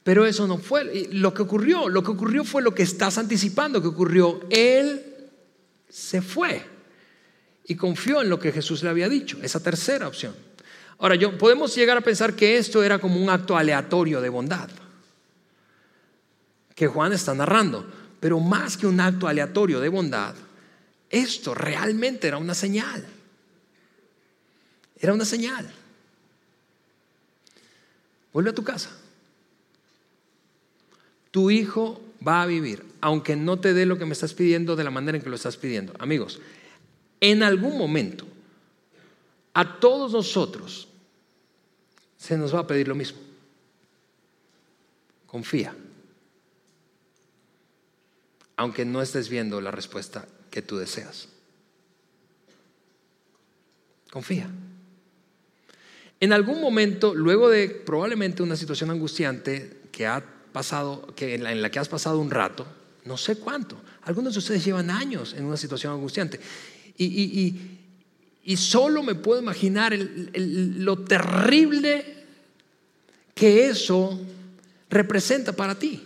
Pero 0.05 0.25
eso 0.25 0.47
no 0.47 0.59
fue 0.59 1.09
lo 1.11 1.35
que 1.35 1.43
ocurrió. 1.43 1.89
Lo 1.89 2.05
que 2.05 2.13
ocurrió 2.13 2.45
fue 2.45 2.63
lo 2.63 2.73
que 2.73 2.85
estás 2.85 3.19
anticipando 3.19 3.83
que 3.83 3.89
ocurrió. 3.89 4.43
Él 4.49 5.03
se 5.89 6.23
fue 6.23 6.63
y 7.65 7.75
confió 7.75 8.23
en 8.23 8.31
lo 8.31 8.39
que 8.39 8.53
Jesús 8.53 8.85
le 8.85 8.91
había 8.91 9.09
dicho, 9.09 9.37
esa 9.43 9.59
tercera 9.59 10.07
opción. 10.07 10.33
Ahora, 10.99 11.17
yo, 11.17 11.37
podemos 11.37 11.75
llegar 11.75 11.97
a 11.97 12.03
pensar 12.03 12.37
que 12.37 12.57
esto 12.57 12.85
era 12.85 13.01
como 13.01 13.21
un 13.21 13.31
acto 13.31 13.57
aleatorio 13.57 14.21
de 14.21 14.29
bondad 14.29 14.71
que 16.77 16.87
Juan 16.87 17.13
está 17.13 17.35
narrando. 17.35 17.85
Pero 18.21 18.39
más 18.39 18.77
que 18.77 18.87
un 18.87 19.01
acto 19.01 19.27
aleatorio 19.27 19.81
de 19.81 19.89
bondad, 19.89 20.37
esto 21.11 21.55
realmente 21.55 22.29
era 22.29 22.37
una 22.37 22.55
señal. 22.55 23.05
Era 24.99 25.13
una 25.13 25.25
señal. 25.25 25.69
Vuelve 28.33 28.51
a 28.51 28.55
tu 28.55 28.63
casa. 28.63 28.91
Tu 31.31 31.51
hijo 31.51 32.01
va 32.27 32.43
a 32.43 32.47
vivir, 32.47 32.85
aunque 33.01 33.37
no 33.37 33.59
te 33.59 33.75
dé 33.75 33.87
lo 33.87 33.99
que 33.99 34.07
me 34.07 34.13
estás 34.13 34.35
pidiendo 34.35 34.77
de 34.77 34.85
la 34.85 34.91
manera 34.91 35.17
en 35.17 35.25
que 35.25 35.31
lo 35.31 35.37
estás 35.37 35.57
pidiendo. 35.57 35.95
Amigos, 35.99 36.41
en 37.21 37.43
algún 37.43 37.77
momento, 37.77 38.27
a 39.55 39.79
todos 39.79 40.13
nosotros 40.13 40.89
se 42.19 42.37
nos 42.37 42.55
va 42.55 42.61
a 42.61 42.67
pedir 42.67 42.89
lo 42.89 42.95
mismo. 42.95 43.19
Confía 45.27 45.75
aunque 48.57 48.85
no 48.85 49.03
estés 49.03 49.29
viendo 49.29 49.61
la 49.61 49.71
respuesta 49.71 50.27
que 50.51 50.63
tú 50.63 50.79
deseas. 50.79 51.29
Confía. 54.11 54.49
En 56.19 56.33
algún 56.33 56.61
momento, 56.61 57.15
luego 57.15 57.51
de 57.51 57.69
probablemente 57.69 58.43
una 58.43 58.57
situación 58.57 58.91
angustiante 58.91 59.83
que 59.93 60.07
ha 60.07 60.25
pasado, 60.53 61.15
que 61.15 61.35
en, 61.35 61.63
la, 61.63 61.71
que 61.71 61.79
has 61.79 61.89
pasado 61.89 62.19
un 62.19 62.31
rato, 62.31 62.67
no 63.05 63.19
sé 63.19 63.37
cuánto, 63.37 63.77
algunos 64.03 64.33
de 64.33 64.39
ustedes 64.39 64.65
llevan 64.65 64.91
años 64.91 65.35
en 65.35 65.45
una 65.45 65.59
situación 65.59 65.93
angustiante, 65.93 66.41
y, 66.99 68.57
solo 68.57 69.03
me 69.03 69.15
puedo 69.17 69.43
imaginar 69.43 69.93
lo 69.95 70.99
terrible 71.05 72.25
que 73.35 73.67
eso 73.67 74.19
representa 74.89 75.53
para 75.53 75.75
ti. 75.75 76.03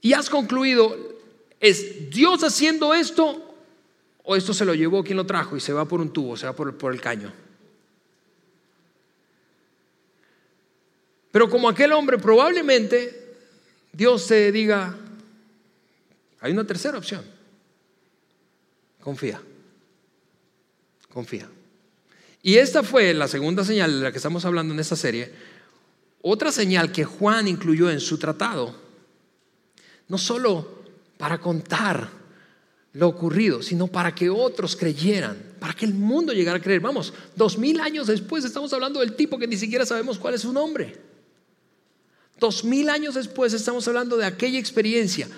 Y 0.00 0.12
has 0.12 0.30
concluido, 0.30 0.96
¿es 1.60 2.10
Dios 2.10 2.42
haciendo 2.44 2.94
esto 2.94 3.54
o 4.22 4.36
esto 4.36 4.52
se 4.54 4.64
lo 4.64 4.74
llevó 4.74 5.02
quien 5.02 5.16
lo 5.16 5.26
trajo 5.26 5.56
y 5.56 5.60
se 5.60 5.72
va 5.72 5.84
por 5.84 6.00
un 6.00 6.12
tubo, 6.12 6.36
se 6.36 6.46
va 6.46 6.54
por, 6.54 6.76
por 6.76 6.92
el 6.92 7.00
caño? 7.00 7.32
Pero 11.32 11.50
como 11.50 11.68
aquel 11.68 11.92
hombre, 11.92 12.18
probablemente 12.18 13.36
Dios 13.92 14.26
te 14.26 14.52
diga, 14.52 14.96
hay 16.40 16.52
una 16.52 16.66
tercera 16.66 16.98
opción. 16.98 17.24
Confía. 19.00 19.40
Confía. 21.12 21.48
Y 22.42 22.56
esta 22.56 22.82
fue 22.82 23.12
la 23.14 23.28
segunda 23.28 23.64
señal 23.64 23.98
de 23.98 24.04
la 24.04 24.12
que 24.12 24.18
estamos 24.18 24.44
hablando 24.44 24.72
en 24.72 24.80
esta 24.80 24.96
serie. 24.96 25.32
Otra 26.22 26.52
señal 26.52 26.92
que 26.92 27.04
Juan 27.04 27.48
incluyó 27.48 27.90
en 27.90 28.00
su 28.00 28.18
tratado 28.18 28.85
no 30.08 30.18
solo 30.18 30.76
para 31.18 31.38
contar 31.38 32.10
lo 32.92 33.08
ocurrido, 33.08 33.62
sino 33.62 33.88
para 33.88 34.14
que 34.14 34.30
otros 34.30 34.74
creyeran, 34.74 35.36
para 35.60 35.74
que 35.74 35.84
el 35.84 35.94
mundo 35.94 36.32
llegara 36.32 36.58
a 36.58 36.62
creer. 36.62 36.80
Vamos, 36.80 37.12
dos 37.34 37.58
mil 37.58 37.78
años 37.80 38.06
después 38.06 38.44
estamos 38.44 38.72
hablando 38.72 39.00
del 39.00 39.14
tipo 39.14 39.38
que 39.38 39.46
ni 39.46 39.56
siquiera 39.56 39.84
sabemos 39.84 40.18
cuál 40.18 40.34
es 40.34 40.40
su 40.40 40.52
nombre. 40.52 40.96
Dos 42.38 42.64
mil 42.64 42.88
años 42.88 43.14
después 43.14 43.52
estamos 43.52 43.86
hablando 43.88 44.16
de 44.16 44.24
aquella 44.24 44.58
experiencia. 44.58 45.28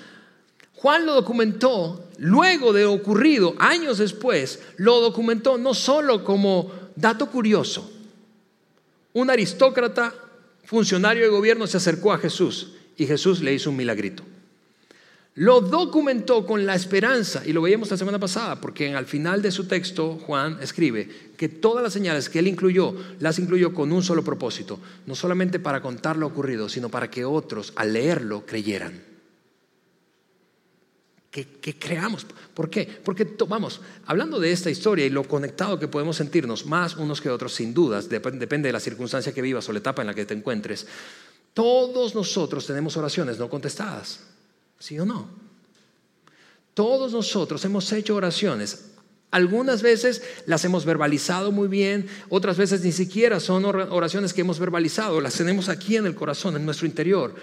Juan 0.74 1.06
lo 1.06 1.14
documentó 1.14 2.08
luego 2.18 2.72
de 2.72 2.84
ocurrido, 2.84 3.56
años 3.58 3.98
después, 3.98 4.60
lo 4.76 5.00
documentó 5.00 5.58
no 5.58 5.74
solo 5.74 6.22
como 6.22 6.70
dato 6.94 7.28
curioso. 7.28 7.90
Un 9.14 9.30
aristócrata, 9.30 10.14
funcionario 10.62 11.24
de 11.24 11.30
gobierno, 11.30 11.66
se 11.66 11.78
acercó 11.78 12.12
a 12.12 12.18
Jesús 12.18 12.74
y 12.96 13.06
Jesús 13.06 13.40
le 13.40 13.54
hizo 13.54 13.70
un 13.70 13.76
milagrito 13.76 14.22
lo 15.38 15.60
documentó 15.60 16.44
con 16.44 16.66
la 16.66 16.74
esperanza, 16.74 17.42
y 17.46 17.52
lo 17.52 17.62
veíamos 17.62 17.88
la 17.92 17.96
semana 17.96 18.18
pasada, 18.18 18.60
porque 18.60 18.92
al 18.92 19.06
final 19.06 19.40
de 19.40 19.52
su 19.52 19.68
texto 19.68 20.18
Juan 20.26 20.58
escribe 20.60 21.08
que 21.36 21.48
todas 21.48 21.80
las 21.80 21.92
señales 21.92 22.28
que 22.28 22.40
él 22.40 22.48
incluyó, 22.48 22.92
las 23.20 23.38
incluyó 23.38 23.72
con 23.72 23.92
un 23.92 24.02
solo 24.02 24.24
propósito, 24.24 24.80
no 25.06 25.14
solamente 25.14 25.60
para 25.60 25.80
contar 25.80 26.16
lo 26.16 26.26
ocurrido, 26.26 26.68
sino 26.68 26.88
para 26.88 27.08
que 27.08 27.24
otros 27.24 27.72
al 27.76 27.92
leerlo 27.92 28.44
creyeran. 28.46 29.00
Que, 31.30 31.46
creamos. 31.78 32.26
¿Por 32.52 32.68
qué? 32.68 33.00
Porque, 33.04 33.24
vamos, 33.46 33.80
hablando 34.06 34.40
de 34.40 34.50
esta 34.50 34.70
historia 34.70 35.06
y 35.06 35.10
lo 35.10 35.22
conectado 35.22 35.78
que 35.78 35.86
podemos 35.86 36.16
sentirnos 36.16 36.66
más 36.66 36.96
unos 36.96 37.20
que 37.20 37.30
otros, 37.30 37.54
sin 37.54 37.72
dudas, 37.72 38.08
depende 38.08 38.68
de 38.68 38.72
la 38.72 38.80
circunstancia 38.80 39.32
que 39.32 39.42
vivas 39.42 39.68
o 39.68 39.72
la 39.72 39.78
etapa 39.78 40.02
en 40.02 40.08
la 40.08 40.14
que 40.14 40.26
te 40.26 40.34
encuentres, 40.34 40.88
todos 41.54 42.16
nosotros 42.16 42.66
tenemos 42.66 42.96
oraciones 42.96 43.38
no 43.38 43.48
contestadas. 43.48 44.18
¿Sí 44.78 44.98
o 44.98 45.04
no? 45.04 45.28
Todos 46.74 47.12
nosotros 47.12 47.64
hemos 47.64 47.90
hecho 47.92 48.14
oraciones. 48.14 48.92
Algunas 49.30 49.82
veces 49.82 50.22
las 50.46 50.64
hemos 50.64 50.84
verbalizado 50.84 51.52
muy 51.52 51.68
bien, 51.68 52.06
otras 52.30 52.56
veces 52.56 52.82
ni 52.82 52.92
siquiera 52.92 53.40
son 53.40 53.64
oraciones 53.64 54.32
que 54.32 54.40
hemos 54.40 54.58
verbalizado, 54.58 55.20
las 55.20 55.34
tenemos 55.34 55.68
aquí 55.68 55.96
en 55.96 56.06
el 56.06 56.14
corazón, 56.14 56.56
en 56.56 56.64
nuestro 56.64 56.86
interior. 56.86 57.34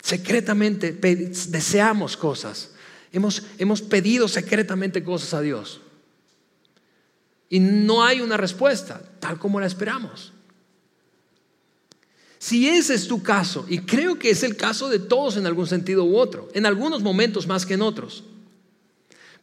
Secretamente 0.00 0.92
deseamos 0.92 2.16
cosas. 2.16 2.70
Hemos, 3.12 3.42
hemos 3.58 3.82
pedido 3.82 4.28
secretamente 4.28 5.02
cosas 5.02 5.34
a 5.34 5.40
Dios. 5.40 5.80
Y 7.48 7.60
no 7.60 8.04
hay 8.04 8.20
una 8.20 8.36
respuesta 8.36 9.02
tal 9.20 9.38
como 9.38 9.60
la 9.60 9.66
esperamos. 9.66 10.31
Si 12.42 12.68
ese 12.68 12.94
es 12.94 13.06
tu 13.06 13.22
caso, 13.22 13.64
y 13.68 13.78
creo 13.78 14.18
que 14.18 14.30
es 14.30 14.42
el 14.42 14.56
caso 14.56 14.88
de 14.88 14.98
todos 14.98 15.36
en 15.36 15.46
algún 15.46 15.68
sentido 15.68 16.02
u 16.02 16.16
otro, 16.16 16.48
en 16.54 16.66
algunos 16.66 17.00
momentos 17.00 17.46
más 17.46 17.64
que 17.64 17.74
en 17.74 17.82
otros, 17.82 18.24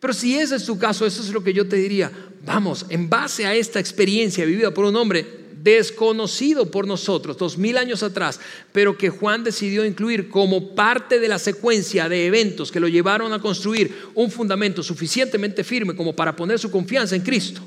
pero 0.02 0.12
si 0.12 0.38
ese 0.38 0.58
es 0.58 0.66
tu 0.66 0.78
caso, 0.78 1.06
eso 1.06 1.22
es 1.22 1.30
lo 1.30 1.42
que 1.42 1.54
yo 1.54 1.66
te 1.66 1.78
diría, 1.78 2.12
vamos, 2.46 2.86
en 2.90 3.10
base 3.10 3.46
a 3.46 3.56
esta 3.56 3.80
experiencia 3.80 4.44
vivida 4.44 4.74
por 4.74 4.84
un 4.84 4.98
hombre 4.98 5.26
desconocido 5.64 6.70
por 6.70 6.86
nosotros 6.86 7.38
dos 7.38 7.58
mil 7.58 7.78
años 7.78 8.04
atrás, 8.04 8.38
pero 8.74 8.98
que 8.98 9.10
Juan 9.10 9.46
decidió 9.46 9.86
incluir 9.86 10.28
como 10.28 10.76
parte 10.76 11.22
de 11.22 11.30
la 11.30 11.40
secuencia 11.40 12.10
de 12.10 12.26
eventos 12.26 12.70
que 12.70 12.82
lo 12.82 12.90
llevaron 12.90 13.32
a 13.32 13.40
construir 13.40 13.96
un 14.14 14.30
fundamento 14.30 14.84
suficientemente 14.84 15.64
firme 15.64 15.96
como 15.96 16.14
para 16.14 16.36
poner 16.36 16.60
su 16.60 16.70
confianza 16.70 17.16
en 17.16 17.22
Cristo 17.22 17.62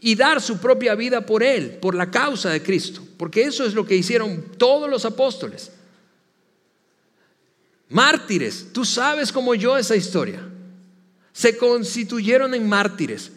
y 0.00 0.14
dar 0.14 0.40
su 0.40 0.58
propia 0.58 0.94
vida 0.94 1.26
por 1.26 1.42
Él, 1.42 1.78
por 1.80 1.94
la 1.94 2.10
causa 2.10 2.50
de 2.50 2.62
Cristo, 2.62 3.02
porque 3.16 3.42
eso 3.42 3.64
es 3.64 3.74
lo 3.74 3.84
que 3.84 3.96
hicieron 3.96 4.44
todos 4.56 4.88
los 4.88 5.04
apóstoles. 5.04 5.70
Mártires, 7.90 8.68
tú 8.72 8.84
sabes 8.84 9.32
como 9.32 9.54
yo 9.54 9.76
esa 9.76 9.96
historia. 9.96 10.40
Se 11.32 11.56
constituyeron 11.56 12.54
en 12.54 12.68
mártires. 12.68 13.32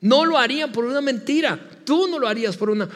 No 0.00 0.24
lo 0.24 0.38
harían 0.38 0.72
por 0.72 0.84
una 0.84 1.00
mentira. 1.00 1.68
Tú 1.84 2.08
no 2.08 2.18
lo 2.18 2.28
harías 2.28 2.56
por 2.56 2.70
una... 2.70 2.88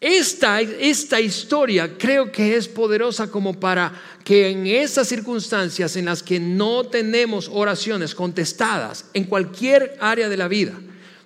Esta, 0.00 0.62
esta 0.62 1.20
historia 1.20 1.98
creo 1.98 2.32
que 2.32 2.56
es 2.56 2.68
poderosa 2.68 3.30
como 3.30 3.60
para 3.60 3.92
que 4.24 4.48
en 4.48 4.66
esas 4.66 5.08
circunstancias 5.08 5.94
en 5.96 6.06
las 6.06 6.22
que 6.22 6.40
no 6.40 6.84
tenemos 6.84 7.50
oraciones 7.52 8.14
contestadas 8.14 9.06
en 9.12 9.24
cualquier 9.24 9.98
área 10.00 10.30
de 10.30 10.38
la 10.38 10.48
vida, 10.48 10.72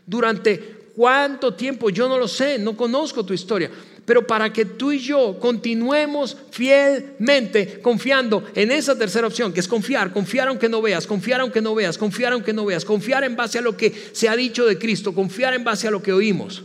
durante 0.06 0.90
cuánto 0.96 1.54
tiempo, 1.54 1.90
yo 1.90 2.08
no 2.08 2.18
lo 2.18 2.28
sé, 2.28 2.58
no 2.58 2.76
conozco 2.76 3.24
tu 3.24 3.32
historia, 3.32 3.70
pero 4.04 4.26
para 4.26 4.52
que 4.52 4.64
tú 4.64 4.92
y 4.92 4.98
yo 4.98 5.38
continuemos 5.40 6.36
fielmente 6.50 7.80
confiando 7.80 8.44
en 8.54 8.70
esa 8.70 8.96
tercera 8.96 9.26
opción, 9.26 9.52
que 9.52 9.60
es 9.60 9.68
confiar, 9.68 10.12
confiar 10.12 10.48
aunque 10.48 10.68
no 10.68 10.82
veas, 10.82 11.06
confiar 11.06 11.40
aunque 11.40 11.62
no 11.62 11.74
veas, 11.74 11.96
confiar 11.96 12.32
aunque 12.32 12.52
no 12.52 12.64
veas, 12.64 12.84
confiar 12.84 13.24
en 13.24 13.34
base 13.34 13.58
a 13.58 13.62
lo 13.62 13.76
que 13.76 13.92
se 14.12 14.28
ha 14.28 14.36
dicho 14.36 14.66
de 14.66 14.78
Cristo, 14.78 15.14
confiar 15.14 15.54
en 15.54 15.64
base 15.64 15.88
a 15.88 15.90
lo 15.90 16.02
que 16.02 16.12
oímos, 16.12 16.62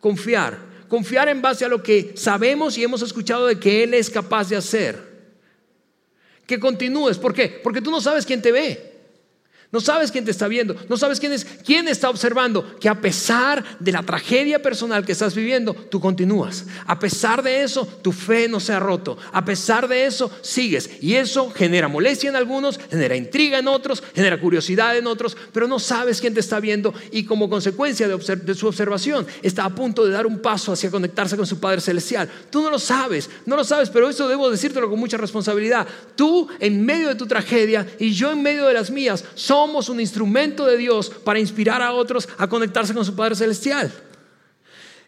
confiar, 0.00 0.58
confiar 0.88 1.28
en 1.28 1.42
base 1.42 1.64
a 1.64 1.68
lo 1.68 1.82
que 1.82 2.12
sabemos 2.16 2.78
y 2.78 2.82
hemos 2.82 3.02
escuchado 3.02 3.46
de 3.46 3.58
que 3.58 3.84
Él 3.84 3.94
es 3.94 4.08
capaz 4.08 4.48
de 4.48 4.56
hacer. 4.56 5.10
Que 6.46 6.58
continúes, 6.58 7.16
¿por 7.16 7.32
qué? 7.32 7.60
Porque 7.62 7.80
tú 7.80 7.92
no 7.92 8.00
sabes 8.00 8.26
quién 8.26 8.42
te 8.42 8.50
ve. 8.50 8.89
No 9.72 9.80
sabes 9.80 10.10
quién 10.10 10.24
te 10.24 10.32
está 10.32 10.48
viendo, 10.48 10.74
no 10.88 10.96
sabes 10.96 11.20
quién 11.20 11.32
es, 11.32 11.44
quién 11.44 11.86
está 11.86 12.10
observando 12.10 12.76
que 12.80 12.88
a 12.88 13.00
pesar 13.00 13.64
de 13.78 13.92
la 13.92 14.02
tragedia 14.02 14.60
personal 14.60 15.06
que 15.06 15.12
estás 15.12 15.32
viviendo, 15.32 15.74
tú 15.74 16.00
continúas. 16.00 16.64
A 16.86 16.98
pesar 16.98 17.40
de 17.40 17.62
eso, 17.62 17.86
tu 17.86 18.10
fe 18.10 18.48
no 18.48 18.58
se 18.58 18.72
ha 18.72 18.80
roto. 18.80 19.16
A 19.30 19.44
pesar 19.44 19.86
de 19.86 20.06
eso, 20.06 20.28
sigues. 20.42 20.90
Y 21.00 21.14
eso 21.14 21.52
genera 21.52 21.86
molestia 21.86 22.30
en 22.30 22.34
algunos, 22.34 22.80
genera 22.90 23.14
intriga 23.14 23.60
en 23.60 23.68
otros, 23.68 24.02
genera 24.12 24.40
curiosidad 24.40 24.98
en 24.98 25.06
otros, 25.06 25.36
pero 25.52 25.68
no 25.68 25.78
sabes 25.78 26.20
quién 26.20 26.34
te 26.34 26.40
está 26.40 26.58
viendo 26.58 26.92
y 27.12 27.22
como 27.22 27.48
consecuencia 27.48 28.08
de, 28.08 28.54
su 28.56 28.66
observación 28.66 29.24
está 29.40 29.66
a 29.66 29.70
punto 29.72 30.04
de 30.04 30.10
dar 30.10 30.26
un 30.26 30.40
paso 30.40 30.72
hacia 30.72 30.90
conectarse 30.90 31.36
con 31.36 31.46
su 31.46 31.60
Padre 31.60 31.80
Celestial. 31.80 32.28
Tú 32.50 32.60
no 32.60 32.70
lo 32.70 32.80
sabes, 32.80 33.30
no 33.46 33.54
lo 33.54 33.62
sabes, 33.62 33.88
pero 33.88 34.08
eso 34.08 34.26
debo 34.26 34.50
decírtelo 34.50 34.90
con 34.90 34.98
mucha 34.98 35.16
responsabilidad. 35.16 35.86
Tú 36.16 36.48
en 36.58 36.84
medio 36.84 37.06
de 37.06 37.14
tu 37.14 37.28
tragedia 37.28 37.86
y 38.00 38.10
yo 38.10 38.32
en 38.32 38.42
medio 38.42 38.66
de 38.66 38.74
las 38.74 38.90
mías, 38.90 39.24
somos 39.36 39.59
un 39.64 40.00
instrumento 40.00 40.66
de 40.66 40.76
Dios 40.76 41.10
para 41.10 41.38
inspirar 41.38 41.82
a 41.82 41.92
otros 41.92 42.28
a 42.38 42.48
conectarse 42.48 42.94
con 42.94 43.04
su 43.04 43.14
Padre 43.14 43.36
Celestial. 43.36 43.92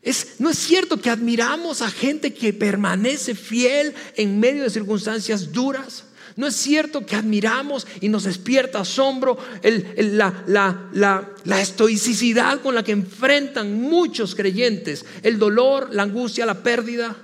Es, 0.03 0.41
no 0.41 0.51
es 0.51 0.59
cierto 0.59 1.01
que 1.01 1.11
admiramos 1.11 1.81
a 1.81 1.91
gente 1.91 2.35
que 2.35 2.53
permanece 2.53 3.35
fiel 3.35 3.95
en 4.17 4.41
medio 4.41 4.65
de 4.65 4.71
circunstancias 4.71 5.53
duras. 5.53 6.05
No 6.37 6.47
es 6.47 6.57
cierto 6.57 7.05
que 7.05 7.15
admiramos 7.15 7.87
y 8.01 8.09
nos 8.09 8.25
despierta 8.25 8.81
asombro 8.81 9.39
la, 9.63 11.61
estoicidad 11.61 12.61
con 12.61 12.75
la 12.75 12.83
que 12.83 12.93
enfrentan 12.93 13.81
muchos 13.81 14.35
creyentes 14.35 15.05
el 15.23 15.39
dolor, 15.39 15.89
la 15.93 16.03
angustia, 16.03 16.47
la 16.47 16.63
pérdida. 16.63 17.17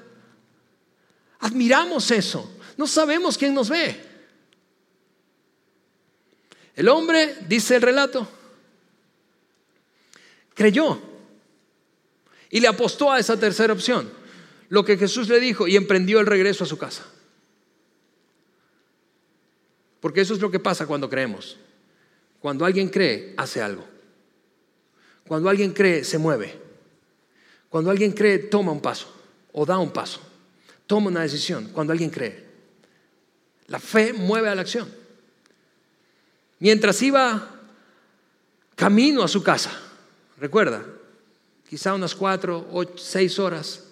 Admiramos 1.40 2.10
eso. 2.10 2.50
No 2.76 2.86
sabemos 2.86 3.38
quién 3.38 3.54
nos 3.54 3.68
ve. 3.68 4.07
El 6.78 6.88
hombre, 6.88 7.34
dice 7.48 7.74
el 7.74 7.82
relato, 7.82 8.28
creyó 10.54 10.96
y 12.50 12.60
le 12.60 12.68
apostó 12.68 13.10
a 13.10 13.18
esa 13.18 13.36
tercera 13.36 13.72
opción, 13.72 14.08
lo 14.68 14.84
que 14.84 14.96
Jesús 14.96 15.28
le 15.28 15.40
dijo, 15.40 15.66
y 15.66 15.74
emprendió 15.74 16.20
el 16.20 16.26
regreso 16.26 16.62
a 16.62 16.68
su 16.68 16.78
casa. 16.78 17.04
Porque 19.98 20.20
eso 20.20 20.34
es 20.34 20.40
lo 20.40 20.52
que 20.52 20.60
pasa 20.60 20.86
cuando 20.86 21.10
creemos. 21.10 21.58
Cuando 22.38 22.64
alguien 22.64 22.90
cree, 22.90 23.34
hace 23.36 23.60
algo. 23.60 23.84
Cuando 25.26 25.48
alguien 25.48 25.72
cree, 25.72 26.04
se 26.04 26.16
mueve. 26.16 26.60
Cuando 27.68 27.90
alguien 27.90 28.12
cree, 28.12 28.38
toma 28.38 28.70
un 28.70 28.80
paso 28.80 29.12
o 29.50 29.66
da 29.66 29.78
un 29.78 29.90
paso. 29.90 30.20
Toma 30.86 31.08
una 31.08 31.22
decisión. 31.22 31.70
Cuando 31.72 31.92
alguien 31.92 32.10
cree. 32.10 32.46
La 33.66 33.80
fe 33.80 34.12
mueve 34.12 34.48
a 34.48 34.54
la 34.54 34.60
acción 34.60 34.97
mientras 36.58 37.00
iba 37.02 37.48
camino 38.74 39.22
a 39.22 39.28
su 39.28 39.42
casa, 39.42 39.70
recuerda, 40.38 40.84
quizá 41.68 41.94
unas 41.94 42.14
cuatro 42.14 42.66
o 42.72 42.84
seis 42.96 43.38
horas, 43.38 43.84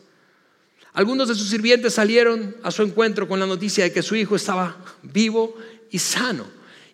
algunos 0.96 1.28
de 1.28 1.34
sus 1.34 1.50
sirvientes 1.50 1.92
salieron 1.92 2.56
a 2.62 2.70
su 2.70 2.82
encuentro 2.82 3.28
con 3.28 3.38
la 3.38 3.46
noticia 3.46 3.84
de 3.84 3.92
que 3.92 4.02
su 4.02 4.16
hijo 4.16 4.34
estaba 4.34 4.76
vivo 5.02 5.54
y 5.90 5.98
sano. 5.98 6.46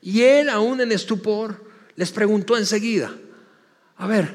Y 0.02 0.22
él, 0.22 0.48
aún 0.48 0.80
en 0.80 0.90
estupor, 0.90 1.64
les 1.94 2.10
preguntó 2.10 2.58
enseguida, 2.58 3.14
a 3.96 4.08
ver, 4.08 4.34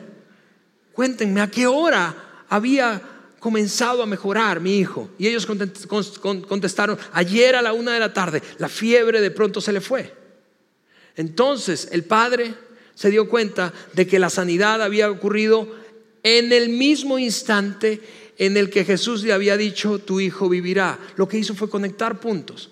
cuéntenme, 0.93 1.41
¿a 1.41 1.51
qué 1.51 1.67
hora 1.67 2.45
había 2.47 3.01
comenzado 3.39 4.01
a 4.01 4.05
mejorar 4.05 4.61
mi 4.61 4.77
hijo? 4.77 5.09
Y 5.17 5.27
ellos 5.27 5.45
contestaron, 5.45 6.97
ayer 7.11 7.53
a 7.55 7.61
la 7.61 7.73
una 7.73 7.93
de 7.93 7.99
la 7.99 8.13
tarde, 8.13 8.41
la 8.59 8.69
fiebre 8.69 9.19
de 9.19 9.31
pronto 9.31 9.59
se 9.59 9.73
le 9.73 9.81
fue. 9.81 10.15
Entonces 11.17 11.89
el 11.91 12.03
padre 12.03 12.53
se 12.95 13.09
dio 13.09 13.27
cuenta 13.27 13.73
de 13.93 14.07
que 14.07 14.19
la 14.19 14.29
sanidad 14.29 14.81
había 14.81 15.11
ocurrido 15.11 15.67
en 16.23 16.53
el 16.53 16.69
mismo 16.69 17.19
instante 17.19 18.01
en 18.37 18.55
el 18.55 18.69
que 18.69 18.85
Jesús 18.85 19.23
le 19.23 19.33
había 19.33 19.57
dicho, 19.57 19.99
tu 19.99 20.19
hijo 20.19 20.47
vivirá. 20.47 20.97
Lo 21.15 21.27
que 21.27 21.39
hizo 21.39 21.55
fue 21.55 21.69
conectar 21.69 22.19
puntos. 22.19 22.69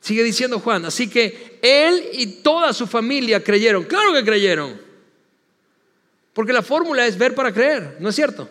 Sigue 0.00 0.22
diciendo 0.22 0.60
Juan, 0.60 0.86
así 0.86 1.08
que 1.10 1.58
él 1.60 2.08
y 2.12 2.26
toda 2.42 2.72
su 2.72 2.86
familia 2.86 3.44
creyeron. 3.44 3.84
Claro 3.84 4.14
que 4.14 4.24
creyeron. 4.24 4.80
Porque 6.32 6.52
la 6.52 6.62
fórmula 6.62 7.06
es 7.06 7.18
ver 7.18 7.34
para 7.34 7.52
creer, 7.52 7.96
¿no 8.00 8.08
es 8.08 8.14
cierto? 8.14 8.48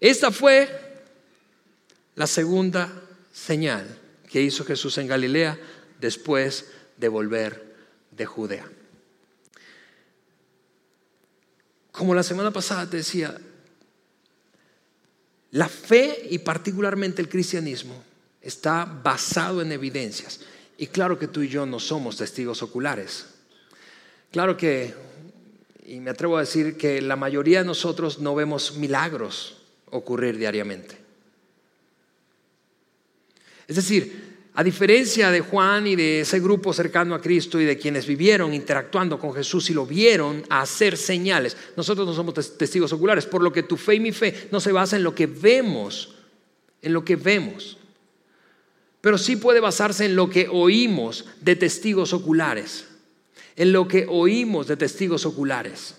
Esta 0.00 0.30
fue 0.30 0.68
la 2.14 2.26
segunda 2.26 2.92
señal 3.32 4.03
que 4.34 4.42
hizo 4.42 4.64
Jesús 4.64 4.98
en 4.98 5.06
Galilea 5.06 5.56
después 6.00 6.66
de 6.96 7.06
volver 7.06 7.76
de 8.10 8.26
Judea. 8.26 8.68
Como 11.92 12.16
la 12.16 12.24
semana 12.24 12.50
pasada 12.50 12.90
te 12.90 12.96
decía, 12.96 13.40
la 15.52 15.68
fe 15.68 16.26
y 16.30 16.38
particularmente 16.40 17.22
el 17.22 17.28
cristianismo 17.28 18.02
está 18.42 18.84
basado 18.84 19.62
en 19.62 19.70
evidencias. 19.70 20.40
Y 20.78 20.88
claro 20.88 21.16
que 21.16 21.28
tú 21.28 21.42
y 21.42 21.48
yo 21.48 21.64
no 21.64 21.78
somos 21.78 22.16
testigos 22.16 22.60
oculares. 22.60 23.26
Claro 24.32 24.56
que, 24.56 24.94
y 25.86 26.00
me 26.00 26.10
atrevo 26.10 26.38
a 26.38 26.40
decir 26.40 26.76
que 26.76 27.00
la 27.00 27.14
mayoría 27.14 27.60
de 27.60 27.66
nosotros 27.66 28.18
no 28.18 28.34
vemos 28.34 28.74
milagros 28.78 29.58
ocurrir 29.90 30.38
diariamente. 30.38 31.03
Es 33.66 33.76
decir, 33.76 34.34
a 34.56 34.62
diferencia 34.62 35.32
de 35.32 35.40
Juan 35.40 35.86
y 35.88 35.96
de 35.96 36.20
ese 36.20 36.38
grupo 36.38 36.72
cercano 36.72 37.14
a 37.14 37.20
Cristo 37.20 37.60
y 37.60 37.64
de 37.64 37.76
quienes 37.76 38.06
vivieron 38.06 38.54
interactuando 38.54 39.18
con 39.18 39.34
Jesús 39.34 39.68
y 39.70 39.74
lo 39.74 39.84
vieron 39.84 40.44
hacer 40.48 40.96
señales, 40.96 41.56
nosotros 41.76 42.06
no 42.06 42.14
somos 42.14 42.34
testigos 42.56 42.92
oculares, 42.92 43.26
por 43.26 43.42
lo 43.42 43.52
que 43.52 43.64
tu 43.64 43.76
fe 43.76 43.96
y 43.96 44.00
mi 44.00 44.12
fe 44.12 44.48
no 44.52 44.60
se 44.60 44.70
basa 44.70 44.96
en 44.96 45.02
lo 45.02 45.12
que 45.12 45.26
vemos, 45.26 46.14
en 46.82 46.92
lo 46.92 47.04
que 47.04 47.16
vemos, 47.16 47.78
pero 49.00 49.18
sí 49.18 49.36
puede 49.36 49.58
basarse 49.58 50.04
en 50.04 50.14
lo 50.14 50.30
que 50.30 50.48
oímos 50.48 51.24
de 51.40 51.56
testigos 51.56 52.12
oculares, 52.12 52.86
en 53.56 53.72
lo 53.72 53.88
que 53.88 54.06
oímos 54.08 54.68
de 54.68 54.76
testigos 54.76 55.26
oculares. 55.26 55.96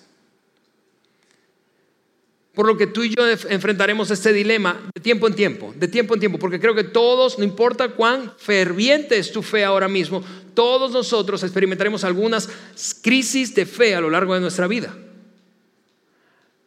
Por 2.56 2.66
lo 2.68 2.78
que 2.78 2.88
tú 2.88 3.04
y 3.04 3.14
yo 3.14 3.28
enfrentaremos 3.28 4.10
este 4.12 4.32
dilema 4.32 4.82
de 4.96 5.02
tiempo 5.02 5.28
en 5.28 5.34
tiempo, 5.34 5.74
de 5.76 5.90
tiempo 5.90 6.14
en 6.14 6.22
tiempo, 6.22 6.40
porque 6.40 6.60
creo 6.60 6.74
que 6.74 6.86
todos, 6.86 7.38
no 7.38 7.44
importa 7.44 7.90
cuán 7.90 8.32
ferviente 8.38 9.18
es 9.18 9.34
tu 9.34 9.44
fe 9.44 9.66
ahora 9.66 9.90
mismo, 9.90 10.24
todos 10.54 10.92
nosotros 10.92 11.44
experimentaremos 11.44 12.06
algunas 12.06 12.50
crisis 13.02 13.54
de 13.54 13.66
fe 13.66 13.94
a 13.94 14.00
lo 14.00 14.10
largo 14.10 14.34
de 14.34 14.40
nuestra 14.40 14.68
vida. 14.68 14.96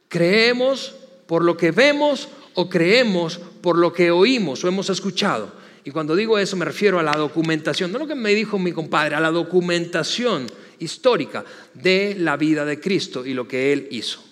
Creemos 0.08 0.94
por 1.26 1.42
lo 1.42 1.56
que 1.56 1.70
vemos 1.70 2.28
o 2.52 2.68
creemos 2.68 3.38
por 3.62 3.78
lo 3.78 3.90
que 3.90 4.10
oímos 4.10 4.62
o 4.62 4.68
hemos 4.68 4.90
escuchado. 4.90 5.52
Y 5.84 5.90
cuando 5.90 6.14
digo 6.14 6.38
eso 6.38 6.54
me 6.56 6.66
refiero 6.66 6.98
a 6.98 7.02
la 7.02 7.12
documentación, 7.12 7.90
no 7.90 7.98
lo 7.98 8.06
que 8.06 8.14
me 8.14 8.34
dijo 8.34 8.58
mi 8.58 8.72
compadre, 8.72 9.14
a 9.14 9.20
la 9.20 9.30
documentación 9.30 10.46
histórica 10.80 11.46
de 11.72 12.14
la 12.18 12.36
vida 12.36 12.66
de 12.66 12.78
Cristo 12.78 13.24
y 13.24 13.32
lo 13.32 13.48
que 13.48 13.72
Él 13.72 13.88
hizo. 13.90 14.27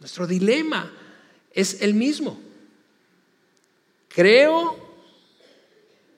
Nuestro 0.00 0.26
dilema 0.26 0.92
es 1.52 1.82
el 1.82 1.94
mismo. 1.94 2.40
Creo 4.08 4.76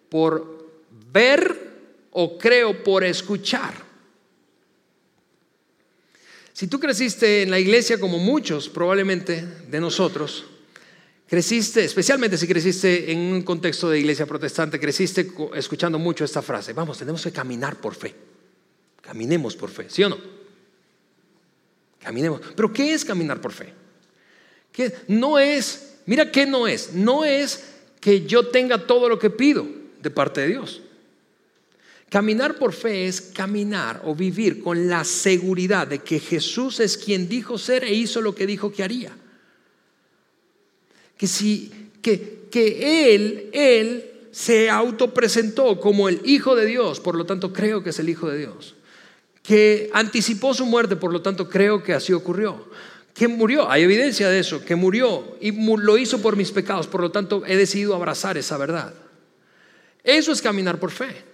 por 0.08 0.70
ver 1.12 1.70
o 2.12 2.36
creo 2.36 2.82
por 2.82 3.04
escuchar. 3.04 3.74
Si 6.52 6.66
tú 6.66 6.78
creciste 6.78 7.42
en 7.42 7.50
la 7.50 7.58
iglesia 7.58 7.98
como 7.98 8.18
muchos 8.18 8.68
probablemente 8.68 9.46
de 9.68 9.80
nosotros, 9.80 10.44
creciste, 11.26 11.84
especialmente 11.84 12.36
si 12.36 12.46
creciste 12.46 13.12
en 13.12 13.18
un 13.18 13.42
contexto 13.42 13.88
de 13.88 14.00
iglesia 14.00 14.26
protestante, 14.26 14.78
creciste 14.78 15.32
escuchando 15.54 15.98
mucho 15.98 16.24
esta 16.24 16.42
frase, 16.42 16.74
vamos, 16.74 16.98
tenemos 16.98 17.22
que 17.22 17.32
caminar 17.32 17.80
por 17.80 17.94
fe. 17.94 18.14
Caminemos 19.00 19.56
por 19.56 19.70
fe, 19.70 19.88
¿sí 19.88 20.04
o 20.04 20.10
no? 20.10 20.39
Caminemos. 22.02 22.40
Pero 22.56 22.72
¿qué 22.72 22.94
es 22.94 23.04
caminar 23.04 23.40
por 23.40 23.52
fe? 23.52 23.74
No 25.08 25.38
es, 25.38 25.96
mira 26.06 26.30
qué 26.30 26.46
no 26.46 26.66
es, 26.66 26.94
no 26.94 27.24
es 27.24 27.64
que 28.00 28.26
yo 28.26 28.48
tenga 28.48 28.86
todo 28.86 29.08
lo 29.08 29.18
que 29.18 29.30
pido 29.30 29.66
de 30.00 30.10
parte 30.10 30.40
de 30.40 30.48
Dios. 30.48 30.80
Caminar 32.08 32.56
por 32.56 32.72
fe 32.72 33.06
es 33.06 33.20
caminar 33.20 34.02
o 34.04 34.14
vivir 34.14 34.62
con 34.62 34.88
la 34.88 35.04
seguridad 35.04 35.86
de 35.86 36.00
que 36.00 36.18
Jesús 36.18 36.80
es 36.80 36.96
quien 36.96 37.28
dijo 37.28 37.56
ser 37.56 37.84
e 37.84 37.92
hizo 37.92 38.20
lo 38.20 38.34
que 38.34 38.46
dijo 38.46 38.72
que 38.72 38.82
haría. 38.82 39.16
Que 41.16 41.26
si 41.26 41.70
que, 42.02 42.46
que 42.50 43.14
él 43.14 43.50
él 43.52 44.10
se 44.32 44.70
autopresentó 44.70 45.78
como 45.78 46.08
el 46.08 46.20
hijo 46.24 46.56
de 46.56 46.66
Dios, 46.66 46.98
por 46.98 47.14
lo 47.14 47.26
tanto 47.26 47.52
creo 47.52 47.82
que 47.82 47.90
es 47.90 47.98
el 47.98 48.08
hijo 48.08 48.28
de 48.28 48.38
Dios. 48.38 48.74
Que 49.42 49.90
anticipó 49.92 50.54
su 50.54 50.66
muerte, 50.66 50.96
por 50.96 51.12
lo 51.12 51.22
tanto 51.22 51.48
creo 51.48 51.82
que 51.82 51.94
así 51.94 52.12
ocurrió 52.12 52.68
que 53.14 53.28
murió, 53.28 53.70
hay 53.70 53.82
evidencia 53.82 54.28
de 54.30 54.38
eso, 54.38 54.64
que 54.64 54.76
murió 54.76 55.36
y 55.42 55.52
lo 55.52 55.98
hizo 55.98 56.22
por 56.22 56.36
mis 56.36 56.52
pecados, 56.52 56.86
por 56.86 57.02
lo 57.02 57.10
tanto 57.10 57.44
he 57.46 57.56
decidido 57.56 57.94
abrazar 57.94 58.38
esa 58.38 58.56
verdad. 58.56 58.94
Eso 60.02 60.32
es 60.32 60.40
caminar 60.40 60.78
por 60.78 60.90
fe. 60.90 61.24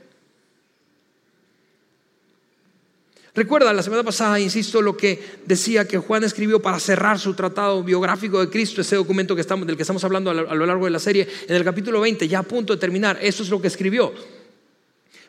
Recuerda, 3.34 3.72
la 3.72 3.82
semana 3.82 4.02
pasada, 4.02 4.40
insisto, 4.40 4.80
lo 4.80 4.96
que 4.96 5.22
decía 5.44 5.86
que 5.86 5.98
Juan 5.98 6.24
escribió 6.24 6.60
para 6.60 6.80
cerrar 6.80 7.20
su 7.20 7.34
tratado 7.34 7.84
biográfico 7.84 8.40
de 8.40 8.48
Cristo, 8.48 8.80
ese 8.80 8.96
documento 8.96 9.34
que 9.34 9.42
estamos, 9.42 9.66
del 9.66 9.76
que 9.76 9.82
estamos 9.82 10.02
hablando 10.02 10.30
a 10.30 10.34
lo 10.34 10.66
largo 10.66 10.86
de 10.86 10.90
la 10.90 10.98
serie, 10.98 11.28
en 11.46 11.54
el 11.54 11.62
capítulo 11.62 12.00
20, 12.00 12.26
ya 12.26 12.38
a 12.38 12.42
punto 12.42 12.72
de 12.72 12.80
terminar. 12.80 13.18
Eso 13.20 13.42
es 13.42 13.50
lo 13.50 13.60
que 13.60 13.68
escribió. 13.68 14.12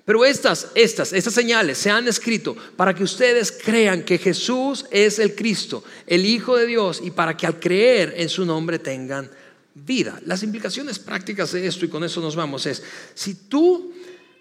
Pero 0.07 0.23
estas, 0.23 0.69
estas, 0.73 1.11
estas 1.11 1.33
señales 1.33 1.77
se 1.77 1.89
han 1.89 2.07
escrito 2.07 2.55
para 2.77 2.95
que 2.95 3.03
ustedes 3.03 3.51
crean 3.51 4.03
que 4.03 4.17
Jesús 4.17 4.85
es 4.89 5.19
el 5.19 5.35
Cristo, 5.35 5.83
el 6.05 6.25
Hijo 6.25 6.55
de 6.55 6.65
Dios, 6.65 7.01
y 7.03 7.11
para 7.11 7.35
que 7.35 7.45
al 7.45 7.59
creer 7.59 8.13
en 8.15 8.29
su 8.29 8.45
nombre 8.45 8.79
tengan 8.79 9.29
vida. 9.75 10.17
Las 10.25 10.43
implicaciones 10.43 10.97
prácticas 10.97 11.51
de 11.51 11.67
esto, 11.67 11.83
y 11.83 11.89
con 11.89 12.05
eso 12.05 12.21
nos 12.21 12.37
vamos, 12.37 12.65
es, 12.67 12.81
si 13.15 13.35
tú 13.49 13.91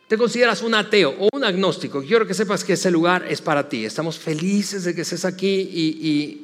te 0.07 0.17
consideras 0.17 0.63
un 0.63 0.73
ateo 0.73 1.17
o 1.19 1.31
un 1.33 1.43
agnóstico, 1.43 2.01
quiero 2.01 2.29
que 2.29 2.35
sepas 2.35 2.63
que 2.63 2.75
ese 2.75 2.93
lugar 2.93 3.27
es 3.29 3.43
para 3.43 3.69
ti. 3.69 3.85
Estamos 3.85 4.21
felices 4.21 4.85
de 4.85 4.95
que 4.95 5.01
estés 5.01 5.25
aquí 5.25 5.69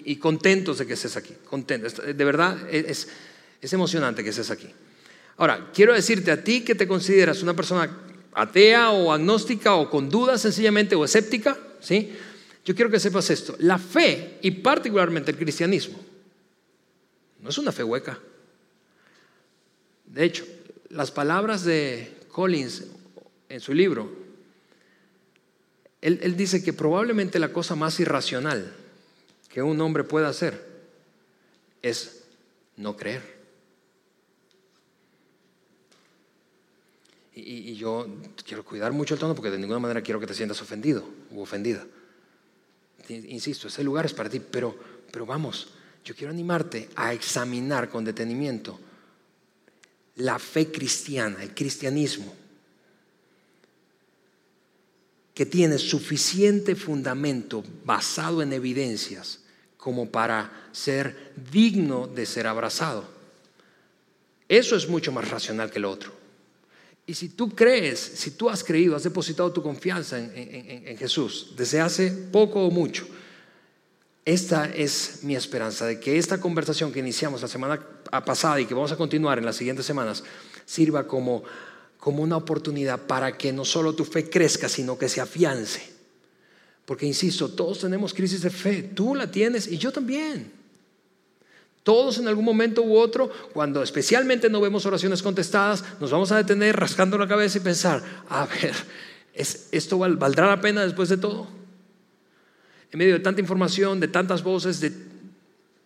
y, 0.04 0.16
contentos 0.16 0.78
de 0.78 0.86
que 0.88 0.94
estés 0.94 1.16
aquí. 1.16 1.34
Contentos. 1.48 1.94
De 1.94 2.24
verdad, 2.24 2.58
es, 2.68 3.06
es 3.60 3.72
emocionante 3.72 4.24
que 4.24 4.30
estés 4.30 4.50
aquí. 4.50 4.66
Ahora, 5.36 5.70
quiero 5.72 5.94
decirte 5.94 6.32
a 6.32 6.42
ti 6.42 6.62
que 6.62 6.74
te 6.74 6.88
consideras 6.88 7.40
una 7.40 7.54
persona 7.54 7.88
atea 8.32 8.90
o 8.90 9.12
agnóstica 9.12 9.74
o 9.74 9.90
con 9.90 10.08
dudas 10.08 10.40
sencillamente 10.40 10.94
o 10.94 11.04
escéptica, 11.04 11.58
¿sí? 11.80 12.12
Yo 12.64 12.74
quiero 12.74 12.90
que 12.90 13.00
sepas 13.00 13.30
esto, 13.30 13.56
la 13.58 13.78
fe 13.78 14.38
y 14.42 14.50
particularmente 14.50 15.30
el 15.30 15.36
cristianismo 15.36 15.98
no 17.42 17.50
es 17.50 17.58
una 17.58 17.72
fe 17.72 17.82
hueca. 17.82 18.18
De 20.06 20.24
hecho, 20.24 20.46
las 20.90 21.10
palabras 21.10 21.64
de 21.64 22.16
Collins 22.28 22.84
en 23.48 23.60
su 23.60 23.74
libro, 23.74 24.10
él, 26.00 26.20
él 26.22 26.36
dice 26.36 26.62
que 26.62 26.72
probablemente 26.72 27.38
la 27.38 27.52
cosa 27.52 27.74
más 27.74 27.98
irracional 27.98 28.72
que 29.48 29.62
un 29.62 29.80
hombre 29.80 30.04
pueda 30.04 30.28
hacer 30.28 30.64
es 31.82 32.24
no 32.76 32.96
creer. 32.96 33.31
Y, 37.44 37.74
yo 37.74 38.06
quiero 38.46 38.64
cuidar 38.64 38.92
mucho 38.92 39.14
el 39.14 39.20
tono 39.20 39.34
porque 39.34 39.50
de 39.50 39.58
ninguna 39.58 39.80
manera 39.80 40.02
quiero 40.02 40.20
que 40.20 40.26
te 40.26 40.34
sientas 40.34 40.60
ofendido 40.62 41.04
u 41.30 41.40
ofendida. 41.40 41.84
Insisto, 43.08 43.68
ese 43.68 43.82
lugar 43.82 44.06
es 44.06 44.14
para 44.14 44.30
ti, 44.30 44.40
pero, 44.40 44.76
pero 45.10 45.26
vamos, 45.26 45.68
yo 46.04 46.14
quiero 46.14 46.30
animarte 46.30 46.88
a 46.94 47.12
examinar 47.12 47.88
con 47.88 48.04
detenimiento 48.04 48.78
la 50.16 50.38
fe 50.38 50.70
cristiana, 50.70 51.42
el 51.42 51.54
cristianismo, 51.54 52.34
que 55.34 55.46
tiene 55.46 55.78
suficiente 55.78 56.76
fundamento 56.76 57.64
basado 57.84 58.42
en 58.42 58.52
evidencias 58.52 59.40
como 59.76 60.10
para 60.10 60.68
ser 60.72 61.32
digno 61.50 62.06
de 62.06 62.26
ser 62.26 62.46
abrazado. 62.46 63.08
Eso 64.48 64.76
es 64.76 64.88
mucho 64.88 65.10
más 65.10 65.28
racional 65.28 65.70
que 65.70 65.80
lo 65.80 65.90
otro. 65.90 66.21
Y 67.06 67.14
si 67.14 67.30
tú 67.30 67.50
crees, 67.50 67.98
si 67.98 68.32
tú 68.32 68.48
has 68.48 68.62
creído, 68.62 68.94
has 68.94 69.02
depositado 69.02 69.52
tu 69.52 69.62
confianza 69.62 70.18
en, 70.18 70.96
Jesús 70.96 71.54
desde 71.56 71.80
hace 71.80 72.10
poco 72.10 72.64
o 72.64 72.70
mucho, 72.70 73.06
esta 74.24 74.66
es 74.66 75.20
mi 75.22 75.34
esperanza 75.34 75.86
de 75.86 75.98
que 75.98 76.16
esta 76.16 76.40
conversación 76.40 76.92
que 76.92 77.00
iniciamos 77.00 77.42
la 77.42 77.48
semana 77.48 77.84
pasada 78.24 78.60
y 78.60 78.66
que 78.66 78.74
vamos 78.74 78.92
a 78.92 78.96
continuar 78.96 79.38
en 79.38 79.44
las 79.44 79.56
siguientes 79.56 79.84
semanas 79.84 80.22
sirva 80.64 81.08
como, 81.08 81.42
como 81.98 82.22
una 82.22 82.36
oportunidad 82.36 83.00
para 83.00 83.36
que 83.36 83.52
no 83.52 83.64
solo 83.64 83.94
tu 83.94 84.04
fe 84.04 84.30
crezca, 84.30 84.68
sino 84.68 84.96
que 84.96 85.08
se 85.08 85.20
afiance. 85.20 85.92
Porque, 86.84 87.06
insisto, 87.06 87.48
todos 87.48 87.80
tenemos 87.80 88.14
crisis 88.14 88.42
de 88.42 88.50
fe. 88.50 88.82
Tú 88.82 89.14
la 89.14 89.30
tienes 89.30 89.66
y 89.66 89.78
yo 89.78 89.92
también. 89.92 90.61
Todos 91.82 92.18
en 92.18 92.28
algún 92.28 92.44
momento 92.44 92.82
u 92.82 92.96
otro, 92.96 93.30
cuando 93.52 93.82
especialmente 93.82 94.48
no 94.48 94.60
vemos 94.60 94.86
oraciones 94.86 95.22
contestadas, 95.22 95.84
nos 96.00 96.12
vamos 96.12 96.30
a 96.30 96.36
detener 96.36 96.76
rascando 96.76 97.18
la 97.18 97.26
cabeza 97.26 97.58
y 97.58 97.60
pensar, 97.60 98.02
a 98.28 98.46
ver, 98.46 98.74
¿esto 99.34 99.98
valdrá 99.98 100.46
la 100.46 100.60
pena 100.60 100.84
después 100.84 101.08
de 101.08 101.16
todo? 101.16 101.48
En 102.92 102.98
medio 102.98 103.14
de 103.14 103.20
tanta 103.20 103.40
información, 103.40 103.98
de 103.98 104.06
tantas 104.06 104.44
voces, 104.44 104.80